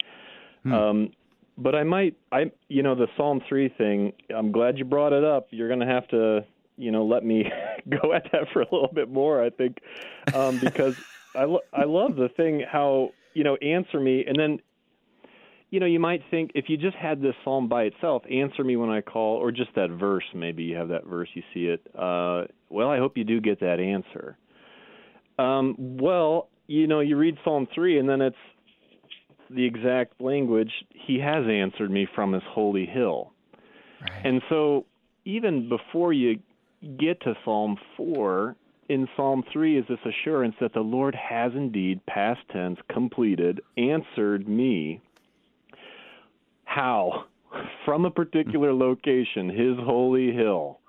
Hmm. 0.64 0.74
Um, 0.74 1.12
but 1.58 1.76
I 1.76 1.84
might, 1.84 2.16
I 2.32 2.52
you 2.70 2.84
know 2.84 2.96
the 2.96 3.08
Psalm 3.18 3.42
three 3.48 3.70
thing. 3.78 4.14
I'm 4.36 4.52
glad 4.52 4.78
you 4.78 4.86
brought 4.86 5.14
it 5.14 5.24
up. 5.24 5.48
You're 5.52 5.68
going 5.68 5.80
to 5.80 5.86
have 5.86 6.08
to 6.10 6.46
you 6.78 6.92
know 6.92 7.06
let 7.06 7.24
me 7.24 7.46
go 7.90 8.14
at 8.14 8.24
that 8.32 8.48
for 8.52 8.62
a 8.62 8.68
little 8.72 8.92
bit 8.94 9.10
more. 9.10 9.44
I 9.44 9.50
think 9.50 9.78
um, 10.34 10.60
because 10.60 10.96
I 11.36 11.46
lo- 11.46 11.66
I 11.74 11.86
love 11.86 12.16
the 12.16 12.30
thing 12.30 12.64
how 12.70 13.10
you 13.34 13.44
know 13.44 13.56
answer 13.58 14.00
me, 14.00 14.24
and 14.26 14.38
then 14.38 14.60
you 15.74 15.80
know, 15.80 15.88
you 15.88 16.00
might 16.00 16.22
think 16.30 16.52
if 16.54 16.66
you 16.68 16.78
just 16.78 16.96
had 16.96 17.20
this 17.20 17.34
psalm 17.44 17.68
by 17.68 17.86
itself, 17.86 18.22
answer 18.32 18.64
me 18.64 18.76
when 18.76 18.92
I 18.92 19.02
call, 19.02 19.38
or 19.38 19.52
just 19.52 19.74
that 19.74 19.90
verse, 19.90 20.24
maybe 20.36 20.62
you 20.62 20.76
have 20.76 20.90
that 20.90 21.04
verse, 21.04 21.28
you 21.34 21.42
see 21.52 21.62
it. 21.62 21.82
Uh, 21.98 22.44
well, 22.70 22.92
I 22.92 23.00
hope 23.00 23.18
you 23.18 23.24
do 23.24 23.42
get 23.42 23.60
that 23.62 23.80
answer. 23.80 24.38
Um, 25.40 25.76
well, 25.80 26.50
you 26.68 26.86
know, 26.86 27.00
you 27.00 27.18
read 27.18 27.40
Psalm 27.44 27.68
3, 27.74 27.98
and 27.98 28.08
then 28.08 28.22
it's 28.22 28.36
the 29.50 29.66
exact 29.66 30.22
language 30.22 30.70
He 30.92 31.18
has 31.18 31.44
answered 31.50 31.90
me 31.90 32.08
from 32.14 32.34
His 32.34 32.44
holy 32.48 32.86
hill. 32.86 33.32
Right. 34.00 34.26
And 34.28 34.44
so, 34.50 34.86
even 35.26 35.70
before 35.70 36.14
you 36.14 36.38
get 37.00 37.20
to 37.22 37.34
Psalm 37.44 37.78
4, 37.98 38.56
in 38.90 39.08
Psalm 39.18 39.44
3 39.52 39.80
is 39.80 39.86
this 39.90 39.98
assurance 40.06 40.54
that 40.62 40.76
the 40.76 40.82
Lord 40.82 41.16
has 41.16 41.52
indeed, 41.56 42.06
past 42.06 42.42
tense, 42.52 42.78
completed, 42.92 43.60
answered 43.76 44.48
me 44.48 45.02
how 46.74 47.26
from 47.86 48.06
a 48.06 48.12
particular 48.12 48.74
location, 48.74 49.50
his 49.50 49.78
holy 49.80 50.32
hill, 50.32 50.80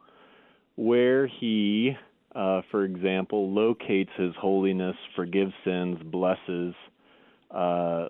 where 0.76 1.26
he, 1.26 1.92
uh, 2.34 2.62
for 2.70 2.84
example, 2.84 3.52
locates 3.52 4.10
his 4.16 4.32
holiness, 4.40 4.96
forgives 5.14 5.52
sins, 5.64 5.98
blesses, 6.04 6.74
uh, 7.50 8.08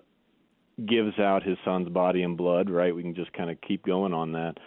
gives 0.87 1.17
out 1.19 1.43
his 1.43 1.57
son's 1.63 1.89
body 1.89 2.23
and 2.23 2.37
blood, 2.37 2.69
right? 2.69 2.95
We 2.95 3.01
can 3.01 3.15
just 3.15 3.33
kind 3.33 3.49
of 3.49 3.57
keep 3.61 3.85
going 3.85 4.13
on 4.13 4.31
that. 4.33 4.57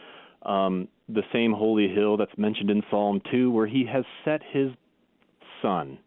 Um, 0.48 0.88
the 1.08 1.22
same 1.32 1.52
holy 1.52 1.88
hill 1.88 2.16
that's 2.16 2.36
mentioned 2.36 2.70
in 2.70 2.82
Psalm 2.90 3.20
2, 3.30 3.50
where 3.50 3.66
he 3.66 3.84
has 3.86 4.04
set 4.24 4.40
his 4.52 4.70
son. 5.60 5.98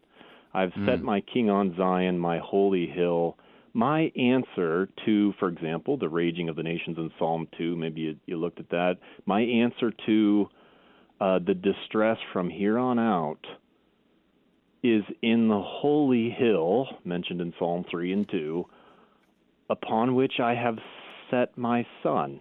I've 0.54 0.70
mm. 0.70 0.86
set 0.86 1.02
my 1.02 1.20
king 1.20 1.50
on 1.50 1.74
Zion, 1.76 2.18
my 2.18 2.38
holy 2.38 2.86
hill 2.86 3.36
my 3.74 4.12
answer 4.16 4.88
to, 5.06 5.32
for 5.38 5.48
example, 5.48 5.96
the 5.96 6.08
raging 6.08 6.48
of 6.48 6.56
the 6.56 6.62
nations 6.62 6.98
in 6.98 7.10
Psalm 7.18 7.48
2, 7.56 7.76
maybe 7.76 8.02
you, 8.02 8.16
you 8.26 8.36
looked 8.36 8.60
at 8.60 8.68
that, 8.70 8.98
my 9.26 9.40
answer 9.40 9.92
to 10.06 10.48
uh, 11.20 11.38
the 11.38 11.54
distress 11.54 12.18
from 12.32 12.50
here 12.50 12.78
on 12.78 12.98
out 12.98 13.40
is 14.82 15.04
in 15.22 15.48
the 15.48 15.62
holy 15.62 16.30
hill, 16.30 16.86
mentioned 17.04 17.40
in 17.40 17.54
Psalm 17.58 17.84
3 17.90 18.12
and 18.12 18.28
2, 18.28 18.66
upon 19.70 20.14
which 20.14 20.34
I 20.42 20.54
have 20.54 20.76
set 21.30 21.56
my 21.56 21.86
son. 22.02 22.40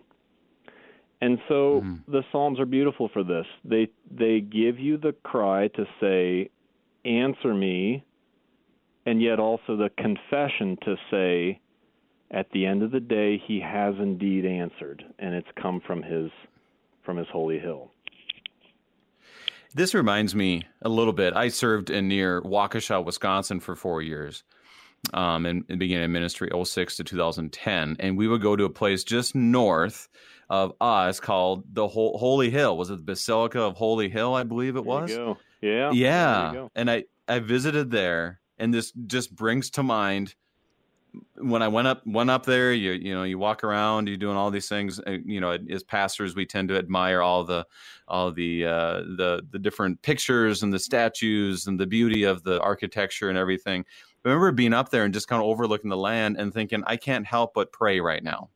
And 1.21 1.37
so 1.47 1.81
mm-hmm. 1.83 2.11
the 2.11 2.23
Psalms 2.31 2.59
are 2.59 2.65
beautiful 2.65 3.09
for 3.13 3.23
this. 3.23 3.45
They 3.63 3.89
they 4.09 4.39
give 4.39 4.79
you 4.79 4.97
the 4.97 5.13
cry 5.23 5.67
to 5.69 5.85
say, 6.01 6.49
Answer 7.05 7.53
me 7.53 8.03
and 9.05 9.21
yet 9.21 9.39
also 9.39 9.75
the 9.75 9.89
confession 9.97 10.77
to 10.83 10.95
say, 11.09 11.59
at 12.31 12.49
the 12.51 12.65
end 12.65 12.83
of 12.83 12.91
the 12.91 12.99
day, 12.99 13.41
he 13.45 13.59
has 13.59 13.95
indeed 13.99 14.45
answered, 14.45 15.03
and 15.19 15.35
it's 15.35 15.47
come 15.61 15.81
from 15.85 16.01
his 16.01 16.31
from 17.03 17.17
his 17.17 17.27
holy 17.31 17.59
hill. 17.59 17.91
This 19.73 19.93
reminds 19.93 20.35
me 20.35 20.63
a 20.81 20.89
little 20.89 21.13
bit. 21.13 21.33
I 21.33 21.47
served 21.47 21.89
in 21.89 22.07
near 22.07 22.41
Waukesha, 22.41 23.03
Wisconsin 23.03 23.59
for 23.59 23.75
four 23.75 24.01
years. 24.01 24.43
Um, 25.15 25.47
and, 25.47 25.65
and 25.67 25.79
began 25.79 26.03
in 26.03 26.11
ministry 26.11 26.51
06 26.63 26.97
to 26.97 27.03
2010. 27.03 27.95
And 27.99 28.15
we 28.19 28.27
would 28.27 28.43
go 28.43 28.55
to 28.55 28.65
a 28.65 28.69
place 28.69 29.03
just 29.03 29.33
north 29.33 30.07
of 30.47 30.73
us 30.79 31.19
called 31.19 31.63
the 31.73 31.87
Holy 31.87 32.51
Hill. 32.51 32.77
Was 32.77 32.91
it 32.91 32.97
the 32.97 33.03
Basilica 33.03 33.61
of 33.61 33.77
Holy 33.77 34.09
Hill? 34.09 34.35
I 34.35 34.43
believe 34.43 34.75
it 34.75 34.85
was. 34.85 35.09
Yeah. 35.09 35.33
Yeah. 35.91 36.67
And 36.75 36.91
I, 36.91 37.05
I 37.27 37.39
visited 37.39 37.89
there 37.89 38.40
and 38.61 38.73
this 38.73 38.93
just 39.07 39.35
brings 39.35 39.69
to 39.71 39.83
mind 39.83 40.35
when 41.35 41.61
I 41.61 41.67
went 41.67 41.87
up 41.87 42.05
went 42.05 42.29
up 42.29 42.45
there, 42.45 42.71
you 42.73 42.91
you 42.91 43.13
know 43.13 43.23
you 43.23 43.37
walk 43.37 43.63
around, 43.63 44.07
you're 44.07 44.17
doing 44.17 44.37
all 44.37 44.51
these 44.51 44.69
things. 44.69 44.99
Uh, 44.99 45.17
you 45.25 45.41
know, 45.41 45.57
as 45.69 45.83
pastors, 45.83 46.35
we 46.35 46.45
tend 46.45 46.69
to 46.69 46.77
admire 46.77 47.21
all 47.21 47.43
the 47.43 47.65
all 48.07 48.31
the 48.31 48.65
uh, 48.65 49.01
the 49.17 49.41
the 49.51 49.59
different 49.59 50.01
pictures 50.01 50.63
and 50.63 50.73
the 50.73 50.79
statues 50.79 51.67
and 51.67 51.79
the 51.79 51.87
beauty 51.87 52.23
of 52.23 52.43
the 52.43 52.59
architecture 52.61 53.29
and 53.29 53.37
everything. 53.37 53.85
I 54.23 54.29
remember 54.29 54.51
being 54.51 54.73
up 54.73 54.89
there 54.89 55.03
and 55.03 55.13
just 55.13 55.27
kind 55.27 55.41
of 55.41 55.47
overlooking 55.47 55.89
the 55.89 55.97
land 55.97 56.37
and 56.37 56.53
thinking, 56.53 56.83
I 56.85 56.95
can't 56.95 57.25
help 57.25 57.53
but 57.55 57.71
pray 57.71 57.99
right 57.99 58.23
now. 58.23 58.49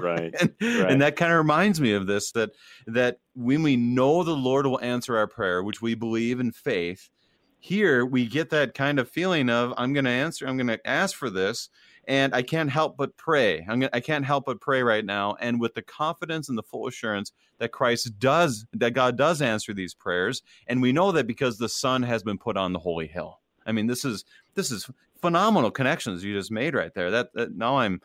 Right. 0.00 0.34
and, 0.40 0.54
right. 0.60 0.90
and 0.90 1.02
that 1.02 1.16
kind 1.16 1.32
of 1.32 1.38
reminds 1.38 1.80
me 1.80 1.92
of 1.92 2.06
this 2.06 2.32
that 2.32 2.50
that 2.88 3.18
when 3.34 3.62
we 3.62 3.76
know 3.76 4.22
the 4.22 4.36
Lord 4.36 4.66
will 4.66 4.80
answer 4.80 5.16
our 5.16 5.28
prayer, 5.28 5.62
which 5.62 5.80
we 5.80 5.94
believe 5.94 6.40
in 6.40 6.50
faith, 6.52 7.08
here 7.58 8.04
we 8.04 8.26
get 8.26 8.50
that 8.50 8.74
kind 8.74 8.98
of 8.98 9.08
feeling 9.08 9.48
of 9.48 9.72
i'm 9.76 9.92
going 9.92 10.04
to 10.04 10.10
answer 10.10 10.46
i'm 10.46 10.56
going 10.56 10.66
to 10.66 10.86
ask 10.86 11.16
for 11.16 11.30
this 11.30 11.68
and 12.06 12.34
i 12.34 12.42
can't 12.42 12.70
help 12.70 12.96
but 12.96 13.16
pray 13.16 13.64
I'm 13.68 13.80
gonna, 13.80 13.90
i 13.92 14.00
can't 14.00 14.24
help 14.24 14.46
but 14.46 14.60
pray 14.60 14.82
right 14.82 15.04
now 15.04 15.36
and 15.40 15.60
with 15.60 15.74
the 15.74 15.82
confidence 15.82 16.48
and 16.48 16.56
the 16.56 16.62
full 16.62 16.86
assurance 16.86 17.32
that 17.58 17.72
christ 17.72 18.18
does 18.18 18.66
that 18.74 18.92
god 18.92 19.16
does 19.16 19.42
answer 19.42 19.72
these 19.74 19.94
prayers 19.94 20.42
and 20.66 20.82
we 20.82 20.92
know 20.92 21.12
that 21.12 21.26
because 21.26 21.58
the 21.58 21.68
son 21.68 22.02
has 22.02 22.22
been 22.22 22.38
put 22.38 22.56
on 22.56 22.72
the 22.72 22.78
holy 22.78 23.06
hill 23.06 23.40
i 23.66 23.72
mean 23.72 23.86
this 23.86 24.04
is 24.04 24.24
this 24.54 24.70
is 24.70 24.88
phenomenal 25.20 25.70
connections 25.70 26.22
you 26.22 26.34
just 26.34 26.50
made 26.50 26.74
right 26.74 26.94
there 26.94 27.10
that, 27.10 27.32
that 27.34 27.56
now 27.56 27.78
i'm 27.78 28.00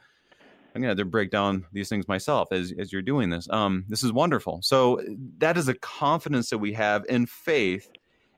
I'm 0.74 0.82
gonna 0.82 0.96
to 0.96 1.06
break 1.06 1.32
down 1.32 1.66
these 1.74 1.90
things 1.90 2.08
myself 2.08 2.52
as 2.52 2.74
as 2.80 2.94
you're 2.94 3.02
doing 3.02 3.30
this. 3.30 3.46
Um, 3.50 3.84
this 3.90 4.04
is 4.04 4.14
wonderful. 4.14 4.62
So 4.62 5.02
that 5.40 5.58
is 5.58 5.68
a 5.68 5.74
confidence 5.74 6.50
that 6.50 6.60
we 6.60 6.72
have 6.74 7.06
in 7.10 7.26
faith 7.26 7.90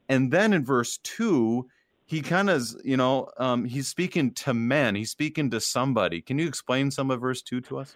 and 0.09 0.31
then 0.31 0.53
in 0.53 0.63
verse 0.63 0.97
two, 1.03 1.67
he 2.05 2.21
kind 2.21 2.49
of, 2.49 2.61
you 2.83 2.97
know, 2.97 3.29
um, 3.37 3.65
he's 3.65 3.87
speaking 3.87 4.31
to 4.31 4.53
men. 4.53 4.95
He's 4.95 5.11
speaking 5.11 5.49
to 5.51 5.59
somebody. 5.59 6.21
Can 6.21 6.37
you 6.37 6.47
explain 6.47 6.91
some 6.91 7.09
of 7.11 7.21
verse 7.21 7.41
two 7.41 7.61
to 7.61 7.79
us? 7.79 7.95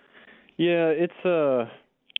Yeah, 0.57 0.87
it's 0.87 1.25
uh, 1.25 1.65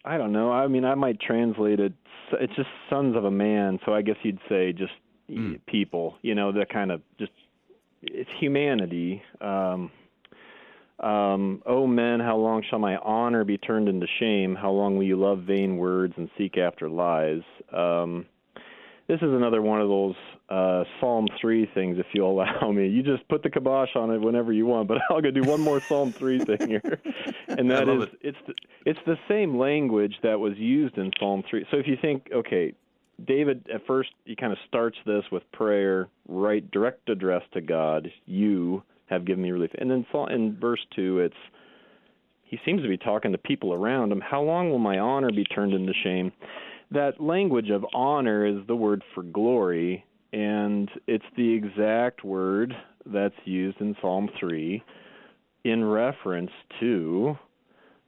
I 0.06 0.18
don't 0.18 0.32
know. 0.32 0.52
I 0.52 0.68
mean, 0.68 0.86
I 0.86 0.96
might 0.96 1.20
translate 1.20 1.80
it. 1.80 1.94
It's 2.34 2.56
just 2.56 2.70
sons 2.90 3.16
of 3.16 3.26
a 3.26 3.32
man. 3.32 3.80
So 3.86 3.94
I 3.94 4.02
guess 4.02 4.18
you'd 4.24 4.40
say 4.50 4.74
just 4.74 4.94
mm. 5.30 5.60
people. 5.66 6.16
You 6.22 6.36
know, 6.36 6.52
that 6.52 6.70
kind 6.70 6.92
of 6.92 7.02
just 7.18 7.32
it's 8.02 8.30
humanity. 8.40 9.22
Um, 9.42 9.92
um, 11.00 11.62
oh 11.66 11.86
men, 11.86 12.20
how 12.20 12.38
long 12.38 12.64
shall 12.68 12.80
my 12.80 12.98
honor 12.98 13.44
be 13.44 13.58
turned 13.58 13.88
into 13.88 14.08
shame? 14.20 14.56
How 14.56 14.72
long 14.72 14.98
will 14.98 15.04
you 15.04 15.16
love 15.16 15.40
vain 15.44 15.78
words 15.78 16.14
and 16.18 16.30
seek 16.38 16.58
after 16.58 16.90
lies? 16.90 17.44
Um, 17.72 18.26
this 19.08 19.18
is 19.18 19.32
another 19.32 19.62
one 19.62 19.80
of 19.80 19.88
those 19.88 20.16
uh, 20.50 20.84
Psalm 21.00 21.28
three 21.40 21.70
things, 21.74 21.98
if 21.98 22.08
you'll 22.14 22.32
allow 22.42 22.72
me. 22.72 22.88
You 22.88 23.04
just 23.04 23.28
put 23.30 23.44
the 23.44 23.50
kibosh 23.50 23.96
on 23.96 24.12
it 24.12 24.20
whenever 24.20 24.52
you 24.52 24.66
want, 24.66 24.88
but 24.88 24.98
I'll 25.10 25.22
go 25.22 25.32
do 25.32 25.44
one 25.44 25.62
more 25.62 25.82
Psalm 25.88 26.14
three 26.18 26.40
thing 26.44 26.68
here, 26.68 27.02
and 27.48 27.70
that 27.72 27.88
is 27.90 28.04
it. 28.04 28.20
it's 28.22 28.38
the, 28.48 28.54
it's 28.86 29.00
the 29.06 29.18
same 29.28 29.58
language 29.58 30.16
that 30.24 30.40
was 30.40 30.54
used 30.58 30.98
in 30.98 31.12
Psalm 31.20 31.44
three. 31.50 31.66
So 31.72 31.78
if 31.78 31.88
you 31.88 31.98
think, 32.02 32.28
okay, 32.34 32.74
David 33.26 33.68
at 33.74 33.86
first 33.88 34.10
he 34.26 34.36
kind 34.36 34.52
of 34.52 34.60
starts 34.68 34.98
this 35.06 35.24
with 35.32 35.44
prayer, 35.52 36.10
right, 36.28 36.70
direct 36.72 37.10
address 37.10 37.44
to 37.54 37.62
God. 37.62 38.10
You 38.26 38.84
have 39.08 39.26
given 39.26 39.42
me 39.42 39.52
relief, 39.52 39.72
and 39.78 39.90
then 39.90 40.06
in 40.30 40.58
verse 40.60 40.86
two, 40.96 41.20
it's 41.20 41.36
he 42.44 42.58
seems 42.66 42.82
to 42.82 42.88
be 42.88 42.98
talking 42.98 43.34
to 43.34 43.38
people 43.38 43.74
around 43.74 44.12
him. 44.12 44.22
How 44.22 44.42
long 44.42 44.70
will 44.70 44.80
my 44.80 45.00
honor 45.00 45.30
be 45.32 45.44
turned 45.44 45.74
into 45.74 45.92
shame? 46.04 46.32
That 46.92 47.20
language 47.20 47.70
of 47.70 47.86
honor 47.94 48.46
is 48.46 48.66
the 48.68 48.76
word 48.76 49.04
for 49.14 49.24
glory, 49.24 50.06
and 50.32 50.90
it's 51.06 51.26
the 51.36 51.54
exact 51.54 52.24
word 52.24 52.74
that's 53.06 53.36
used 53.46 53.82
in 53.82 53.96
Psalm 54.02 54.30
3 54.40 54.82
in 55.66 55.84
reference 55.84 56.52
to 56.80 57.38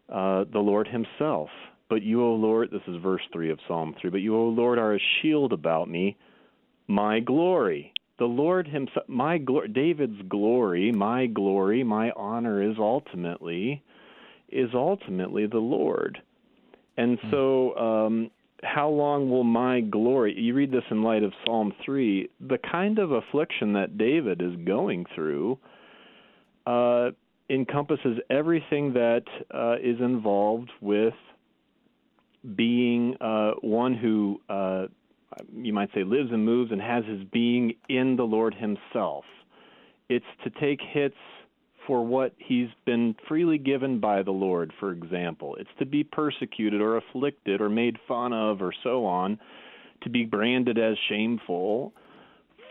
uh, 0.08 0.46
the 0.52 0.60
Lord 0.60 0.88
Himself. 0.88 1.50
But 1.90 2.04
you, 2.04 2.24
O 2.24 2.34
Lord, 2.36 2.70
this 2.72 2.82
is 2.88 3.02
verse 3.02 3.22
3 3.34 3.52
of 3.52 3.60
Psalm 3.68 3.96
3, 4.00 4.12
but 4.12 4.22
you, 4.22 4.36
O 4.36 4.44
Lord, 4.44 4.78
are 4.78 4.96
a 4.96 5.00
shield 5.22 5.52
about 5.52 5.90
me, 5.90 6.16
my 6.88 7.20
glory. 7.20 7.94
The 8.18 8.26
Lord 8.26 8.68
Himself, 8.68 9.08
my 9.08 9.38
glory, 9.40 9.70
David's 9.70 10.22
glory, 10.30 10.92
my 10.92 11.26
glory, 11.26 11.84
my 11.84 12.12
honor 12.16 12.62
is 12.62 12.76
ultimately, 12.78 13.84
is 14.50 14.70
ultimately 14.74 15.48
the 15.48 15.58
Lord. 15.58 16.20
And 16.98 17.18
hmm. 17.20 17.32
so, 17.32 17.76
um, 17.76 18.32
how 18.64 18.90
long 18.90 19.30
will 19.30 19.44
my 19.44 19.82
glory? 19.82 20.38
You 20.38 20.54
read 20.54 20.72
this 20.72 20.84
in 20.92 21.02
light 21.02 21.24
of 21.24 21.34
Psalm 21.46 21.74
3. 21.86 22.30
The 22.48 22.58
kind 22.72 23.00
of 23.00 23.12
affliction 23.12 23.74
that 23.74 23.98
David 23.98 24.42
is 24.42 24.56
going 24.66 25.06
through 25.16 25.58
uh, 26.66 27.10
encompasses 27.50 28.20
everything 28.30 28.94
that 28.94 29.24
uh, 29.54 29.76
is 29.82 30.00
involved 30.00 30.70
with 30.82 31.14
being 32.56 33.16
uh, 33.20 33.52
one 33.62 33.94
who, 33.94 34.40
uh, 34.50 34.88
you 35.54 35.74
might 35.74 35.90
say, 35.94 36.04
lives 36.04 36.30
and 36.32 36.46
moves 36.46 36.72
and 36.72 36.82
has 36.82 37.04
his 37.06 37.24
being 37.32 37.74
in 37.90 38.16
the 38.16 38.24
Lord 38.24 38.54
Himself. 38.54 39.26
It's 40.10 40.26
to 40.44 40.50
take 40.50 40.80
hits 40.82 41.16
for 41.90 42.06
what 42.06 42.36
he's 42.38 42.70
been 42.86 43.16
freely 43.28 43.58
given 43.58 44.00
by 44.00 44.22
the 44.22 44.30
Lord, 44.30 44.72
for 44.80 44.92
example. 44.92 45.56
It's 45.56 45.70
to 45.80 45.88
be 45.88 46.04
persecuted 46.04 46.82
or 46.82 46.98
afflicted 46.98 47.62
or 47.62 47.68
made 47.68 47.98
fun 48.08 48.32
of 48.32 48.62
or 48.62 48.72
so 48.84 49.08
on, 49.08 49.40
to 50.04 50.10
be 50.12 50.24
branded 50.24 50.78
as 50.78 50.96
shameful 51.10 51.92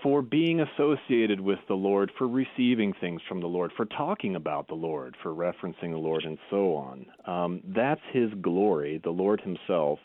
for 0.05 0.23
being 0.23 0.61
associated 0.61 1.41
with 1.41 1.59
the 1.67 1.75
Lord, 1.75 2.13
for 2.17 2.29
receiving 2.29 2.95
things 3.01 3.21
from 3.29 3.41
the 3.41 3.49
Lord, 3.49 3.73
for 3.77 3.87
talking 3.87 4.37
about 4.37 4.69
the 4.69 4.75
Lord, 4.75 5.17
for 5.21 5.35
referencing 5.35 5.91
the 5.91 5.99
Lord, 5.99 6.23
and 6.23 6.39
so 6.49 6.77
on. 6.77 7.07
Um, 7.27 7.61
that's 7.75 8.01
his 8.13 8.31
glory, 8.41 9.01
the 9.03 9.11
Lord 9.11 9.41
himself. 9.41 9.99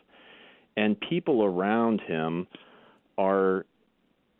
And 0.75 0.99
people 1.07 1.43
around 1.43 2.01
him 2.01 2.47
are 3.19 3.67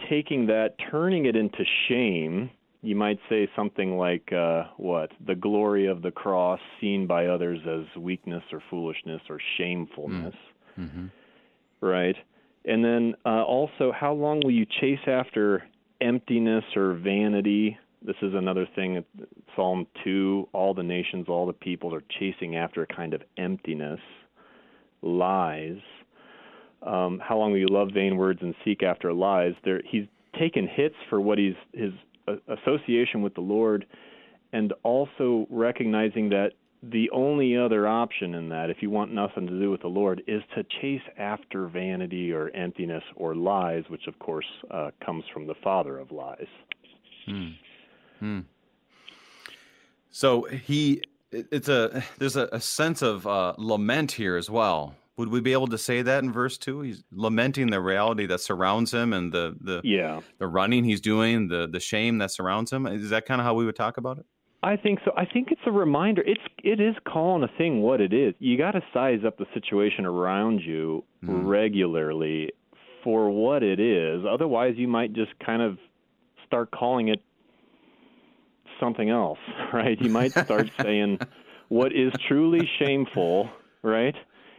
taking 0.10 0.48
that, 0.48 0.74
turning 0.90 1.28
it 1.28 1.36
into 1.36 1.64
shame. 1.88 2.50
You 2.84 2.98
might 2.98 3.18
say 3.30 3.48
something 3.56 3.98
like, 3.98 4.32
uh, 4.34 4.66
what? 4.76 5.10
The 5.26 5.36
glory 5.36 5.88
of 5.88 6.02
the 6.02 6.12
cross 6.12 6.60
seen 6.82 7.08
by 7.08 7.28
others 7.28 7.60
as 7.66 7.86
weakness 8.00 8.44
or 8.52 8.62
foolishness 8.70 9.22
or 9.30 9.40
shamefulness. 9.58 10.36
Mm. 10.78 10.84
Mm-hmm. 10.84 11.06
Right? 11.86 12.16
And 12.66 12.84
then 12.84 13.16
uh, 13.26 13.44
also, 13.44 13.94
how 13.98 14.14
long 14.14 14.42
will 14.44 14.52
you 14.52 14.66
chase 14.82 15.00
after 15.08 15.64
emptiness 16.02 16.66
or 16.76 16.96
vanity? 16.96 17.78
This 18.06 18.18
is 18.22 18.34
another 18.34 18.68
thing. 18.76 19.04
Psalm 19.56 19.88
2 20.04 20.50
all 20.52 20.74
the 20.74 20.84
nations, 20.84 21.28
all 21.30 21.46
the 21.46 21.54
people 21.54 21.96
are 21.96 22.04
chasing 22.20 22.58
after 22.58 22.84
a 22.84 22.88
kind 22.88 23.14
of 23.14 23.22
emptiness, 23.38 24.00
lies. 25.02 25.78
Um, 26.82 27.22
how 27.24 27.38
long 27.38 27.52
will 27.52 27.60
you 27.60 27.70
love 27.70 27.90
vain 27.94 28.18
words 28.18 28.40
and 28.42 28.54
seek 28.66 28.84
after 28.84 29.14
lies? 29.14 29.54
There, 29.64 29.82
he's 29.90 30.04
taken 30.38 30.68
hits 30.68 30.96
for 31.10 31.22
what 31.22 31.38
he's 31.38 31.56
his 31.74 31.94
association 32.28 33.22
with 33.22 33.34
the 33.36 33.42
Lord, 33.42 33.86
and 34.52 34.74
also 34.84 35.48
recognizing 35.50 36.30
that 36.30 36.52
the 36.84 37.10
only 37.12 37.56
other 37.58 37.88
option 37.88 38.36
in 38.36 38.50
that, 38.50 38.70
if 38.70 38.78
you 38.82 38.90
want 38.90 39.14
nothing 39.14 39.48
to 39.48 39.60
do 39.60 39.72
with 39.72 39.82
the 39.82 39.88
Lord, 39.88 40.22
is 40.28 40.42
to 40.56 40.66
chase 40.82 41.02
after 41.18 41.68
vanity 41.68 42.32
or 42.34 42.50
emptiness 42.50 43.04
or 43.16 43.36
lies, 43.36 43.84
which 43.88 44.08
of 44.08 44.20
course 44.20 44.46
uh, 44.70 44.92
comes 45.04 45.24
from 45.34 45.48
the 45.48 45.56
father 45.64 45.98
of 45.98 46.12
lies. 46.12 46.48
Hmm. 47.26 47.50
Hmm. 48.20 48.40
So 50.12 50.44
he, 50.44 51.02
it's 51.32 51.70
a 51.70 52.04
there's 52.20 52.36
a, 52.36 52.50
a 52.52 52.60
sense 52.60 53.02
of 53.02 53.26
uh, 53.26 53.54
lament 53.58 54.12
here 54.12 54.36
as 54.36 54.50
well. 54.50 54.96
Would 55.18 55.30
we 55.30 55.42
be 55.42 55.54
able 55.54 55.68
to 55.68 55.78
say 55.78 56.02
that 56.02 56.24
in 56.24 56.32
verse 56.32 56.58
two? 56.58 56.82
He's 56.82 57.04
lamenting 57.12 57.70
the 57.70 57.80
reality 57.80 58.26
that 58.26 58.42
surrounds 58.42 58.92
him 58.94 59.14
and 59.14 59.32
the 59.32 59.56
the 59.62 59.82
yeah 59.84 60.22
the 60.40 60.48
running 60.48 60.84
he's 60.84 61.02
doing, 61.02 61.48
the 61.48 61.68
the 61.68 61.80
shame 61.80 62.18
that 62.18 62.32
surrounds 62.32 62.72
him. 62.72 62.88
Is 62.88 63.10
that 63.12 63.26
kind 63.26 63.40
of 63.40 63.46
how 63.46 63.54
we 63.54 63.66
would 63.66 63.76
talk 63.76 63.98
about 63.98 64.18
it? 64.18 64.26
I 64.64 64.78
think 64.78 65.00
so. 65.04 65.12
I 65.18 65.26
think 65.26 65.50
it's 65.52 65.62
a 65.66 65.72
reminder. 65.72 66.24
It's 66.26 66.42
it 66.64 66.80
is 66.80 66.96
calling 67.06 67.44
a 67.44 67.58
thing 67.58 67.82
what 67.82 68.00
it 68.02 68.14
is. 68.14 68.34
You 68.40 68.58
got 68.58 68.72
to 68.72 68.82
size 68.94 69.20
up 69.26 69.38
the 69.38 69.46
situation 69.54 70.06
around 70.06 70.62
you 70.62 71.04
mm. 71.24 71.46
regularly 71.46 72.52
for 73.04 73.30
what 73.30 73.62
it 73.62 73.80
is. 73.80 74.24
Otherwise, 74.28 74.76
you 74.78 74.88
might 74.88 75.14
just 75.14 75.38
kind 75.46 75.62
of 75.62 75.78
start 76.48 76.72
calling 76.72 77.10
it 77.10 77.22
something 78.80 79.10
else, 79.10 79.40
right? 79.74 80.00
You 80.02 80.10
might 80.10 80.32
start 80.32 80.72
saying 80.82 81.20
what 81.68 81.92
is 81.92 82.14
truly 82.28 82.68
shameful, 82.80 83.50
right? 83.82 84.16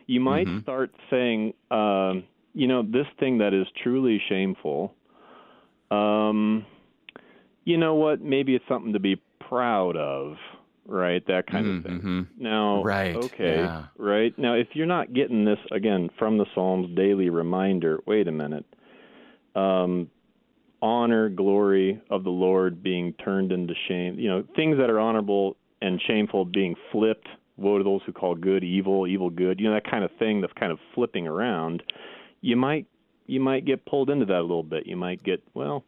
You 0.06 0.20
might 0.20 0.46
mm-hmm. 0.46 0.60
start 0.60 0.92
saying, 1.10 1.54
um, 1.70 2.24
you 2.52 2.66
know, 2.66 2.82
this 2.82 3.06
thing 3.18 3.38
that 3.38 3.54
is 3.54 3.66
truly 3.82 4.20
shameful. 4.28 4.94
Um, 5.90 6.66
you 7.64 7.78
know 7.78 7.94
what? 7.94 8.20
Maybe 8.20 8.54
it's 8.54 8.64
something 8.68 8.92
to 8.92 9.00
be 9.00 9.20
proud 9.48 9.96
of, 9.96 10.36
right? 10.86 11.26
That 11.26 11.46
kind 11.46 11.66
mm, 11.66 11.78
of 11.78 11.84
thing. 11.84 11.98
Mm-hmm. 11.98 12.42
Now, 12.42 12.82
right, 12.82 13.16
okay, 13.16 13.56
yeah. 13.56 13.86
right 13.96 14.36
now, 14.38 14.54
if 14.54 14.68
you're 14.74 14.86
not 14.86 15.12
getting 15.14 15.44
this 15.44 15.58
again 15.72 16.10
from 16.18 16.38
the 16.38 16.46
Psalms 16.54 16.94
daily 16.94 17.30
reminder, 17.30 18.00
wait 18.06 18.28
a 18.28 18.32
minute. 18.32 18.66
Um, 19.54 20.10
honor, 20.82 21.30
glory 21.30 22.00
of 22.10 22.24
the 22.24 22.30
Lord 22.30 22.82
being 22.82 23.14
turned 23.14 23.52
into 23.52 23.72
shame. 23.88 24.18
You 24.18 24.28
know, 24.28 24.44
things 24.54 24.76
that 24.78 24.90
are 24.90 25.00
honorable 25.00 25.56
and 25.80 26.00
shameful 26.06 26.44
being 26.44 26.74
flipped. 26.92 27.28
Woe 27.56 27.78
to 27.78 27.84
those 27.84 28.00
who 28.04 28.12
call 28.12 28.34
good 28.34 28.64
evil, 28.64 29.06
evil 29.06 29.30
good. 29.30 29.60
You 29.60 29.68
know 29.68 29.74
that 29.74 29.88
kind 29.88 30.04
of 30.04 30.10
thing 30.18 30.40
that's 30.40 30.52
kind 30.54 30.72
of 30.72 30.78
flipping 30.94 31.26
around. 31.26 31.82
You 32.40 32.56
might 32.56 32.86
you 33.26 33.40
might 33.40 33.64
get 33.64 33.86
pulled 33.86 34.10
into 34.10 34.26
that 34.26 34.40
a 34.40 34.42
little 34.42 34.62
bit. 34.62 34.86
You 34.86 34.96
might 34.96 35.22
get 35.22 35.42
well, 35.54 35.84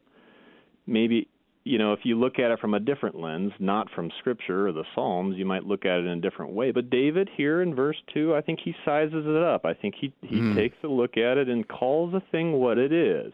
maybe 0.87 1.29
you 1.67 1.79
know, 1.79 1.93
if 1.93 2.01
you 2.05 2.17
look 2.17 2.39
at 2.39 2.53
it 2.53 2.61
from 2.61 2.75
a 2.75 2.81
different 2.81 3.19
lens, 3.19 3.51
not 3.59 3.91
from 3.91 4.12
Scripture 4.21 4.69
or 4.69 4.73
the 4.73 4.85
Psalms, 4.95 5.37
you 5.37 5.45
might 5.45 5.64
look 5.64 5.85
at 5.85 5.99
it 5.99 6.07
in 6.07 6.19
a 6.19 6.21
different 6.21 6.53
way. 6.53 6.71
But 6.71 6.91
David 6.91 7.29
here 7.37 7.61
in 7.61 7.75
verse 7.75 7.97
two, 8.14 8.37
I 8.37 8.41
think 8.41 8.61
he 8.64 8.73
sizes 8.85 9.25
it 9.27 9.43
up. 9.43 9.64
I 9.64 9.75
think 9.75 9.97
he 10.01 10.12
he 10.23 10.37
mm. 10.37 10.55
takes 10.55 10.77
a 10.85 10.87
look 10.87 11.17
at 11.17 11.39
it 11.39 11.49
and 11.49 11.67
calls 11.67 12.14
a 12.14 12.23
thing 12.31 12.53
what 12.53 12.79
it 12.79 12.93
is. 12.93 13.33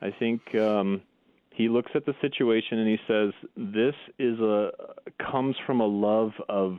I 0.00 0.10
think 0.18 0.54
um, 0.54 1.02
he 1.50 1.68
looks 1.68 1.90
at 1.94 2.06
the 2.06 2.14
situation 2.22 2.78
and 2.78 2.88
he 2.88 2.98
says, 3.06 3.32
"This 3.58 3.94
is 4.18 4.40
a 4.40 4.70
comes 5.30 5.56
from 5.66 5.82
a 5.82 5.86
love 5.86 6.32
of 6.48 6.78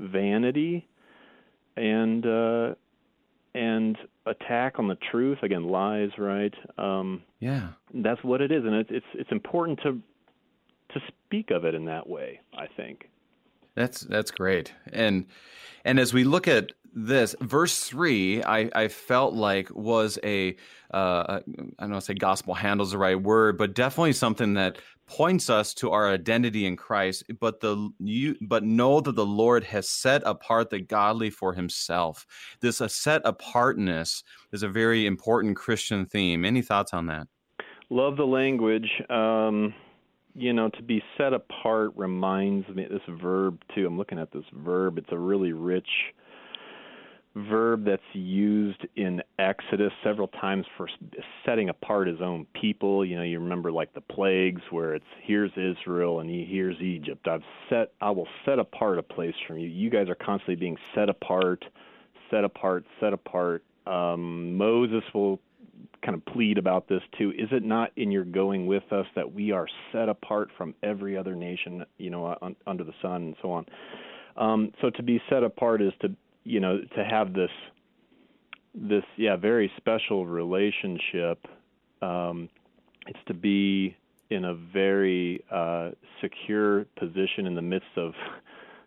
vanity 0.00 0.88
and 1.76 2.26
uh, 2.26 2.74
and 3.54 3.96
attack 4.26 4.78
on 4.78 4.88
the 4.88 4.96
truth. 5.10 5.38
Again 5.42 5.64
lies 5.64 6.10
right? 6.18 6.54
Um 6.78 7.22
yeah. 7.38 7.68
that's 7.94 8.22
what 8.22 8.40
it 8.40 8.50
is. 8.50 8.64
And 8.64 8.74
it's 8.74 8.90
it's 8.92 9.06
it's 9.14 9.32
important 9.32 9.80
to 9.82 10.00
to 10.94 11.00
speak 11.08 11.50
of 11.52 11.64
it 11.64 11.74
in 11.74 11.84
that 11.84 12.08
way 12.08 12.40
i 12.52 12.66
think. 12.76 13.08
That's 13.74 14.00
that's 14.00 14.30
great. 14.30 14.74
And 14.92 15.26
and 15.84 15.98
as 15.98 16.12
we 16.12 16.24
look 16.24 16.48
at 16.48 16.72
this 16.94 17.34
verse 17.40 17.84
three, 17.84 18.42
I, 18.42 18.70
I 18.74 18.88
felt 18.88 19.34
like 19.34 19.68
was 19.74 20.18
a 20.24 20.56
uh, 20.92 21.40
I 21.78 21.82
don't 21.82 21.90
know 21.90 22.00
say 22.00 22.14
gospel 22.14 22.54
handles 22.54 22.92
the 22.92 22.98
right 22.98 23.20
word, 23.20 23.58
but 23.58 23.74
definitely 23.74 24.12
something 24.12 24.54
that 24.54 24.78
points 25.06 25.50
us 25.50 25.74
to 25.74 25.90
our 25.90 26.08
identity 26.08 26.66
in 26.66 26.76
Christ, 26.76 27.24
but 27.40 27.60
the 27.60 27.90
you 27.98 28.36
but 28.40 28.64
know 28.64 29.00
that 29.00 29.16
the 29.16 29.26
Lord 29.26 29.64
has 29.64 29.90
set 29.90 30.22
apart 30.24 30.70
the 30.70 30.80
godly 30.80 31.30
for 31.30 31.52
himself. 31.52 32.26
This 32.60 32.80
a 32.80 32.88
set 32.88 33.22
apartness 33.24 34.22
is 34.52 34.62
a 34.62 34.68
very 34.68 35.06
important 35.06 35.56
Christian 35.56 36.06
theme. 36.06 36.44
Any 36.44 36.62
thoughts 36.62 36.92
on 36.92 37.06
that? 37.06 37.26
Love 37.90 38.16
the 38.16 38.26
language. 38.26 38.88
Um, 39.10 39.74
you 40.34 40.52
know, 40.52 40.68
to 40.70 40.82
be 40.82 41.02
set 41.18 41.32
apart 41.32 41.90
reminds 41.96 42.68
me 42.68 42.86
this 42.88 43.02
verb 43.20 43.58
too. 43.74 43.86
I'm 43.86 43.98
looking 43.98 44.18
at 44.18 44.32
this 44.32 44.44
verb. 44.52 44.96
It's 44.96 45.10
a 45.10 45.18
really 45.18 45.52
rich 45.52 45.88
verb 47.36 47.84
that's 47.84 48.02
used 48.12 48.86
in 48.96 49.22
Exodus 49.38 49.92
several 50.02 50.28
times 50.28 50.66
for 50.76 50.88
setting 51.46 51.68
apart 51.68 52.08
his 52.08 52.20
own 52.20 52.46
people. 52.60 53.04
You 53.04 53.16
know, 53.16 53.22
you 53.22 53.38
remember 53.38 53.70
like 53.70 53.94
the 53.94 54.00
plagues 54.00 54.62
where 54.70 54.94
it's 54.94 55.04
here's 55.22 55.52
Israel 55.52 56.20
and 56.20 56.28
he 56.28 56.44
here's 56.48 56.80
Egypt. 56.80 57.28
I've 57.28 57.42
set 57.68 57.92
I 58.00 58.10
will 58.10 58.28
set 58.44 58.58
apart 58.58 58.98
a 58.98 59.02
place 59.02 59.34
from 59.46 59.58
you. 59.58 59.68
You 59.68 59.90
guys 59.90 60.08
are 60.08 60.16
constantly 60.16 60.56
being 60.56 60.76
set 60.94 61.08
apart, 61.08 61.64
set 62.30 62.44
apart, 62.44 62.84
set 62.98 63.12
apart. 63.12 63.62
Um, 63.86 64.56
Moses 64.56 65.04
will 65.14 65.40
kind 66.04 66.14
of 66.14 66.24
plead 66.26 66.58
about 66.58 66.88
this 66.88 67.02
too. 67.16 67.30
Is 67.38 67.48
it 67.52 67.62
not 67.62 67.92
in 67.96 68.10
your 68.10 68.24
going 68.24 68.66
with 68.66 68.90
us 68.92 69.06
that 69.14 69.32
we 69.32 69.52
are 69.52 69.66
set 69.92 70.08
apart 70.08 70.50
from 70.56 70.74
every 70.82 71.16
other 71.16 71.34
nation, 71.34 71.84
you 71.98 72.10
know, 72.10 72.36
un, 72.42 72.56
under 72.66 72.84
the 72.84 72.94
sun 73.00 73.22
and 73.22 73.36
so 73.40 73.52
on? 73.52 73.66
Um, 74.36 74.72
so 74.80 74.90
to 74.90 75.02
be 75.02 75.20
set 75.28 75.42
apart 75.42 75.82
is 75.82 75.92
to 76.00 76.14
you 76.44 76.60
know 76.60 76.78
to 76.96 77.04
have 77.04 77.32
this 77.32 77.50
this 78.74 79.04
yeah 79.16 79.36
very 79.36 79.70
special 79.76 80.26
relationship. 80.26 81.46
Um, 82.02 82.48
it's 83.06 83.18
to 83.26 83.34
be 83.34 83.96
in 84.30 84.44
a 84.44 84.54
very 84.54 85.42
uh, 85.50 85.90
secure 86.20 86.84
position 86.98 87.46
in 87.46 87.54
the 87.54 87.62
midst 87.62 87.88
of 87.96 88.12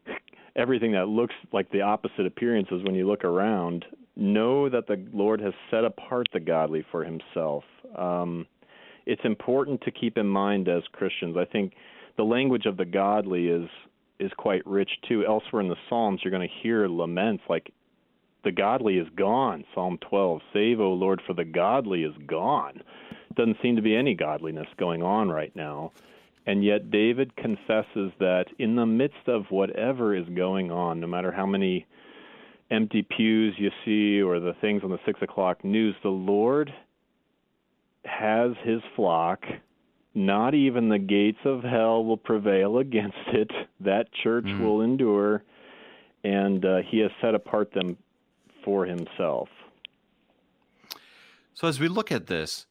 everything 0.55 0.93
that 0.93 1.07
looks 1.07 1.35
like 1.51 1.69
the 1.71 1.81
opposite 1.81 2.25
appearances 2.25 2.81
when 2.83 2.95
you 2.95 3.07
look 3.07 3.23
around. 3.23 3.85
Know 4.15 4.69
that 4.69 4.87
the 4.87 5.03
Lord 5.11 5.41
has 5.41 5.53
set 5.71 5.83
apart 5.83 6.27
the 6.33 6.39
godly 6.39 6.85
for 6.91 7.03
Himself. 7.03 7.63
Um, 7.97 8.45
it's 9.05 9.21
important 9.25 9.81
to 9.81 9.91
keep 9.91 10.17
in 10.17 10.27
mind 10.27 10.69
as 10.69 10.83
Christians. 10.91 11.35
I 11.35 11.45
think 11.45 11.73
the 12.15 12.23
language 12.23 12.65
of 12.65 12.77
the 12.77 12.85
godly 12.85 13.47
is 13.47 13.67
is 14.20 14.32
quite 14.38 14.66
rich 14.66 14.89
too. 15.07 15.26
Elsewhere 15.26 15.61
in 15.61 15.70
the 15.70 15.76
Psalms, 15.89 16.22
you're 16.24 16.32
going 16.32 16.47
to 16.47 16.61
hear 16.61 16.88
laments 16.88 17.43
like 17.49 17.72
the 18.43 18.51
godly 18.51 18.97
is 18.97 19.07
gone. 19.16 19.64
Psalm 19.74 19.97
12, 20.09 20.41
save, 20.53 20.80
O 20.80 20.93
Lord, 20.93 21.22
for 21.26 21.34
the 21.34 21.45
godly 21.45 22.03
is 22.03 22.14
gone. 22.28 22.82
Doesn't 23.36 23.57
seem 23.61 23.76
to 23.76 23.82
be 23.82 23.95
any 23.95 24.14
godliness 24.14 24.68
going 24.78 25.01
on 25.01 25.30
right 25.30 25.55
now. 25.55 25.91
And 26.45 26.64
yet, 26.64 26.91
David 26.91 27.36
confesses 27.38 28.11
that 28.20 28.45
in 28.59 28.76
the 28.76 28.86
midst 28.86 29.28
of 29.28 29.45
whatever 29.49 30.16
is 30.16 30.28
going 30.36 30.72
on, 30.72 30.99
no 30.99 31.07
matter 31.07 31.32
how 31.32 31.45
many 31.45 31.86
empty 32.70 33.01
pews 33.01 33.55
you 33.57 33.70
see 33.86 34.22
or 34.22 34.39
the 34.39 34.53
things 34.59 34.82
on 34.84 34.89
the 34.89 34.99
six 35.05 35.22
o'clock 35.22 35.64
news, 35.64 35.95
the 36.03 36.09
Lord 36.09 36.74
has 38.03 38.51
his 38.64 38.82
flock. 38.95 39.41
Not 40.16 40.53
even 40.53 40.89
the 40.89 40.99
gates 40.99 41.39
of 41.43 41.64
hell 41.64 42.05
will 42.05 42.18
prevail 42.18 42.78
against 42.78 43.18
it. 43.34 43.49
That 43.80 44.07
church 44.24 44.45
mm. 44.45 44.59
will 44.59 44.82
endure, 44.82 45.43
and 46.24 46.64
uh, 46.64 46.78
he 46.88 46.99
has 46.99 47.11
set 47.20 47.34
apart 47.34 47.74
them 47.74 47.97
for 48.64 48.86
himself. 48.86 49.49
So, 51.55 51.68
as 51.68 51.80
we 51.80 51.88
look 51.88 52.11
at 52.11 52.28
this, 52.28 52.68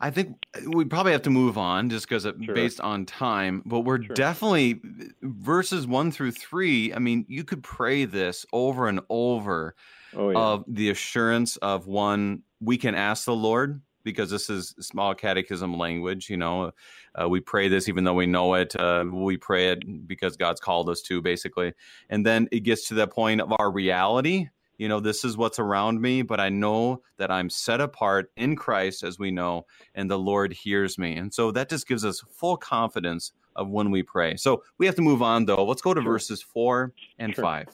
I 0.00 0.10
think 0.10 0.36
we 0.66 0.84
probably 0.84 1.12
have 1.12 1.22
to 1.22 1.30
move 1.30 1.58
on 1.58 1.90
just 1.90 2.08
because 2.08 2.22
sure. 2.22 2.54
based 2.54 2.80
on 2.80 3.04
time, 3.04 3.62
but 3.66 3.80
we're 3.80 4.02
sure. 4.02 4.14
definitely 4.14 4.80
verses 5.22 5.86
one 5.86 6.12
through 6.12 6.32
three. 6.32 6.94
I 6.94 7.00
mean, 7.00 7.26
you 7.28 7.42
could 7.42 7.64
pray 7.64 8.04
this 8.04 8.46
over 8.52 8.86
and 8.86 9.00
over 9.10 9.74
oh, 10.14 10.30
yeah. 10.30 10.38
of 10.38 10.64
the 10.68 10.90
assurance 10.90 11.56
of 11.56 11.88
one, 11.88 12.42
we 12.60 12.76
can 12.76 12.94
ask 12.94 13.24
the 13.24 13.34
Lord 13.34 13.80
because 14.12 14.30
this 14.30 14.50
is 14.50 14.74
small 14.80 15.14
catechism 15.14 15.76
language. 15.76 16.28
You 16.30 16.36
know, 16.36 16.72
uh, 17.20 17.28
we 17.28 17.40
pray 17.40 17.68
this 17.68 17.88
even 17.88 18.04
though 18.04 18.14
we 18.14 18.26
know 18.26 18.54
it. 18.54 18.74
Uh, 18.76 19.04
we 19.10 19.36
pray 19.36 19.68
it 19.68 20.06
because 20.06 20.36
God's 20.36 20.60
called 20.60 20.88
us 20.88 21.02
to, 21.02 21.22
basically. 21.22 21.72
And 22.10 22.24
then 22.24 22.48
it 22.52 22.60
gets 22.60 22.88
to 22.88 22.94
the 22.94 23.06
point 23.06 23.40
of 23.40 23.52
our 23.58 23.70
reality 23.70 24.48
you 24.78 24.88
know, 24.88 25.00
this 25.00 25.24
is 25.24 25.36
what's 25.36 25.58
around 25.58 26.00
me, 26.00 26.22
but 26.22 26.38
I 26.38 26.48
know 26.48 27.02
that 27.16 27.32
I'm 27.32 27.50
set 27.50 27.80
apart 27.80 28.30
in 28.36 28.54
Christ, 28.54 29.02
as 29.02 29.18
we 29.18 29.32
know, 29.32 29.66
and 29.96 30.08
the 30.08 30.18
Lord 30.18 30.52
hears 30.52 30.96
me. 30.98 31.16
And 31.16 31.34
so 31.34 31.50
that 31.50 31.68
just 31.68 31.88
gives 31.88 32.04
us 32.04 32.22
full 32.30 32.56
confidence 32.56 33.32
of 33.56 33.68
when 33.68 33.90
we 33.90 34.04
pray. 34.04 34.36
So 34.36 34.62
we 34.78 34.86
have 34.86 34.94
to 34.94 35.02
move 35.02 35.20
on, 35.20 35.46
though. 35.46 35.64
Let's 35.64 35.82
go 35.82 35.94
to 35.94 36.00
sure. 36.00 36.12
verses 36.12 36.40
four 36.40 36.92
and 37.18 37.34
sure. 37.34 37.42
five. 37.42 37.66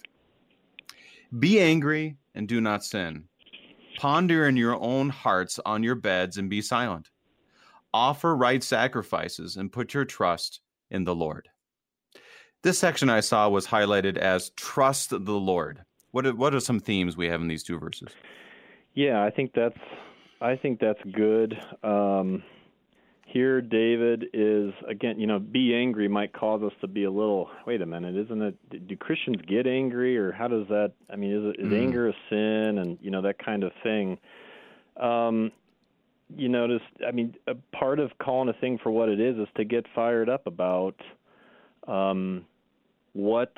Be 1.39 1.61
angry 1.61 2.16
and 2.35 2.49
do 2.49 2.61
not 2.62 2.82
sin. 2.82 3.24
Ponder 3.97 4.47
in 4.49 4.57
your 4.57 4.80
own 4.80 5.09
hearts 5.09 5.61
on 5.64 5.82
your 5.82 5.95
beds 5.95 6.36
and 6.36 6.51
be 6.51 6.61
silent. 6.61 7.11
Offer 7.92 8.36
right 8.36 8.62
sacrifices 8.62 9.57
and 9.57 9.72
put 9.72 9.95
your 9.95 10.05
trust 10.05 10.61
in 10.90 11.05
the 11.05 11.14
Lord. 11.14 11.49
This 12.62 12.78
section 12.78 13.09
I 13.09 13.20
saw 13.20 13.49
was 13.49 13.66
highlighted 13.66 14.16
as 14.16 14.51
trust 14.51 15.11
the 15.11 15.16
Lord. 15.18 15.84
What 16.11 16.26
are, 16.26 16.34
what 16.34 16.55
are 16.55 16.61
some 16.61 16.80
themes 16.80 17.16
we 17.16 17.26
have 17.26 17.40
in 17.40 17.49
these 17.49 17.62
two 17.62 17.78
verses? 17.78 18.09
Yeah, 18.95 19.22
I 19.22 19.30
think 19.30 19.53
that's 19.55 19.78
I 20.40 20.57
think 20.57 20.80
that's 20.80 21.01
good. 21.12 21.61
Um, 21.82 22.42
here, 23.35 23.61
David 23.61 24.26
is 24.32 24.72
again. 24.89 25.18
You 25.18 25.26
know, 25.26 25.41
be 25.41 25.74
angry 25.74 26.07
might 26.07 26.32
cause 26.32 26.62
us 26.62 26.72
to 26.80 26.87
be 26.87 27.03
a 27.03 27.11
little. 27.11 27.51
Wait 27.66 27.82
a 27.82 27.87
minute, 27.87 28.14
isn't 28.14 28.41
it? 28.41 28.87
Do 28.87 28.97
Christians 28.97 29.39
get 29.49 29.66
angry, 29.66 30.16
or 30.16 30.30
how 30.30 30.47
does 30.47 30.68
that? 30.68 30.93
I 31.12 31.16
mean, 31.16 31.32
is, 31.32 31.55
it, 31.59 31.66
is 31.66 31.72
mm. 31.72 31.82
anger 31.82 32.09
a 32.09 32.12
sin, 32.30 32.78
and 32.78 32.97
you 33.03 33.11
know 33.11 33.22
that 33.22 33.45
kind 33.45 33.64
of 33.64 33.72
thing. 33.82 34.18
Um, 35.01 35.51
you 36.37 36.49
notice, 36.49 36.80
I 37.07 37.11
mean, 37.11 37.35
a 37.49 37.57
part 37.76 37.99
of 37.99 38.12
calling 38.22 38.49
a 38.49 38.53
thing 38.53 38.78
for 38.80 38.93
what 38.93 39.09
it 39.09 39.18
is 39.18 39.37
is 39.37 39.49
to 39.57 39.64
get 39.64 39.85
fired 39.97 40.28
up 40.28 40.47
about 40.47 40.95
um, 41.89 42.47
what 43.14 43.53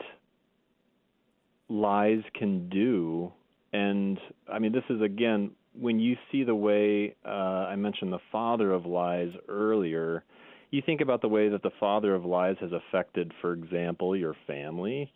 lies 1.69 2.23
can 2.35 2.71
do. 2.71 3.31
And 3.75 4.19
I 4.51 4.59
mean, 4.59 4.73
this 4.73 4.85
is 4.89 5.03
again 5.03 5.51
when 5.79 5.99
you 6.01 6.17
see 6.31 6.45
the 6.45 6.55
way 6.55 7.15
uh, 7.25 7.69
I 7.69 7.77
mentioned 7.77 8.13
the 8.13 8.21
father 8.33 8.73
of 8.73 8.87
lies 8.87 9.31
earlier. 9.49 10.25
You 10.71 10.83
think 10.85 11.01
about 11.01 11.23
the 11.23 11.29
way 11.29 11.49
that 11.49 11.63
the 11.63 11.71
father 11.79 12.15
of 12.15 12.25
lies 12.25 12.57
has 12.61 12.71
affected, 12.73 13.33
for 13.41 13.53
example, 13.53 14.17
your 14.17 14.35
family, 14.47 15.13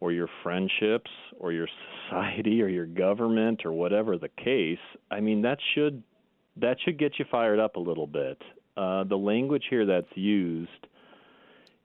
or 0.00 0.12
your 0.12 0.28
friendships, 0.42 1.10
or 1.38 1.52
your 1.52 1.68
society, 2.06 2.62
or 2.62 2.68
your 2.68 2.86
government, 2.86 3.62
or 3.64 3.72
whatever 3.72 4.16
the 4.16 4.30
case. 4.42 4.78
I 5.10 5.20
mean, 5.20 5.42
that 5.42 5.58
should 5.74 6.02
that 6.56 6.76
should 6.84 6.98
get 6.98 7.18
you 7.18 7.24
fired 7.30 7.60
up 7.60 7.76
a 7.76 7.80
little 7.80 8.06
bit. 8.06 8.40
Uh, 8.76 9.04
the 9.04 9.16
language 9.16 9.64
here 9.70 9.86
that's 9.86 10.16
used 10.16 10.70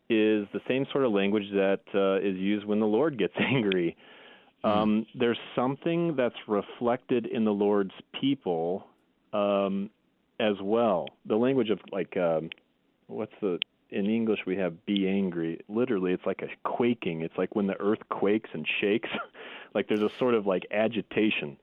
is 0.10 0.48
the 0.54 0.60
same 0.68 0.86
sort 0.92 1.06
of 1.06 1.12
language 1.12 1.50
that 1.54 1.82
uh, 1.96 2.18
is 2.18 2.38
used 2.38 2.66
when 2.66 2.80
the 2.80 2.86
Lord 2.86 3.18
gets 3.18 3.34
angry. 3.40 3.96
Hmm. 4.64 4.70
Um, 4.70 5.06
there's 5.16 5.40
something 5.56 6.16
that's 6.16 6.36
reflected 6.48 7.26
in 7.26 7.44
the 7.44 7.52
Lord's 7.52 7.94
people 8.20 8.88
um, 9.34 9.90
as 10.40 10.56
well. 10.62 11.08
The 11.26 11.36
language 11.36 11.70
of 11.70 11.80
like, 11.92 12.16
um, 12.18 12.50
what's 13.08 13.34
the 13.42 13.60
in 13.94 14.08
English 14.08 14.40
we 14.48 14.58
have 14.58 14.86
be 14.86 15.08
angry. 15.08 15.60
Literally, 15.70 16.14
it's 16.14 16.26
like 16.26 16.42
a 16.42 16.48
quaking. 16.68 17.22
It's 17.22 17.38
like 17.38 17.56
when 17.56 17.68
the 17.68 17.80
earth 17.80 18.00
quakes 18.10 18.50
and 18.54 18.68
shakes. 18.82 19.10
like 19.76 19.88
there's 19.88 20.02
a 20.02 20.10
sort 20.18 20.34
of 20.34 20.48
like 20.48 20.66
agitation 20.72 21.58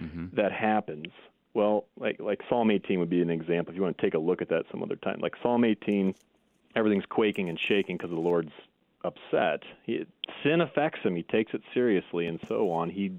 mm-hmm. 0.00 0.26
that 0.34 0.52
happens. 0.52 1.06
Well, 1.54 1.86
like 1.98 2.20
like 2.20 2.40
Psalm 2.48 2.70
18 2.70 3.00
would 3.00 3.10
be 3.10 3.22
an 3.22 3.30
example. 3.30 3.72
If 3.72 3.76
you 3.76 3.82
want 3.82 3.96
to 3.96 4.02
take 4.02 4.14
a 4.14 4.18
look 4.18 4.42
at 4.42 4.50
that 4.50 4.64
some 4.70 4.82
other 4.82 4.96
time, 4.96 5.20
like 5.20 5.34
Psalm 5.42 5.64
18 5.64 6.14
everything's 6.76 7.06
quaking 7.06 7.48
and 7.48 7.58
shaking 7.58 7.96
because 7.96 8.10
the 8.10 8.16
Lord's 8.20 8.52
upset. 9.04 9.60
He, 9.84 10.06
sin 10.42 10.60
affects 10.60 11.00
him. 11.02 11.14
He 11.14 11.22
takes 11.24 11.52
it 11.54 11.62
seriously, 11.72 12.26
and 12.26 12.40
so 12.48 12.70
on. 12.70 12.90
He 12.90 13.12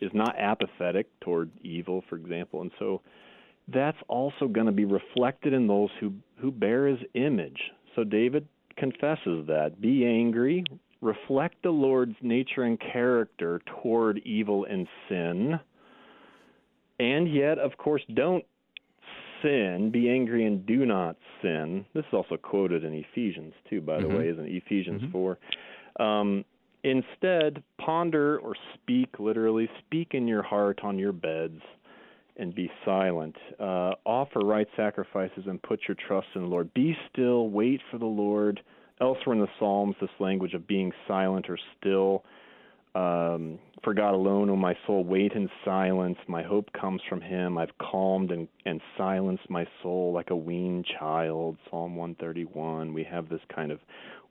is 0.00 0.10
not 0.12 0.34
apathetic 0.38 1.06
toward 1.20 1.50
evil, 1.62 2.02
for 2.08 2.16
example, 2.16 2.62
and 2.62 2.70
so 2.78 3.00
that's 3.72 3.98
also 4.08 4.48
going 4.48 4.66
to 4.66 4.72
be 4.72 4.84
reflected 4.84 5.52
in 5.52 5.66
those 5.66 5.90
who 6.00 6.12
who 6.40 6.50
bear 6.50 6.88
His 6.88 7.00
image. 7.14 7.60
So 7.94 8.04
David 8.04 8.46
confesses 8.76 9.46
that. 9.46 9.80
Be 9.80 10.06
angry. 10.06 10.64
Reflect 11.00 11.56
the 11.62 11.70
Lord's 11.70 12.16
nature 12.22 12.62
and 12.62 12.78
character 12.80 13.60
toward 13.82 14.18
evil 14.18 14.66
and 14.68 14.86
sin. 15.08 15.60
And 16.98 17.32
yet, 17.32 17.58
of 17.58 17.76
course, 17.78 18.02
don't 18.14 18.44
sin, 19.42 19.90
be 19.92 20.10
angry 20.10 20.46
and 20.46 20.64
do 20.66 20.86
not 20.86 21.16
sin. 21.42 21.84
This 21.94 22.04
is 22.08 22.14
also 22.14 22.36
quoted 22.36 22.84
in 22.84 22.94
Ephesians 22.94 23.54
too, 23.68 23.80
by 23.80 23.98
the 23.98 24.06
mm-hmm. 24.06 24.18
way, 24.18 24.28
isn't 24.28 24.46
it? 24.46 24.62
Ephesians 24.64 25.02
mm-hmm. 25.02 25.12
four. 25.12 25.38
Um, 25.98 26.44
instead, 26.82 27.62
ponder 27.78 28.38
or 28.38 28.54
speak 28.74 29.18
literally, 29.18 29.68
speak 29.86 30.08
in 30.12 30.26
your 30.26 30.42
heart 30.42 30.80
on 30.82 30.98
your 30.98 31.12
beds, 31.12 31.60
and 32.36 32.54
be 32.54 32.70
silent. 32.84 33.36
Uh, 33.58 33.92
offer 34.06 34.40
right 34.40 34.68
sacrifices 34.76 35.44
and 35.46 35.60
put 35.62 35.80
your 35.86 35.96
trust 36.06 36.28
in 36.34 36.42
the 36.42 36.48
Lord. 36.48 36.72
Be 36.72 36.96
still, 37.12 37.48
wait 37.48 37.80
for 37.90 37.98
the 37.98 38.06
Lord. 38.06 38.60
Elsewhere 39.00 39.34
in 39.34 39.40
the 39.40 39.48
Psalms, 39.58 39.96
this 40.00 40.10
language 40.18 40.54
of 40.54 40.66
being 40.66 40.92
silent 41.06 41.50
or 41.50 41.58
still 41.78 42.24
um, 42.94 43.58
for 43.84 43.94
God 43.94 44.14
alone, 44.14 44.50
O 44.50 44.56
my 44.56 44.74
soul, 44.86 45.04
wait 45.04 45.32
in 45.32 45.48
silence. 45.64 46.18
My 46.26 46.42
hope 46.42 46.70
comes 46.72 47.00
from 47.08 47.20
Him. 47.20 47.56
I've 47.56 47.76
calmed 47.78 48.30
and, 48.30 48.48
and 48.66 48.80
silenced 48.98 49.48
my 49.48 49.66
soul 49.82 50.12
like 50.12 50.30
a 50.30 50.36
weaned 50.36 50.86
child. 50.98 51.56
Psalm 51.70 51.96
131. 51.96 52.92
We 52.92 53.04
have 53.04 53.28
this 53.28 53.40
kind 53.54 53.70
of 53.70 53.78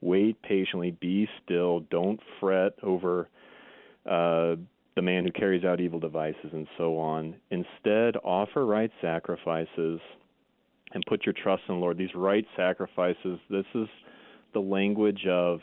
wait 0.02 0.42
patiently, 0.42 0.92
be 0.92 1.28
still, 1.44 1.82
don't 1.92 2.20
fret 2.40 2.74
over 2.84 3.30
uh, 4.06 4.56
the 4.96 5.02
man 5.02 5.24
who 5.24 5.32
carries 5.32 5.64
out 5.64 5.80
evil 5.80 6.00
devices 6.00 6.52
and 6.52 6.68
so 6.78 6.98
on. 6.98 7.36
Instead, 7.52 8.18
offer 8.24 8.66
right 8.66 8.92
sacrifices 9.02 10.00
and 10.94 11.04
put 11.08 11.26
your 11.26 11.34
trust 11.34 11.64
in 11.70 11.76
the 11.76 11.82
Lord. 11.82 11.98
These 11.98 12.16
right 12.16 12.46
sacrifices, 12.58 13.40
this 13.50 13.66
is 13.76 13.88
the 14.54 14.60
language 14.60 15.26
of 15.30 15.60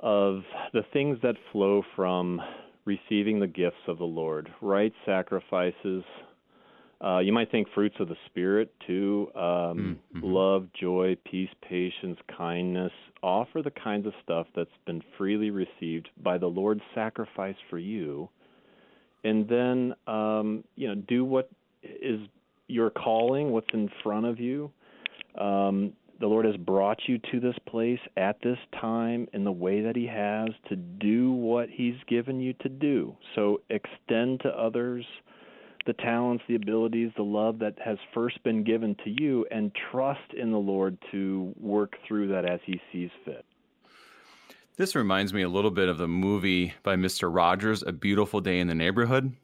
of 0.00 0.42
the 0.72 0.82
things 0.92 1.18
that 1.22 1.36
flow 1.52 1.82
from 1.94 2.40
receiving 2.84 3.40
the 3.40 3.46
gifts 3.46 3.76
of 3.88 3.98
the 3.98 4.04
Lord, 4.04 4.48
right 4.60 4.92
sacrifices, 5.04 6.04
Uh, 6.98 7.18
you 7.18 7.30
might 7.30 7.50
think 7.50 7.68
fruits 7.74 7.96
of 8.00 8.08
the 8.08 8.16
spirit 8.26 8.72
too: 8.86 9.30
um, 9.34 9.98
Mm-hmm. 10.14 10.32
love, 10.32 10.66
joy, 10.72 11.14
peace, 11.30 11.50
patience, 11.60 12.18
kindness. 12.38 12.92
Offer 13.22 13.60
the 13.62 13.70
kinds 13.70 14.06
of 14.06 14.14
stuff 14.22 14.46
that's 14.54 14.70
been 14.86 15.02
freely 15.18 15.50
received 15.50 16.08
by 16.22 16.38
the 16.38 16.46
Lord's 16.46 16.80
sacrifice 16.94 17.56
for 17.68 17.78
you, 17.78 18.30
and 19.24 19.46
then 19.46 19.94
um, 20.06 20.64
you 20.74 20.88
know 20.88 20.94
do 20.94 21.24
what 21.24 21.50
is 21.82 22.20
your 22.68 22.90
calling, 22.90 23.50
what's 23.50 23.72
in 23.74 23.90
front 24.02 24.24
of 24.24 24.40
you. 24.40 24.70
Um, 25.38 25.92
the 26.20 26.26
Lord 26.26 26.46
has 26.46 26.56
brought 26.56 26.98
you 27.06 27.18
to 27.30 27.40
this 27.40 27.56
place 27.66 28.00
at 28.16 28.40
this 28.42 28.58
time 28.80 29.28
in 29.32 29.44
the 29.44 29.52
way 29.52 29.82
that 29.82 29.96
He 29.96 30.06
has 30.06 30.48
to 30.68 30.76
do 30.76 31.32
what 31.32 31.68
He's 31.68 31.96
given 32.08 32.40
you 32.40 32.54
to 32.60 32.68
do. 32.68 33.16
So 33.34 33.60
extend 33.70 34.40
to 34.40 34.48
others 34.48 35.04
the 35.86 35.92
talents, 35.92 36.42
the 36.48 36.56
abilities, 36.56 37.12
the 37.16 37.22
love 37.22 37.58
that 37.60 37.74
has 37.84 37.98
first 38.12 38.42
been 38.42 38.64
given 38.64 38.96
to 39.04 39.10
you, 39.22 39.46
and 39.50 39.70
trust 39.92 40.34
in 40.36 40.50
the 40.50 40.58
Lord 40.58 40.98
to 41.12 41.54
work 41.60 41.94
through 42.06 42.28
that 42.28 42.44
as 42.44 42.60
He 42.64 42.80
sees 42.92 43.10
fit. 43.24 43.44
This 44.76 44.94
reminds 44.94 45.32
me 45.32 45.42
a 45.42 45.48
little 45.48 45.70
bit 45.70 45.88
of 45.88 45.96
the 45.96 46.08
movie 46.08 46.74
by 46.82 46.96
Mr. 46.96 47.34
Rogers, 47.34 47.82
A 47.82 47.92
Beautiful 47.92 48.42
Day 48.42 48.58
in 48.60 48.68
the 48.68 48.74
Neighborhood. 48.74 49.34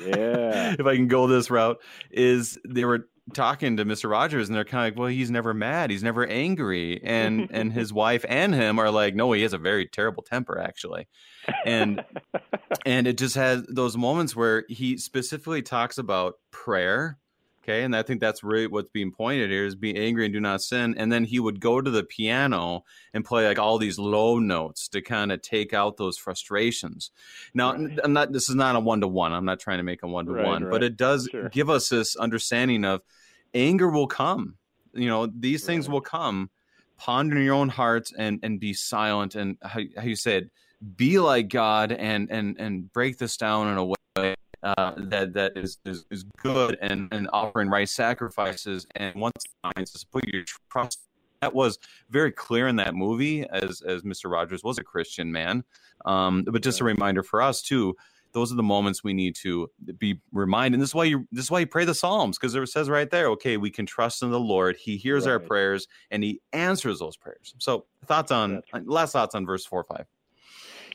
Yeah. 0.00 0.74
if 0.78 0.86
I 0.86 0.94
can 0.94 1.08
go 1.08 1.26
this 1.26 1.50
route, 1.50 1.80
is 2.12 2.56
they 2.64 2.84
were 2.84 3.08
talking 3.32 3.76
to 3.78 3.84
Mr. 3.84 4.10
Rogers 4.10 4.48
and 4.48 4.56
they're 4.56 4.64
kind 4.64 4.86
of 4.86 4.92
like, 4.92 4.98
well, 4.98 5.08
he's 5.08 5.30
never 5.30 5.54
mad, 5.54 5.90
he's 5.90 6.02
never 6.02 6.26
angry, 6.26 7.02
and 7.02 7.48
and 7.50 7.72
his 7.72 7.92
wife 7.92 8.24
and 8.28 8.54
him 8.54 8.78
are 8.78 8.90
like, 8.90 9.14
no, 9.14 9.32
he 9.32 9.42
has 9.42 9.52
a 9.52 9.58
very 9.58 9.86
terrible 9.86 10.22
temper 10.22 10.58
actually, 10.58 11.08
and 11.64 12.04
and 12.86 13.06
it 13.06 13.16
just 13.16 13.34
has 13.36 13.64
those 13.68 13.96
moments 13.96 14.36
where 14.36 14.64
he 14.68 14.98
specifically 14.98 15.62
talks 15.62 15.98
about 15.98 16.34
prayer. 16.50 17.18
Okay, 17.64 17.82
and 17.82 17.96
I 17.96 18.02
think 18.02 18.20
that's 18.20 18.44
really 18.44 18.66
what's 18.66 18.90
being 18.90 19.10
pointed 19.10 19.50
here 19.50 19.64
is 19.64 19.74
be 19.74 19.96
angry 19.96 20.26
and 20.26 20.34
do 20.34 20.40
not 20.40 20.60
sin. 20.60 20.94
And 20.98 21.10
then 21.10 21.24
he 21.24 21.40
would 21.40 21.60
go 21.60 21.80
to 21.80 21.90
the 21.90 22.04
piano 22.04 22.84
and 23.14 23.24
play 23.24 23.46
like 23.46 23.58
all 23.58 23.78
these 23.78 23.98
low 23.98 24.38
notes 24.38 24.86
to 24.88 25.00
kind 25.00 25.32
of 25.32 25.40
take 25.40 25.72
out 25.72 25.96
those 25.96 26.18
frustrations. 26.18 27.10
Now, 27.54 27.72
Right. 27.72 27.98
I'm 28.04 28.12
not. 28.12 28.32
This 28.32 28.50
is 28.50 28.54
not 28.54 28.76
a 28.76 28.80
one 28.80 29.00
to 29.00 29.08
one. 29.08 29.32
I'm 29.32 29.46
not 29.46 29.60
trying 29.60 29.78
to 29.78 29.82
make 29.82 30.02
a 30.02 30.06
one 30.06 30.26
to 30.26 30.34
one, 30.34 30.66
but 30.70 30.82
it 30.82 30.98
does 30.98 31.26
Sure. 31.30 31.48
give 31.48 31.70
us 31.70 31.88
this 31.88 32.16
understanding 32.16 32.84
of 32.84 33.00
anger 33.54 33.88
will 33.88 34.08
come. 34.08 34.58
You 34.92 35.08
know, 35.08 35.26
these 35.26 35.64
things 35.64 35.88
Right. 35.88 35.94
will 35.94 36.02
come. 36.02 36.50
Ponder 36.98 37.38
in 37.38 37.44
your 37.44 37.54
own 37.54 37.70
hearts 37.70 38.12
and 38.16 38.40
and 38.42 38.60
be 38.60 38.74
silent. 38.74 39.36
And 39.36 39.56
how, 39.62 39.80
how 39.96 40.02
you 40.02 40.16
said, 40.16 40.50
be 40.96 41.18
like 41.18 41.48
God 41.48 41.92
and 41.92 42.30
and 42.30 42.60
and 42.60 42.92
break 42.92 43.16
this 43.16 43.38
down 43.38 43.68
in 43.68 43.78
a 43.78 43.84
way 43.86 44.33
uh, 44.64 44.94
that 44.96 45.34
that 45.34 45.52
is, 45.56 45.78
is 45.84 46.06
is 46.10 46.24
good 46.38 46.78
and 46.80 47.08
and 47.12 47.28
offering 47.32 47.68
right 47.68 47.88
sacrifices. 47.88 48.86
And 48.96 49.14
once 49.14 49.44
is 49.76 50.04
put 50.04 50.26
your 50.26 50.42
trust. 50.70 51.00
That 51.42 51.54
was 51.54 51.78
very 52.08 52.32
clear 52.32 52.68
in 52.68 52.76
that 52.76 52.94
movie, 52.94 53.46
as 53.50 53.82
as 53.82 54.02
Mr. 54.02 54.30
Rogers 54.30 54.64
was 54.64 54.78
a 54.78 54.84
Christian 54.84 55.30
man. 55.30 55.62
Um, 56.06 56.44
but 56.44 56.62
just 56.62 56.80
a 56.80 56.84
reminder 56.84 57.22
for 57.22 57.42
us 57.42 57.60
too. 57.60 57.94
Those 58.32 58.50
are 58.50 58.56
the 58.56 58.64
moments 58.64 59.04
we 59.04 59.12
need 59.12 59.36
to 59.42 59.70
be 59.98 60.20
reminded. 60.32 60.76
And 60.76 60.82
this 60.82 60.90
is 60.90 60.94
why 60.94 61.04
you 61.04 61.28
this 61.30 61.44
is 61.44 61.50
why 61.50 61.60
you 61.60 61.66
pray 61.66 61.84
the 61.84 61.94
Psalms 61.94 62.38
because 62.38 62.54
it 62.54 62.66
says 62.68 62.88
right 62.88 63.10
there, 63.10 63.28
okay, 63.28 63.58
we 63.58 63.70
can 63.70 63.84
trust 63.84 64.22
in 64.22 64.30
the 64.30 64.40
Lord. 64.40 64.76
He 64.76 64.96
hears 64.96 65.26
our 65.26 65.38
prayers 65.38 65.86
and 66.10 66.24
He 66.24 66.40
answers 66.52 66.98
those 66.98 67.16
prayers. 67.16 67.54
So 67.58 67.84
thoughts 68.06 68.32
on 68.32 68.62
right. 68.72 68.86
last 68.86 69.12
thoughts 69.12 69.34
on 69.34 69.44
verse 69.44 69.66
four 69.66 69.80
or 69.80 69.96
five. 69.96 70.06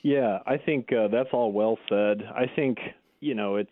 Yeah, 0.02 0.40
I 0.48 0.58
think 0.58 0.92
uh, 0.92 1.10
that's 1.10 1.30
all 1.34 1.52
well 1.52 1.78
said. 1.90 2.24
I 2.34 2.46
think 2.56 2.80
you 3.20 3.36
know 3.36 3.56
it's 3.58 3.72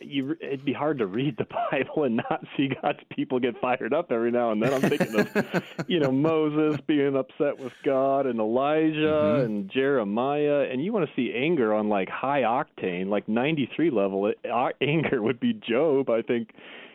you. 0.00 0.36
It'd 0.40 0.64
be 0.64 0.72
hard 0.72 0.98
to 0.98 1.06
read 1.06 1.36
the 1.38 1.46
Bible 1.70 2.04
and 2.04 2.16
not 2.16 2.44
see 2.56 2.68
God's 2.82 3.00
people 3.10 3.40
get 3.40 3.60
fired 3.60 3.92
up 3.92 4.12
every 4.12 4.30
now 4.30 4.52
and 4.52 4.62
then. 4.62 4.72
I'm 4.72 4.82
thinking 4.88 5.14
of 5.14 5.62
you 5.88 5.98
know 6.00 6.12
Moses 6.12 6.80
being 6.86 7.16
upset 7.16 7.58
with 7.58 7.72
God 7.84 8.26
and 8.26 8.38
Elijah 8.38 8.96
Mhm. 8.98 9.44
and 9.44 9.70
Jeremiah, 9.70 10.68
and 10.70 10.84
you 10.84 10.92
want 10.92 11.08
to 11.08 11.12
see 11.16 11.32
anger 11.34 11.74
on 11.74 11.88
like 11.88 12.08
high 12.08 12.42
octane, 12.42 13.08
like 13.08 13.28
93 13.28 13.90
level. 13.90 14.32
Uh, 14.48 14.68
anger 14.80 15.20
would 15.22 15.40
be 15.40 15.52
Job. 15.54 16.10
I 16.10 16.22
think 16.22 16.50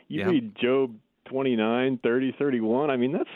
you 0.08 0.22
Yeah. 0.22 0.28
read 0.30 0.56
Job 0.56 0.96
29, 1.26 1.98
30, 2.04 2.32
31. 2.38 2.90
I 2.90 2.98
mean 2.98 3.12
that's 3.12 3.30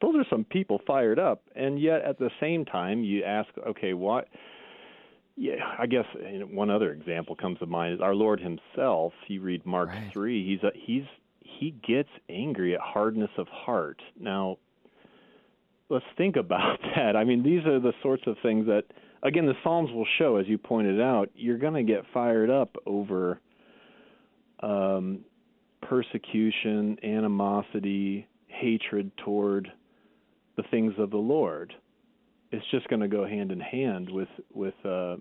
those 0.00 0.16
are 0.16 0.24
some 0.28 0.44
people 0.44 0.80
fired 0.86 1.18
up, 1.18 1.42
and 1.54 1.80
yet 1.80 2.02
at 2.02 2.18
the 2.18 2.30
same 2.40 2.64
time 2.64 3.04
you 3.04 3.22
ask, 3.22 3.48
okay, 3.66 3.94
what? 3.94 4.28
Yeah, 5.36 5.74
I 5.78 5.86
guess 5.86 6.04
you 6.14 6.40
know, 6.40 6.46
one 6.46 6.70
other 6.70 6.92
example 6.92 7.34
comes 7.34 7.58
to 7.58 7.66
mind 7.66 7.94
is 7.94 8.00
our 8.00 8.14
Lord 8.14 8.40
Himself. 8.40 9.12
You 9.26 9.40
read 9.40 9.66
Mark 9.66 9.88
Right. 9.88 10.12
three. 10.12 10.46
He's 10.46 10.62
a, 10.62 10.70
he's 10.74 11.04
he 11.40 11.72
gets 11.86 12.08
angry 12.28 12.74
at 12.74 12.80
hardness 12.80 13.30
of 13.36 13.48
heart. 13.48 14.00
Now, 14.18 14.58
let's 15.88 16.04
think 16.16 16.36
about 16.36 16.78
that. 16.96 17.16
I 17.16 17.24
mean, 17.24 17.42
these 17.42 17.64
are 17.66 17.80
the 17.80 17.92
sorts 18.02 18.22
of 18.26 18.36
things 18.42 18.66
that, 18.66 18.84
again, 19.22 19.46
the 19.46 19.54
Psalms 19.62 19.90
will 19.92 20.06
show, 20.18 20.36
as 20.36 20.46
you 20.48 20.58
pointed 20.58 21.00
out. 21.00 21.30
You're 21.34 21.58
going 21.58 21.74
to 21.74 21.92
get 21.92 22.04
fired 22.12 22.50
up 22.50 22.76
over 22.86 23.40
um, 24.60 25.20
persecution, 25.82 26.96
animosity, 27.02 28.26
hatred 28.46 29.10
toward 29.24 29.70
the 30.56 30.62
things 30.70 30.94
of 30.98 31.10
the 31.10 31.16
Lord 31.16 31.74
it's 32.54 32.70
just 32.70 32.88
going 32.88 33.00
to 33.00 33.08
go 33.08 33.26
hand 33.26 33.52
in 33.52 33.60
hand 33.60 34.08
with 34.10 34.28
with 34.52 34.74
uh, 34.84 35.16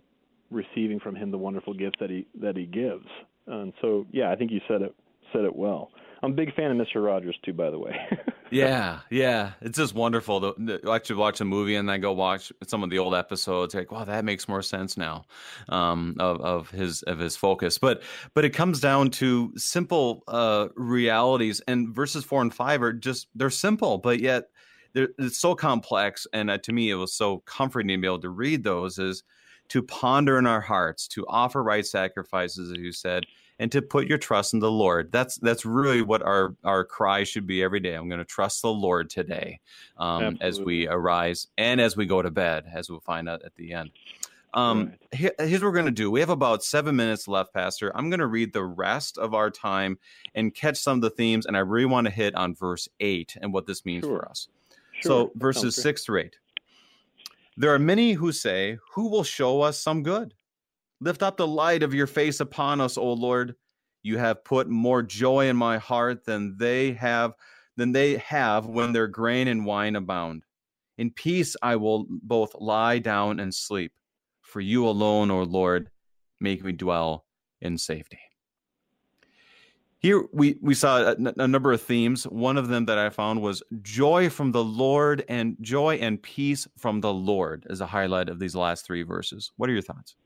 receiving 0.49 0.99
from 0.99 1.15
Him 1.15 1.31
the 1.31 1.38
wonderful 1.38 1.73
gifts 1.73 1.97
that 1.99 2.09
He 2.09 2.27
that 2.41 2.55
He 2.55 2.65
gives. 2.65 3.07
And 3.47 3.73
so, 3.81 4.05
yeah, 4.11 4.31
I 4.31 4.36
think 4.36 4.51
you 4.51 4.61
said 4.67 4.81
it 4.81 4.95
said 5.31 5.43
it 5.43 5.55
well. 5.55 5.89
I'm 6.21 6.31
a 6.31 6.36
big 6.36 6.55
fan 6.55 6.71
of 6.71 6.77
Mr. 6.77 7.03
Rogers 7.03 7.38
too, 7.43 7.53
by 7.53 7.69
the 7.69 7.79
way. 7.79 7.95
Yeah, 8.53 8.99
yeah, 9.09 9.53
it's 9.61 9.77
just 9.77 9.95
wonderful. 9.95 10.53
To, 10.53 10.79
to 10.79 10.91
actually 10.91 11.15
watch 11.15 11.41
a 11.41 11.45
movie 11.45 11.75
and 11.75 11.89
then 11.89 12.01
go 12.01 12.13
watch 12.13 12.51
some 12.67 12.84
of 12.84 12.91
the 12.91 12.99
old 12.99 13.15
episodes. 13.15 13.73
Like, 13.73 13.91
wow, 13.91 14.05
that 14.05 14.23
makes 14.23 14.47
more 14.47 14.61
sense 14.61 14.95
now 14.95 15.25
um, 15.69 16.15
of 16.19 16.39
of 16.41 16.69
his 16.69 17.01
of 17.03 17.17
his 17.17 17.36
focus. 17.36 17.79
But 17.79 18.03
but 18.36 18.45
it 18.45 18.51
comes 18.51 18.79
down 18.79 19.09
to 19.11 19.53
simple 19.57 20.23
uh, 20.27 20.67
realities, 20.75 21.61
and 21.67 21.95
verses 21.95 22.23
four 22.23 22.43
and 22.43 22.53
five 22.53 22.84
are 22.84 22.93
just 22.93 23.27
they're 23.34 23.49
simple, 23.49 23.97
but 23.97 24.19
yet 24.19 24.49
it's 24.94 25.38
so 25.38 25.56
complex. 25.56 26.28
And 26.34 26.50
uh, 26.50 26.58
to 26.60 26.72
me, 26.72 26.89
it 26.89 26.96
was 26.96 27.14
so 27.14 27.39
comforting 27.46 27.89
to 27.89 27.98
be 27.98 28.08
able 28.08 28.20
to 28.20 28.30
read 28.30 28.64
those. 28.64 29.00
Is 29.00 29.24
to 29.70 29.82
ponder 29.82 30.38
in 30.38 30.46
our 30.46 30.62
hearts, 30.62 31.08
to 31.08 31.26
offer 31.28 31.64
right 31.64 31.86
sacrifices, 31.86 32.72
as 32.72 32.78
you 32.78 32.91
said, 32.91 33.24
and 33.60 33.72
to 33.72 33.82
put 33.82 34.08
your 34.08 34.18
trust 34.18 34.54
in 34.54 34.60
the 34.60 34.72
Lord. 34.72 35.12
That's 35.12 35.38
that's 35.38 35.66
really 35.66 36.02
what 36.02 36.22
our 36.22 36.56
our 36.64 36.84
cry 36.84 37.24
should 37.24 37.48
be 37.48 37.64
every 37.64 37.80
day. 37.80 37.96
I'm 37.96 38.10
going 38.10 38.20
to 38.20 38.26
trust 38.26 38.62
the 38.62 38.74
Lord 38.74 39.10
today 39.10 39.60
um, 39.98 40.38
as 40.41 40.60
we 40.60 40.88
arise 40.88 41.48
and 41.58 41.80
as 41.80 41.96
we 41.96 42.06
go 42.06 42.22
to 42.22 42.32
bed, 42.32 42.66
as 42.74 42.89
we'll 42.89 43.00
find 43.00 43.30
out 43.30 43.44
at 43.44 43.56
the 43.56 43.74
end. 43.74 43.91
Um, 44.54 44.94
here- 45.12 45.34
here's 45.39 45.62
what 45.64 45.70
we're 45.70 45.74
going 45.74 45.86
to 45.86 45.91
do. 45.91 46.12
We 46.12 46.20
have 46.20 46.30
about 46.30 46.64
seven 46.64 46.96
minutes 46.96 47.28
left, 47.28 47.54
Pastor. 47.56 47.91
I'm 47.96 48.12
going 48.12 48.20
to 48.20 48.28
read 48.28 48.54
the 48.54 48.64
rest 48.64 49.18
of 49.18 49.34
our 49.34 49.50
time 49.50 49.98
and 50.36 50.54
catch 50.54 50.78
some 50.78 51.00
of 51.00 51.02
the 51.02 51.10
themes, 51.10 51.48
and 51.48 51.58
I 51.58 51.62
really 51.62 51.86
want 51.88 52.06
to 52.06 52.12
hit 52.14 52.36
on 52.36 52.54
verse 52.54 52.88
eight 53.00 53.36
and 53.41 53.52
what 53.52 53.66
this 53.66 53.84
means 53.84 54.04
Sure. 54.06 54.20
for 54.20 54.30
us. 54.30 54.48
Sure, 54.94 55.30
so 55.30 55.32
verses 55.36 55.76
six 55.76 56.06
through 56.06 56.22
eight. 56.22 56.36
There 57.58 57.74
are 57.74 57.80
many 57.80 58.14
who 58.14 58.32
say, 58.32 58.78
Who 58.94 59.10
will 59.10 59.24
show 59.24 59.62
us 59.62 59.80
some 59.80 60.04
good? 60.04 60.34
Lift 61.00 61.22
up 61.22 61.38
the 61.38 61.48
light 61.48 61.84
of 61.84 61.94
your 61.94 62.08
face 62.08 62.39
upon 62.39 62.82
us, 62.82 62.98
O 62.98 63.14
Lord. 63.14 63.56
You 64.04 64.18
have 64.18 64.44
put 64.44 64.68
more 64.68 65.02
joy 65.02 65.48
in 65.48 65.56
my 65.56 65.78
heart 65.78 66.26
than 66.26 66.58
they 66.58 66.94
have 66.94 67.34
than 67.76 67.91
they 67.91 68.18
have 68.18 68.66
when 68.66 68.94
their 68.94 69.08
grain 69.08 69.48
and 69.48 69.66
wine 69.66 69.96
abound. 69.96 70.44
In 70.98 71.10
peace 71.10 71.56
I 71.62 71.76
will 71.78 72.06
both 72.10 72.54
lie 72.56 73.00
down 73.00 73.39
and 73.39 73.54
sleep. 73.54 73.94
For 74.41 74.62
you 74.62 74.88
alone, 74.88 75.32
O 75.32 75.44
Lord, 75.44 75.89
make 76.39 76.64
me 76.64 76.72
dwell 76.72 77.26
in 77.62 77.78
safety. 77.78 78.20
Here 80.04 80.26
we, 80.34 80.58
we 80.62 80.74
saw 80.74 81.14
a, 81.14 81.47
number 81.47 81.72
of 81.72 81.82
themes. 81.82 82.26
One 82.26 82.58
of 82.58 82.68
them 82.68 82.88
that 82.88 82.97
I 82.97 83.10
found 83.10 83.41
was 83.41 83.64
joy 83.82 84.30
from 84.30 84.51
the 84.51 84.62
Lord 84.62 85.24
and 85.30 85.56
joy 85.62 85.95
and 85.95 86.22
peace 86.22 86.68
from 86.78 86.99
the 86.99 87.14
Lord 87.14 87.66
as 87.70 87.80
a 87.80 87.86
highlight 87.86 88.28
of 88.28 88.38
these 88.38 88.54
last 88.54 88.86
three 88.86 89.04
verses. 89.04 89.54
What 89.56 89.70
are 89.70 89.72
your 89.74 89.82
thoughts? 89.82 90.18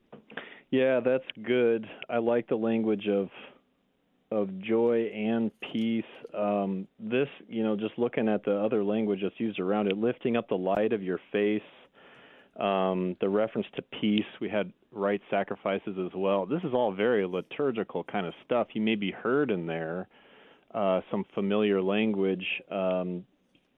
Yeah, 0.72 0.98
that's 0.98 1.24
good. 1.44 1.88
I 2.10 2.18
like 2.18 2.48
the 2.48 2.56
language 2.56 3.06
of 3.06 3.28
of 4.30 4.48
joy 4.58 5.10
and 5.14 5.52
peace. 5.72 6.04
Um, 6.36 6.88
this, 6.98 7.28
you 7.48 7.62
know, 7.62 7.76
just 7.76 7.96
looking 7.98 8.28
at 8.28 8.44
the 8.44 8.56
other 8.56 8.82
language 8.82 9.20
that's 9.22 9.38
used 9.38 9.60
around 9.60 9.86
it, 9.86 9.96
lifting 9.96 10.36
up 10.36 10.48
the 10.48 10.56
light 10.56 10.92
of 10.92 11.04
your 11.04 11.20
face. 11.30 11.62
Um, 12.58 13.16
the 13.20 13.28
reference 13.28 13.66
to 13.76 13.82
peace, 13.82 14.26
we 14.40 14.48
had 14.48 14.72
right 14.90 15.20
sacrifices 15.30 15.96
as 15.98 16.12
well. 16.14 16.44
This 16.46 16.62
is 16.64 16.74
all 16.74 16.92
very 16.92 17.26
liturgical 17.26 18.04
kind 18.04 18.26
of 18.26 18.34
stuff. 18.44 18.68
You 18.72 18.80
maybe 18.80 19.10
heard 19.10 19.50
in 19.50 19.66
there 19.66 20.08
uh, 20.74 21.00
some 21.10 21.24
familiar 21.34 21.80
language. 21.80 22.44
Um, 22.70 23.24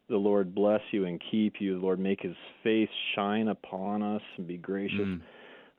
the 0.08 0.16
Lord 0.16 0.54
bless 0.54 0.80
you 0.92 1.04
and 1.04 1.20
keep 1.30 1.60
you. 1.60 1.78
The 1.78 1.84
Lord 1.84 2.00
make 2.00 2.22
His 2.22 2.36
face 2.62 2.88
shine 3.14 3.48
upon 3.48 4.02
us 4.02 4.22
and 4.36 4.46
be 4.46 4.56
gracious. 4.56 4.98
Mm. 4.98 5.20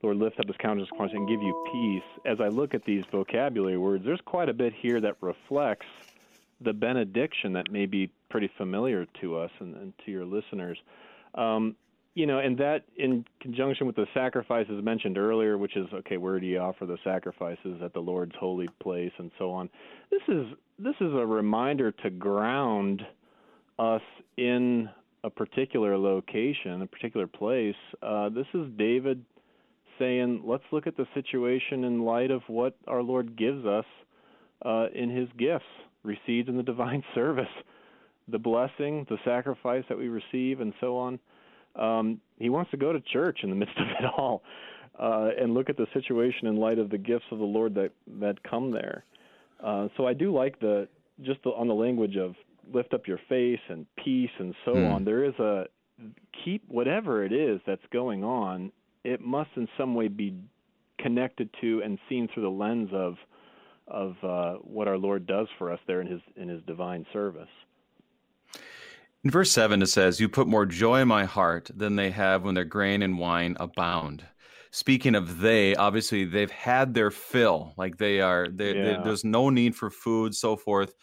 Lord, 0.04 0.18
lift 0.18 0.40
up 0.40 0.48
his 0.48 0.56
countenance 0.58 0.90
upon 0.92 1.10
us 1.10 1.12
and 1.14 1.28
give 1.28 1.42
you 1.42 1.66
peace. 1.72 2.24
As 2.26 2.40
I 2.42 2.48
look 2.48 2.74
at 2.74 2.84
these 2.86 3.04
vocabulary 3.12 3.78
words, 3.78 4.04
there's 4.04 4.22
quite 4.26 4.50
a 4.50 4.54
bit 4.54 4.74
here 4.74 5.00
that 5.00 5.16
reflects 5.22 5.86
the 6.60 6.74
benediction 6.74 7.54
that 7.54 7.72
may 7.72 7.86
be 7.86 8.12
pretty 8.30 8.50
familiar 8.58 9.06
to 9.22 9.38
us 9.38 9.52
and, 9.60 9.76
and 9.76 9.94
to 10.06 10.12
your 10.12 10.26
listeners. 10.26 10.78
Um, 11.36 11.76
you 12.14 12.26
know, 12.26 12.40
and 12.40 12.58
that 12.58 12.84
in 12.98 13.26
conjunction 13.40 13.88
with 13.88 13.96
the 13.96 14.06
sacrifices 14.14 14.84
mentioned 14.84 15.18
earlier, 15.18 15.58
which 15.58 15.78
is 15.78 15.88
okay, 15.94 16.18
where 16.18 16.40
do 16.40 16.46
you 16.46 16.60
offer 16.60 16.86
the 16.86 16.98
sacrifices 17.04 17.82
at 17.84 17.94
the 17.94 18.00
Lord's 18.00 18.36
holy 18.40 18.68
place 18.82 19.12
and 19.18 19.32
so 19.38 19.52
on. 19.52 19.70
This 20.10 20.22
is 20.28 20.46
this 20.78 20.96
is 21.00 21.14
a 21.14 21.26
reminder 21.26 21.92
to 21.92 22.10
ground 22.10 23.02
us 23.80 24.02
in 24.38 24.90
a 25.24 25.30
particular 25.30 25.98
location, 25.98 26.82
a 26.82 26.88
particular 26.88 27.28
place. 27.28 27.76
Uh, 28.02 28.30
this 28.30 28.48
is 28.54 28.68
David 28.78 29.24
saying, 30.00 30.42
let's 30.44 30.64
look 30.72 30.88
at 30.88 30.98
the 30.98 31.06
situation 31.14 31.84
in 31.84 32.04
light 32.04 32.32
of 32.32 32.42
what 32.48 32.76
our 32.88 33.04
Lord 33.04 33.38
gives 33.38 33.66
us 33.66 33.86
uh, 34.66 34.88
in 34.94 35.10
His 35.10 35.30
gifts 35.38 35.66
received 36.04 36.50
in 36.50 36.58
the 36.58 36.64
divine 36.64 37.04
service, 37.16 37.46
the 38.28 38.40
blessing, 38.40 39.06
the 39.10 39.18
sacrifice 39.24 39.84
that 39.90 39.98
we 39.98 40.08
receive, 40.08 40.60
and 40.60 40.74
so 40.82 40.98
on. 40.98 41.20
Um, 41.76 42.20
he 42.38 42.50
wants 42.50 42.72
to 42.72 42.78
go 42.78 42.92
to 42.92 43.00
church 43.00 43.40
in 43.44 43.50
the 43.50 43.56
midst 43.62 43.78
of 43.78 43.88
it 43.88 44.06
all 44.18 44.44
uh, 45.00 45.30
and 45.40 45.54
look 45.54 45.70
at 45.70 45.78
the 45.78 45.88
situation 45.94 46.48
in 46.48 46.56
light 46.58 46.80
of 46.80 46.90
the 46.90 46.98
gifts 46.98 47.26
of 47.32 47.40
the 47.40 47.46
Lord 47.46 47.76
that 47.76 47.92
that 48.20 48.42
come 48.44 48.72
there. 48.72 49.04
Uh, 49.64 49.88
so 49.98 50.08
I 50.08 50.14
do 50.14 50.34
like 50.34 50.60
the 50.60 50.88
just 51.22 51.42
the, 51.44 51.52
on 51.52 51.68
the 51.68 51.74
language 51.74 52.18
of 52.18 52.36
lift 52.74 52.94
up 52.94 53.08
your 53.08 53.20
face 53.30 53.60
and 53.70 53.86
peace 54.04 54.30
and 54.40 54.54
so 54.66 54.74
mm. 54.74 54.94
on. 54.94 55.06
There 55.06 55.24
is 55.24 55.34
a 55.36 55.66
keep 56.44 56.64
whatever 56.68 57.24
it 57.24 57.32
is 57.32 57.60
that's 57.66 57.86
going 57.92 58.24
on. 58.24 58.72
It 59.04 59.22
must 59.22 59.50
in 59.56 59.68
some 59.78 59.96
way 59.96 60.08
be 60.08 60.36
connected 61.00 61.50
to 61.62 61.82
and 61.84 61.98
seen 62.10 62.28
through 62.34 62.44
the 62.44 62.50
lens 62.50 62.90
of 62.94 63.16
of 63.88 64.16
uh, 64.24 64.54
what 64.62 64.88
our 64.88 64.98
Lord 64.98 65.26
does 65.26 65.48
for 65.58 65.72
us 65.72 65.80
there 65.88 66.02
in 66.02 66.08
His 66.08 66.22
in 66.36 66.50
His 66.50 66.62
divine 66.64 67.06
service. 67.14 67.50
In 69.24 69.32
verse 69.32 69.52
seven, 69.52 69.82
it 69.82 69.88
says, 69.88 70.20
"You 70.20 70.30
put 70.30 70.48
more 70.48 70.66
joy 70.66 71.02
in 71.02 71.08
my 71.08 71.26
heart 71.26 71.70
than 71.74 71.96
they 71.96 72.12
have 72.12 72.44
when 72.44 72.56
their 72.56 72.66
grain 72.66 73.02
and 73.02 73.20
wine 73.20 73.56
abound." 73.60 74.26
Speaking 74.72 75.16
of 75.16 75.40
they, 75.40 75.76
obviously 75.76 76.24
they've 76.24 76.52
had 76.52 76.94
their 76.94 77.12
fill. 77.12 77.74
Like 77.78 77.98
they 77.98 78.22
are, 78.22 78.48
they, 78.48 78.74
yeah. 78.74 78.84
they, 78.84 79.04
there's 79.04 79.26
no 79.26 79.50
need 79.50 79.76
for 79.76 79.90
food, 79.90 80.34
so 80.34 80.56
forth 80.56 80.94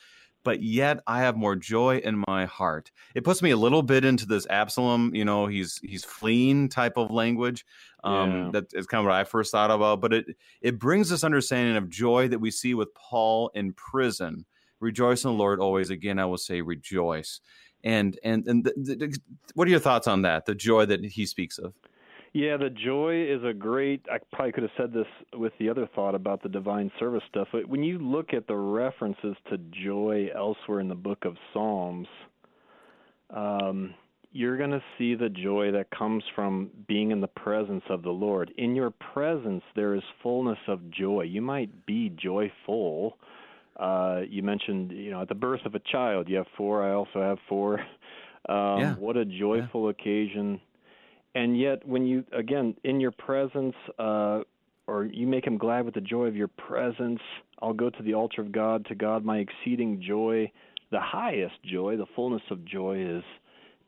but 0.49 0.63
yet 0.63 1.01
I 1.07 1.21
have 1.21 1.37
more 1.37 1.57
joy 1.57 1.99
in 1.99 2.25
my 2.27 2.47
heart. 2.47 2.91
It 3.15 3.23
puts 3.23 3.43
me 3.43 3.51
a 3.51 3.57
little 3.59 3.83
bit 3.83 4.05
into 4.05 4.25
this 4.25 4.47
Absalom, 4.49 5.15
you 5.15 5.25
know, 5.25 5.47
he's 5.47 5.79
he's 5.83 6.05
fleeing 6.05 6.71
type 6.71 6.97
of 6.97 7.11
language. 7.11 7.67
Um, 8.03 8.31
yeah. 8.31 8.51
That 8.53 8.73
is 8.73 8.87
kind 8.87 9.01
of 9.01 9.07
what 9.07 9.15
I 9.15 9.25
first 9.25 9.53
thought 9.53 9.71
about, 9.71 10.01
but 10.01 10.15
it 10.15 10.27
it 10.63 10.79
brings 10.79 11.11
this 11.11 11.23
understanding 11.23 11.77
of 11.77 11.91
joy 11.91 12.29
that 12.29 12.39
we 12.39 12.51
see 12.51 12.73
with 12.73 12.95
Paul 12.95 13.51
in 13.55 13.75
prison. 13.75 14.47
Rejoice 14.81 15.25
in 15.25 15.33
the 15.33 15.37
Lord 15.37 15.61
always. 15.61 15.91
Again, 15.91 16.19
I 16.19 16.25
will 16.25 16.39
say 16.39 16.63
rejoice. 16.63 17.41
And 17.89 18.19
and 18.23 18.47
and 18.47 18.65
the, 18.65 18.73
the, 18.77 19.19
what 19.55 19.67
are 19.67 19.71
your 19.71 19.81
thoughts 19.81 20.07
on 20.07 20.21
that? 20.23 20.45
The 20.45 20.55
joy 20.55 20.85
that 20.85 21.03
he 21.03 21.25
speaks 21.25 21.57
of. 21.57 21.73
Yeah, 22.35 22.59
the 22.59 22.69
joy 22.69 23.25
is 23.27 23.43
a 23.43 23.55
great. 23.55 24.05
I 24.13 24.19
probably 24.31 24.53
could 24.53 24.65
have 24.65 24.73
said 24.77 24.93
this 24.93 25.07
with 25.33 25.55
the 25.59 25.71
other 25.71 25.89
thought 25.95 26.15
about 26.15 26.43
the 26.43 26.51
divine 26.51 26.93
service 27.01 27.23
stuff. 27.31 27.49
But 27.51 27.67
when 27.67 27.83
you 27.83 27.99
look 27.99 28.35
at 28.35 28.47
the 28.47 28.57
references 28.57 29.35
to 29.51 29.57
joy 29.83 30.29
elsewhere 30.37 30.81
in 30.81 30.89
the 30.89 30.95
book 30.95 31.25
of 31.25 31.37
Psalms, 31.55 32.09
um, 33.31 33.95
you're 34.33 34.59
going 34.59 34.71
to 34.71 34.83
see 34.99 35.15
the 35.15 35.31
joy 35.31 35.71
that 35.73 35.91
comes 35.91 36.23
from 36.35 36.71
being 36.87 37.11
in 37.11 37.23
the 37.23 37.27
presence 37.27 37.85
of 37.89 38.03
the 38.03 38.11
Lord. 38.11 38.53
In 38.59 38.77
your 38.77 38.91
presence, 38.91 39.63
there 39.75 39.95
is 39.95 40.03
fullness 40.23 40.59
of 40.69 40.91
joy. 40.91 41.23
You 41.23 41.41
might 41.41 41.87
be 41.87 42.11
joyful. 42.11 43.17
Uh, 43.79 44.23
you 44.29 44.43
mentioned, 44.43 44.91
you 44.93 45.11
know, 45.11 45.23
at 45.23 45.29
the 45.29 45.35
birth 45.35 45.65
of 45.65 45.75
a 45.75 45.81
child, 45.81 46.29
you 46.29 46.37
have 46.37 46.47
four. 46.57 46.83
I 46.83 46.95
also 46.95 47.21
have 47.21 47.39
four. 47.49 47.81
Um, 48.49 48.81
yeah. 48.81 48.95
What 48.95 49.19
a 49.19 49.27
joyful 49.27 49.85
yeah. 49.85 49.91
occasion 49.91 50.61
and 51.35 51.59
yet 51.59 51.87
when 51.87 52.07
you 52.07 52.25
again 52.33 52.75
in 52.85 53.01
your 53.01 53.11
presence 53.11 53.75
uh, 53.99 54.41
or 54.87 55.05
you 55.05 55.27
make 55.27 55.47
him 55.47 55.59
glad 55.59 55.85
with 55.85 55.95
the 55.95 56.01
joy 56.01 56.25
of 56.25 56.37
your 56.37 56.49
presence 56.49 57.21
i'll 57.63 57.73
go 57.73 57.91
to 57.91 58.03
the 58.03 58.15
altar 58.15 58.41
of 58.41 58.53
god 58.53 58.85
to 58.87 58.95
god 58.95 59.25
my 59.25 59.39
exceeding 59.39 60.03
joy 60.07 60.51
the 60.91 61.01
highest 61.01 61.55
joy 61.65 61.97
the 61.97 62.07
fullness 62.17 62.43
of 62.51 62.65
joy 62.65 62.99
is 62.99 63.23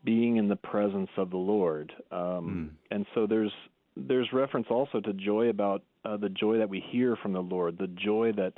being 0.04 0.36
in 0.36 0.48
the 0.48 0.56
presence 0.56 1.10
of 1.16 1.30
the 1.30 1.36
lord 1.36 1.92
um, 2.12 2.70
mm. 2.70 2.94
and 2.94 3.06
so 3.14 3.26
there's 3.26 3.52
there's 3.96 4.28
reference 4.32 4.66
also 4.70 5.00
to 5.00 5.12
joy 5.12 5.48
about 5.48 5.82
uh, 6.04 6.16
the 6.16 6.28
joy 6.28 6.56
that 6.56 6.68
we 6.68 6.82
hear 6.90 7.16
from 7.16 7.32
the 7.32 7.40
lord 7.40 7.76
the 7.78 7.88
joy 7.88 8.32
that 8.36 8.52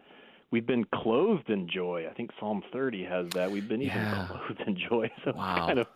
we've 0.53 0.67
been 0.67 0.85
clothed 0.95 1.51
in 1.51 1.69
joy. 1.69 2.07
I 2.09 2.15
think 2.15 2.31
psalm 2.39 2.63
30 2.73 3.05
has 3.05 3.27
that. 3.35 3.51
We've 3.51 3.69
been 3.69 3.81
yeah. 3.81 4.27
even 4.27 4.27
clothed 4.29 4.61
in 4.69 4.77
joy. 4.77 5.11
So 5.25 5.33
wow. 5.33 5.67
kind 5.67 5.79
of 5.79 5.87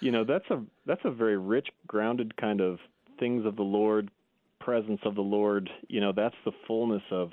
you 0.00 0.10
know 0.10 0.24
that's 0.24 0.48
a 0.50 0.62
that's 0.86 1.00
a 1.04 1.10
very 1.10 1.36
rich 1.36 1.68
grounded 1.86 2.36
kind 2.36 2.60
of 2.60 2.78
things 3.20 3.44
of 3.46 3.54
the 3.56 3.62
lord 3.62 4.10
presence 4.58 5.00
of 5.04 5.14
the 5.14 5.22
lord. 5.22 5.70
You 5.88 6.00
know 6.00 6.12
that's 6.12 6.34
the 6.44 6.52
fullness 6.66 7.02
of 7.10 7.30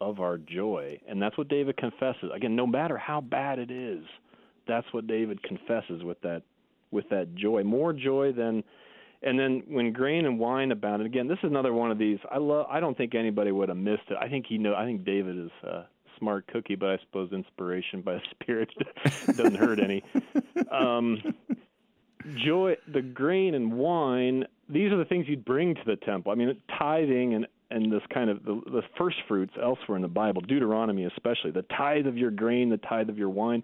of 0.00 0.20
our 0.20 0.38
joy. 0.38 1.00
And 1.08 1.20
that's 1.20 1.36
what 1.36 1.48
david 1.48 1.76
confesses. 1.76 2.30
Again 2.34 2.54
no 2.54 2.66
matter 2.66 2.96
how 2.96 3.20
bad 3.20 3.58
it 3.58 3.70
is 3.70 4.04
that's 4.68 4.86
what 4.92 5.06
david 5.06 5.42
confesses 5.42 6.04
with 6.04 6.20
that 6.22 6.42
with 6.90 7.08
that 7.08 7.34
joy. 7.34 7.64
More 7.64 7.92
joy 7.92 8.32
than 8.32 8.62
and 9.22 9.38
then 9.38 9.62
when 9.68 9.92
grain 9.92 10.26
and 10.26 10.38
wine 10.38 10.72
abound 10.72 11.02
again 11.02 11.28
this 11.28 11.38
is 11.38 11.50
another 11.50 11.72
one 11.72 11.92
of 11.92 11.98
these 11.98 12.18
i 12.30 12.38
love 12.38 12.66
i 12.68 12.80
don't 12.80 12.96
think 12.96 13.14
anybody 13.14 13.52
would 13.52 13.68
have 13.68 13.78
missed 13.78 14.02
it. 14.10 14.16
I 14.20 14.28
think 14.28 14.46
he 14.48 14.58
know 14.58 14.74
i 14.74 14.84
think 14.84 15.04
david 15.04 15.38
is 15.38 15.50
a 15.62 15.84
smart 16.22 16.46
cookie 16.46 16.76
but 16.76 16.88
i 16.88 16.98
suppose 16.98 17.32
inspiration 17.32 18.00
by 18.00 18.14
the 18.14 18.22
spirit 18.30 18.70
doesn't 19.26 19.56
hurt 19.56 19.80
any 19.80 20.02
um 20.70 21.20
joy, 22.36 22.76
the 22.92 23.02
grain 23.02 23.54
and 23.54 23.72
wine, 23.72 24.44
these 24.68 24.92
are 24.92 24.96
the 24.96 25.04
things 25.04 25.26
you'd 25.28 25.44
bring 25.44 25.74
to 25.74 25.80
the 25.86 25.96
temple. 25.96 26.32
I 26.32 26.34
mean, 26.34 26.56
tithing 26.78 27.34
and 27.34 27.46
and 27.70 27.90
this 27.90 28.02
kind 28.12 28.28
of 28.28 28.44
the, 28.44 28.60
the 28.66 28.82
first 28.98 29.16
fruits 29.26 29.54
elsewhere 29.60 29.96
in 29.96 30.02
the 30.02 30.08
Bible, 30.08 30.42
Deuteronomy 30.42 31.04
especially, 31.04 31.52
the 31.52 31.62
tithe 31.62 32.06
of 32.06 32.18
your 32.18 32.30
grain, 32.30 32.68
the 32.68 32.76
tithe 32.76 33.08
of 33.08 33.16
your 33.16 33.30
wine. 33.30 33.62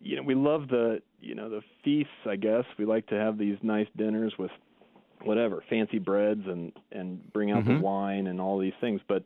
You 0.00 0.16
know, 0.16 0.22
we 0.22 0.34
love 0.34 0.68
the 0.68 1.00
you 1.20 1.34
know 1.34 1.48
the 1.48 1.62
feasts. 1.84 2.12
I 2.26 2.36
guess 2.36 2.64
we 2.78 2.84
like 2.84 3.06
to 3.08 3.14
have 3.14 3.38
these 3.38 3.56
nice 3.62 3.88
dinners 3.96 4.34
with 4.38 4.50
whatever 5.22 5.64
fancy 5.68 5.98
breads 5.98 6.42
and 6.46 6.72
and 6.92 7.32
bring 7.32 7.50
out 7.50 7.64
mm-hmm. 7.64 7.76
the 7.76 7.80
wine 7.80 8.26
and 8.26 8.40
all 8.40 8.58
these 8.58 8.74
things. 8.80 9.00
But 9.08 9.24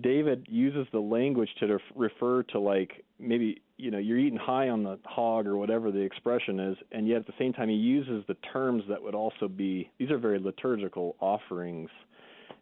David 0.00 0.46
uses 0.50 0.86
the 0.92 1.00
language 1.00 1.48
to 1.60 1.78
refer 1.94 2.42
to 2.44 2.60
like 2.60 3.04
maybe 3.18 3.62
you 3.78 3.90
know 3.90 3.98
you're 3.98 4.18
eating 4.18 4.38
high 4.38 4.68
on 4.68 4.82
the 4.82 4.98
hog 5.04 5.46
or 5.46 5.56
whatever 5.56 5.90
the 5.90 6.00
expression 6.00 6.60
is 6.60 6.76
and 6.92 7.08
yet 7.08 7.18
at 7.18 7.26
the 7.26 7.32
same 7.38 7.52
time 7.52 7.68
he 7.68 7.74
uses 7.74 8.24
the 8.28 8.36
terms 8.52 8.82
that 8.88 9.02
would 9.02 9.14
also 9.14 9.48
be 9.48 9.90
these 9.98 10.10
are 10.10 10.18
very 10.18 10.38
liturgical 10.38 11.16
offerings 11.20 11.88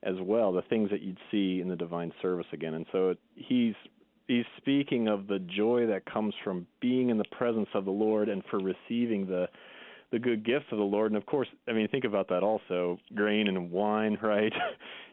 as 0.04 0.14
well 0.20 0.52
the 0.52 0.62
things 0.62 0.90
that 0.90 1.02
you'd 1.02 1.18
see 1.30 1.60
in 1.60 1.68
the 1.68 1.76
divine 1.76 2.12
service 2.22 2.46
again. 2.52 2.74
And 2.74 2.86
so 2.92 3.10
it, 3.10 3.18
he's 3.34 3.74
he's 4.28 4.44
speaking 4.56 5.08
of 5.08 5.26
the 5.26 5.38
joy 5.38 5.86
that 5.86 6.04
comes 6.06 6.34
from 6.44 6.66
being 6.80 7.10
in 7.10 7.18
the 7.18 7.24
presence 7.32 7.68
of 7.74 7.84
the 7.84 7.90
Lord 7.90 8.28
and 8.28 8.42
for 8.50 8.58
receiving 8.58 9.26
the 9.26 9.48
the 10.12 10.18
good 10.18 10.44
gifts 10.44 10.66
of 10.70 10.78
the 10.78 10.84
Lord. 10.84 11.10
And 11.10 11.16
of 11.16 11.26
course 11.26 11.48
I 11.68 11.72
mean 11.72 11.88
think 11.88 12.04
about 12.04 12.28
that 12.28 12.42
also 12.42 12.98
grain 13.14 13.48
and 13.48 13.70
wine 13.70 14.18
right? 14.22 14.52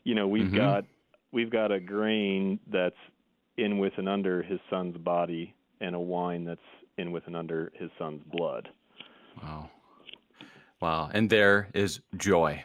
You 0.04 0.16
know 0.16 0.28
we've 0.28 0.44
mm-hmm. 0.44 0.58
got 0.58 0.86
we've 1.32 1.50
got 1.50 1.72
a 1.72 1.80
grain 1.80 2.60
that's 2.72 2.96
in 3.58 3.78
with 3.78 3.94
and 3.98 4.10
under 4.10 4.44
his 4.44 4.60
son's 4.70 4.98
body 4.98 5.54
and 5.80 5.96
a 5.96 6.00
wine 6.00 6.46
that's 6.46 6.60
in 6.98 7.12
with 7.12 7.26
and 7.28 7.36
under 7.36 7.72
his 7.76 7.90
son's 7.98 8.22
blood. 8.32 8.70
Wow. 9.42 9.70
Wow. 10.82 11.10
And 11.14 11.30
there 11.30 11.70
is 11.74 12.02
joy. 12.18 12.64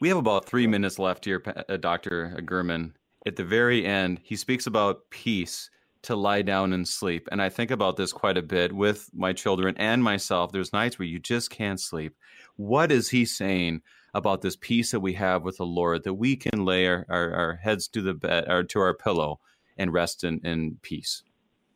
We 0.00 0.08
have 0.08 0.18
about 0.18 0.44
three 0.44 0.66
minutes 0.66 0.98
left 0.98 1.24
here, 1.24 1.42
uh, 1.68 1.76
Dr. 1.76 2.40
German. 2.48 2.96
At 3.26 3.36
the 3.36 3.44
very 3.44 3.84
end, 3.84 4.20
he 4.22 4.36
speaks 4.36 4.66
about 4.66 5.10
peace 5.10 5.70
to 6.02 6.14
lie 6.14 6.42
down 6.42 6.72
and 6.72 6.86
sleep. 6.86 7.28
And 7.32 7.42
I 7.42 7.48
think 7.48 7.72
about 7.72 7.96
this 7.96 8.12
quite 8.12 8.38
a 8.38 8.42
bit 8.42 8.72
with 8.72 9.10
my 9.12 9.32
children 9.32 9.74
and 9.78 10.02
myself. 10.02 10.52
There's 10.52 10.72
nights 10.72 10.98
where 10.98 11.08
you 11.08 11.18
just 11.18 11.50
can't 11.50 11.80
sleep. 11.80 12.14
What 12.56 12.92
is 12.92 13.10
he 13.10 13.24
saying 13.24 13.82
about 14.14 14.42
this 14.42 14.56
peace 14.56 14.90
that 14.90 15.00
we 15.00 15.14
have 15.14 15.42
with 15.42 15.58
the 15.58 15.66
Lord 15.66 16.04
that 16.04 16.14
we 16.14 16.36
can 16.36 16.64
lay 16.64 16.86
our, 16.86 17.04
our, 17.08 17.32
our 17.32 17.54
heads 17.56 17.88
to 17.88 18.02
the 18.02 18.14
bed 18.14 18.44
or 18.48 18.64
to 18.64 18.80
our 18.80 18.94
pillow 18.94 19.40
and 19.76 19.92
rest 19.92 20.24
in, 20.24 20.40
in 20.44 20.78
peace? 20.82 21.22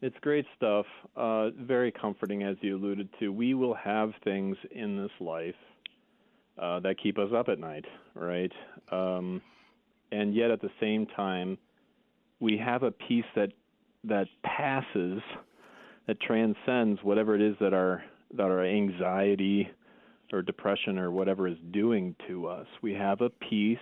It's 0.00 0.16
great 0.20 0.46
stuff. 0.56 0.86
Uh, 1.16 1.50
very 1.50 1.92
comforting, 1.92 2.42
as 2.42 2.56
you 2.60 2.76
alluded 2.76 3.08
to. 3.20 3.32
We 3.32 3.54
will 3.54 3.74
have 3.74 4.10
things 4.24 4.56
in 4.72 4.96
this 4.96 5.12
life 5.20 5.54
uh, 6.60 6.80
that 6.80 6.96
keep 7.00 7.18
us 7.18 7.28
up 7.34 7.48
at 7.48 7.60
night, 7.60 7.84
right? 8.14 8.52
Um, 8.90 9.40
and 10.10 10.34
yet, 10.34 10.50
at 10.50 10.60
the 10.60 10.70
same 10.80 11.06
time, 11.06 11.56
we 12.40 12.58
have 12.58 12.82
a 12.82 12.90
peace 12.90 13.24
that 13.36 13.52
that 14.04 14.26
passes, 14.42 15.20
that 16.08 16.20
transcends 16.20 17.00
whatever 17.04 17.36
it 17.36 17.40
is 17.40 17.54
that 17.60 17.72
our 17.72 18.02
that 18.36 18.46
our 18.46 18.64
anxiety 18.64 19.70
or 20.32 20.42
depression 20.42 20.98
or 20.98 21.10
whatever 21.10 21.46
is 21.46 21.58
doing 21.70 22.14
to 22.28 22.46
us. 22.48 22.66
We 22.80 22.94
have 22.94 23.20
a 23.20 23.30
peace 23.30 23.78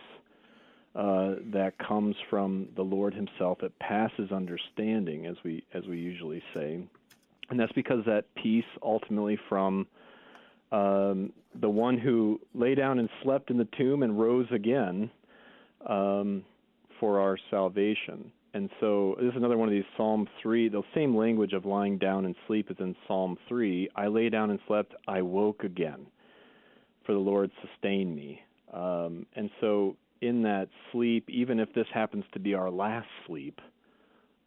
uh, 0.95 1.37
that 1.53 1.75
comes 1.79 2.17
from 2.29 2.69
the 2.77 2.83
Lord 2.83 3.15
Himself. 3.15 3.63
It 3.63 3.79
passes 3.79 4.33
understanding, 4.33 5.27
as 5.27 5.37
we 5.45 5.65
as 5.73 5.85
we 5.87 5.99
usually 5.99 6.43
say, 6.55 6.81
and 7.49 7.59
that's 7.61 7.73
because 7.73 8.05
that 8.07 8.25
peace 8.35 8.65
ultimately 8.83 9.39
from 9.49 9.87
um, 10.73 11.33
the 11.61 11.69
one 11.69 11.99
who 11.99 12.41
lay 12.55 12.75
down 12.75 12.99
and 12.99 13.09
slept 13.23 13.51
in 13.51 13.59
the 13.59 13.69
tomb 13.77 14.03
and 14.03 14.19
rose 14.19 14.47
again 14.53 15.11
um, 15.89 16.45
for 16.99 17.21
our 17.21 17.37
salvation. 17.51 18.33
And 18.53 18.69
so 18.81 19.17
this 19.21 19.31
is 19.31 19.37
another 19.37 19.57
one 19.57 19.69
of 19.69 19.73
these 19.73 19.85
Psalm 19.97 20.29
3, 20.43 20.69
the 20.69 20.83
same 20.95 21.17
language 21.17 21.53
of 21.53 21.65
lying 21.65 21.99
down 21.99 22.25
and 22.25 22.35
sleep 22.47 22.71
is 22.71 22.77
in 22.81 22.97
Psalm 23.07 23.39
3. 23.49 23.89
I 23.95 24.09
lay 24.09 24.29
down 24.29 24.51
and 24.51 24.59
slept, 24.67 24.95
I 25.07 25.23
woke 25.23 25.63
again, 25.63 26.07
for 27.11 27.15
the 27.15 27.19
Lord 27.19 27.51
sustain 27.61 28.15
me. 28.15 28.41
Um, 28.73 29.27
and 29.35 29.51
so 29.61 29.97
in 30.21 30.43
that 30.43 30.69
sleep, 30.93 31.29
even 31.29 31.59
if 31.59 31.75
this 31.75 31.89
happens 31.93 32.25
to 32.35 32.39
be 32.39 32.55
our 32.55 32.71
last 32.71 33.09
sleep, 33.27 33.61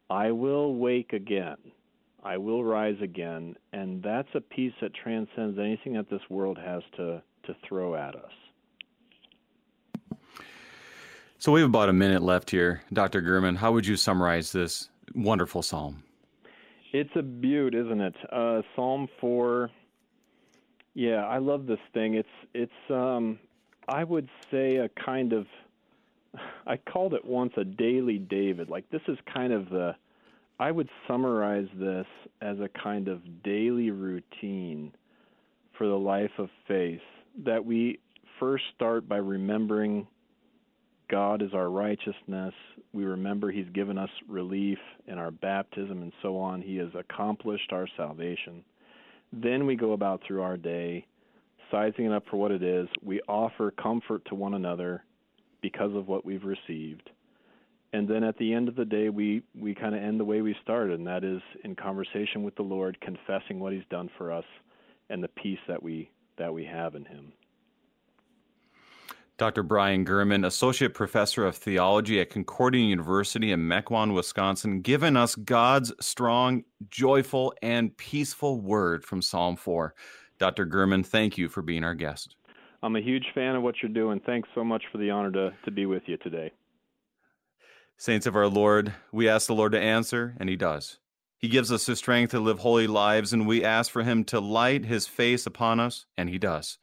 I 0.09 0.31
will 0.31 0.75
wake 0.75 1.11
again. 1.11 1.57
I 2.23 2.37
will 2.37 2.63
rise 2.63 2.95
again. 3.01 3.57
And 3.73 4.01
that's 4.01 4.29
a 4.33 4.39
peace 4.39 4.71
that 4.79 4.93
transcends 4.93 5.59
anything 5.59 5.95
that 5.95 6.09
this 6.09 6.21
world 6.29 6.57
has 6.57 6.83
to, 6.95 7.21
to 7.47 7.55
throw 7.67 7.95
at 7.95 8.15
us. 8.15 8.31
So 11.37 11.51
we 11.51 11.59
have 11.59 11.69
about 11.69 11.89
a 11.89 11.93
minute 11.93 12.23
left 12.23 12.49
here. 12.49 12.81
Dr. 12.93 13.21
German, 13.21 13.57
how 13.57 13.73
would 13.73 13.85
you 13.85 13.97
summarize 13.97 14.53
this 14.53 14.87
wonderful 15.13 15.63
psalm? 15.63 16.01
It's 16.93 17.11
a 17.17 17.23
beaut, 17.23 17.75
isn't 17.75 17.99
it? 17.99 18.15
Uh, 18.31 18.61
psalm 18.73 19.09
4. 19.19 19.69
Yeah, 20.93 21.25
I 21.25 21.39
love 21.39 21.65
this 21.65 21.79
thing. 21.93 22.15
It's 22.15 22.27
it's 22.53 22.91
um 22.91 23.39
I 23.87 24.03
would 24.03 24.29
say 24.51 24.77
a 24.77 24.89
kind 24.89 25.33
of 25.33 25.47
I 26.65 26.77
called 26.77 27.13
it 27.13 27.25
once 27.25 27.53
a 27.57 27.63
daily 27.63 28.17
David. 28.17 28.69
Like 28.69 28.89
this 28.89 29.01
is 29.07 29.17
kind 29.33 29.53
of 29.53 29.69
the 29.69 29.95
I 30.59 30.71
would 30.71 30.89
summarize 31.07 31.67
this 31.75 32.05
as 32.41 32.59
a 32.59 32.69
kind 32.69 33.07
of 33.07 33.43
daily 33.43 33.91
routine 33.91 34.93
for 35.77 35.87
the 35.87 35.97
life 35.97 36.31
of 36.37 36.49
faith 36.67 37.01
that 37.43 37.65
we 37.65 37.99
first 38.39 38.63
start 38.75 39.09
by 39.09 39.17
remembering 39.17 40.07
God 41.09 41.41
is 41.41 41.53
our 41.53 41.69
righteousness. 41.69 42.53
We 42.93 43.05
remember 43.05 43.51
He's 43.51 43.69
given 43.73 43.97
us 43.97 44.09
relief 44.27 44.77
in 45.07 45.17
our 45.17 45.31
baptism 45.31 46.01
and 46.01 46.13
so 46.21 46.37
on. 46.37 46.61
He 46.61 46.77
has 46.77 46.89
accomplished 46.95 47.71
our 47.71 47.87
salvation. 47.97 48.63
Then 49.33 49.65
we 49.65 49.75
go 49.75 49.93
about 49.93 50.21
through 50.25 50.43
our 50.43 50.57
day, 50.57 51.07
sizing 51.71 52.05
it 52.05 52.13
up 52.13 52.23
for 52.29 52.37
what 52.37 52.51
it 52.51 52.61
is. 52.61 52.87
We 53.01 53.19
offer 53.27 53.71
comfort 53.71 54.23
to 54.25 54.35
one 54.35 54.53
another 54.53 55.03
because 55.61 55.95
of 55.95 56.07
what 56.07 56.23
we've 56.23 56.43
received. 56.43 57.09
And 57.93 58.07
then 58.07 58.23
at 58.23 58.37
the 58.37 58.53
end 58.53 58.69
of 58.69 58.75
the 58.75 58.85
day, 58.85 59.09
we, 59.09 59.43
we 59.59 59.73
kind 59.73 59.95
of 59.95 60.03
end 60.03 60.19
the 60.19 60.25
way 60.25 60.41
we 60.41 60.55
started, 60.61 60.99
and 60.99 61.07
that 61.07 61.23
is 61.23 61.41
in 61.63 61.75
conversation 61.75 62.43
with 62.43 62.55
the 62.55 62.63
Lord, 62.63 62.99
confessing 63.01 63.59
what 63.59 63.73
He's 63.73 63.83
done 63.89 64.09
for 64.17 64.31
us 64.31 64.45
and 65.09 65.23
the 65.23 65.27
peace 65.29 65.59
that 65.67 65.81
we, 65.81 66.09
that 66.37 66.53
we 66.53 66.65
have 66.65 66.95
in 66.95 67.05
Him. 67.05 67.33
Dr. 69.37 69.63
Brian 69.63 70.05
German, 70.05 70.45
Associate 70.45 70.93
Professor 70.93 71.45
of 71.45 71.55
Theology 71.55 72.19
at 72.19 72.29
Concordia 72.29 72.83
University 72.83 73.51
in 73.51 73.61
Mequon, 73.61 74.13
Wisconsin, 74.13 74.81
given 74.81 75.17
us 75.17 75.35
God's 75.35 75.91
strong, 75.99 76.63
joyful, 76.89 77.53
and 77.61 77.97
peaceful 77.97 78.61
word 78.61 79.03
from 79.03 79.23
Psalm 79.23 79.55
4. 79.55 79.95
Dr. 80.37 80.65
German, 80.65 81.03
thank 81.03 81.37
you 81.37 81.49
for 81.49 81.63
being 81.63 81.83
our 81.83 81.95
guest. 81.95 82.35
I'm 82.83 82.95
a 82.95 83.01
huge 83.01 83.25
fan 83.33 83.55
of 83.55 83.63
what 83.63 83.75
you're 83.81 83.91
doing. 83.91 84.19
Thanks 84.23 84.49
so 84.53 84.63
much 84.63 84.83
for 84.91 84.99
the 84.99 85.09
honor 85.09 85.31
to, 85.31 85.53
to 85.65 85.71
be 85.71 85.87
with 85.87 86.03
you 86.05 86.17
today. 86.17 86.51
Saints 87.97 88.27
of 88.27 88.35
our 88.35 88.47
Lord, 88.47 88.93
we 89.11 89.27
ask 89.27 89.47
the 89.47 89.55
Lord 89.55 89.71
to 89.71 89.79
answer, 89.79 90.35
and 90.39 90.47
He 90.47 90.55
does. 90.55 90.99
He 91.39 91.47
gives 91.47 91.71
us 91.71 91.87
the 91.87 91.95
strength 91.95 92.31
to 92.31 92.39
live 92.39 92.59
holy 92.59 92.87
lives, 92.87 93.33
and 93.33 93.47
we 93.47 93.63
ask 93.63 93.89
for 93.89 94.03
Him 94.03 94.25
to 94.25 94.39
light 94.39 94.85
His 94.85 95.07
face 95.07 95.47
upon 95.47 95.79
us, 95.79 96.05
and 96.17 96.29
He 96.29 96.37
does. 96.37 96.77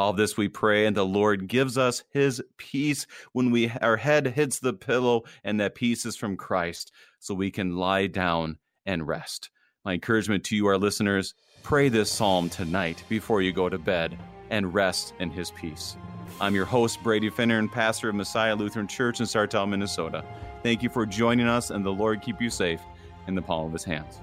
All 0.00 0.14
this 0.14 0.34
we 0.34 0.48
pray, 0.48 0.86
and 0.86 0.96
the 0.96 1.04
Lord 1.04 1.46
gives 1.46 1.76
us 1.76 2.04
His 2.08 2.42
peace 2.56 3.06
when 3.34 3.50
we 3.50 3.70
our 3.82 3.98
head 3.98 4.28
hits 4.28 4.58
the 4.58 4.72
pillow, 4.72 5.24
and 5.44 5.60
that 5.60 5.74
peace 5.74 6.06
is 6.06 6.16
from 6.16 6.38
Christ, 6.38 6.90
so 7.18 7.34
we 7.34 7.50
can 7.50 7.76
lie 7.76 8.06
down 8.06 8.56
and 8.86 9.06
rest. 9.06 9.50
My 9.84 9.92
encouragement 9.92 10.42
to 10.44 10.56
you, 10.56 10.64
our 10.68 10.78
listeners, 10.78 11.34
pray 11.62 11.90
this 11.90 12.10
psalm 12.10 12.48
tonight 12.48 13.04
before 13.10 13.42
you 13.42 13.52
go 13.52 13.68
to 13.68 13.76
bed 13.76 14.18
and 14.48 14.72
rest 14.72 15.12
in 15.18 15.28
His 15.28 15.50
peace. 15.50 15.98
I'm 16.40 16.54
your 16.54 16.64
host, 16.64 17.02
Brady 17.02 17.28
Finnern, 17.28 17.58
and 17.58 17.70
pastor 17.70 18.08
of 18.08 18.14
Messiah 18.14 18.56
Lutheran 18.56 18.88
Church 18.88 19.20
in 19.20 19.26
Sartell, 19.26 19.68
Minnesota. 19.68 20.24
Thank 20.62 20.82
you 20.82 20.88
for 20.88 21.04
joining 21.04 21.46
us, 21.46 21.68
and 21.68 21.84
the 21.84 21.92
Lord 21.92 22.22
keep 22.22 22.40
you 22.40 22.48
safe 22.48 22.80
in 23.26 23.34
the 23.34 23.42
palm 23.42 23.66
of 23.66 23.74
His 23.74 23.84
hands. 23.84 24.22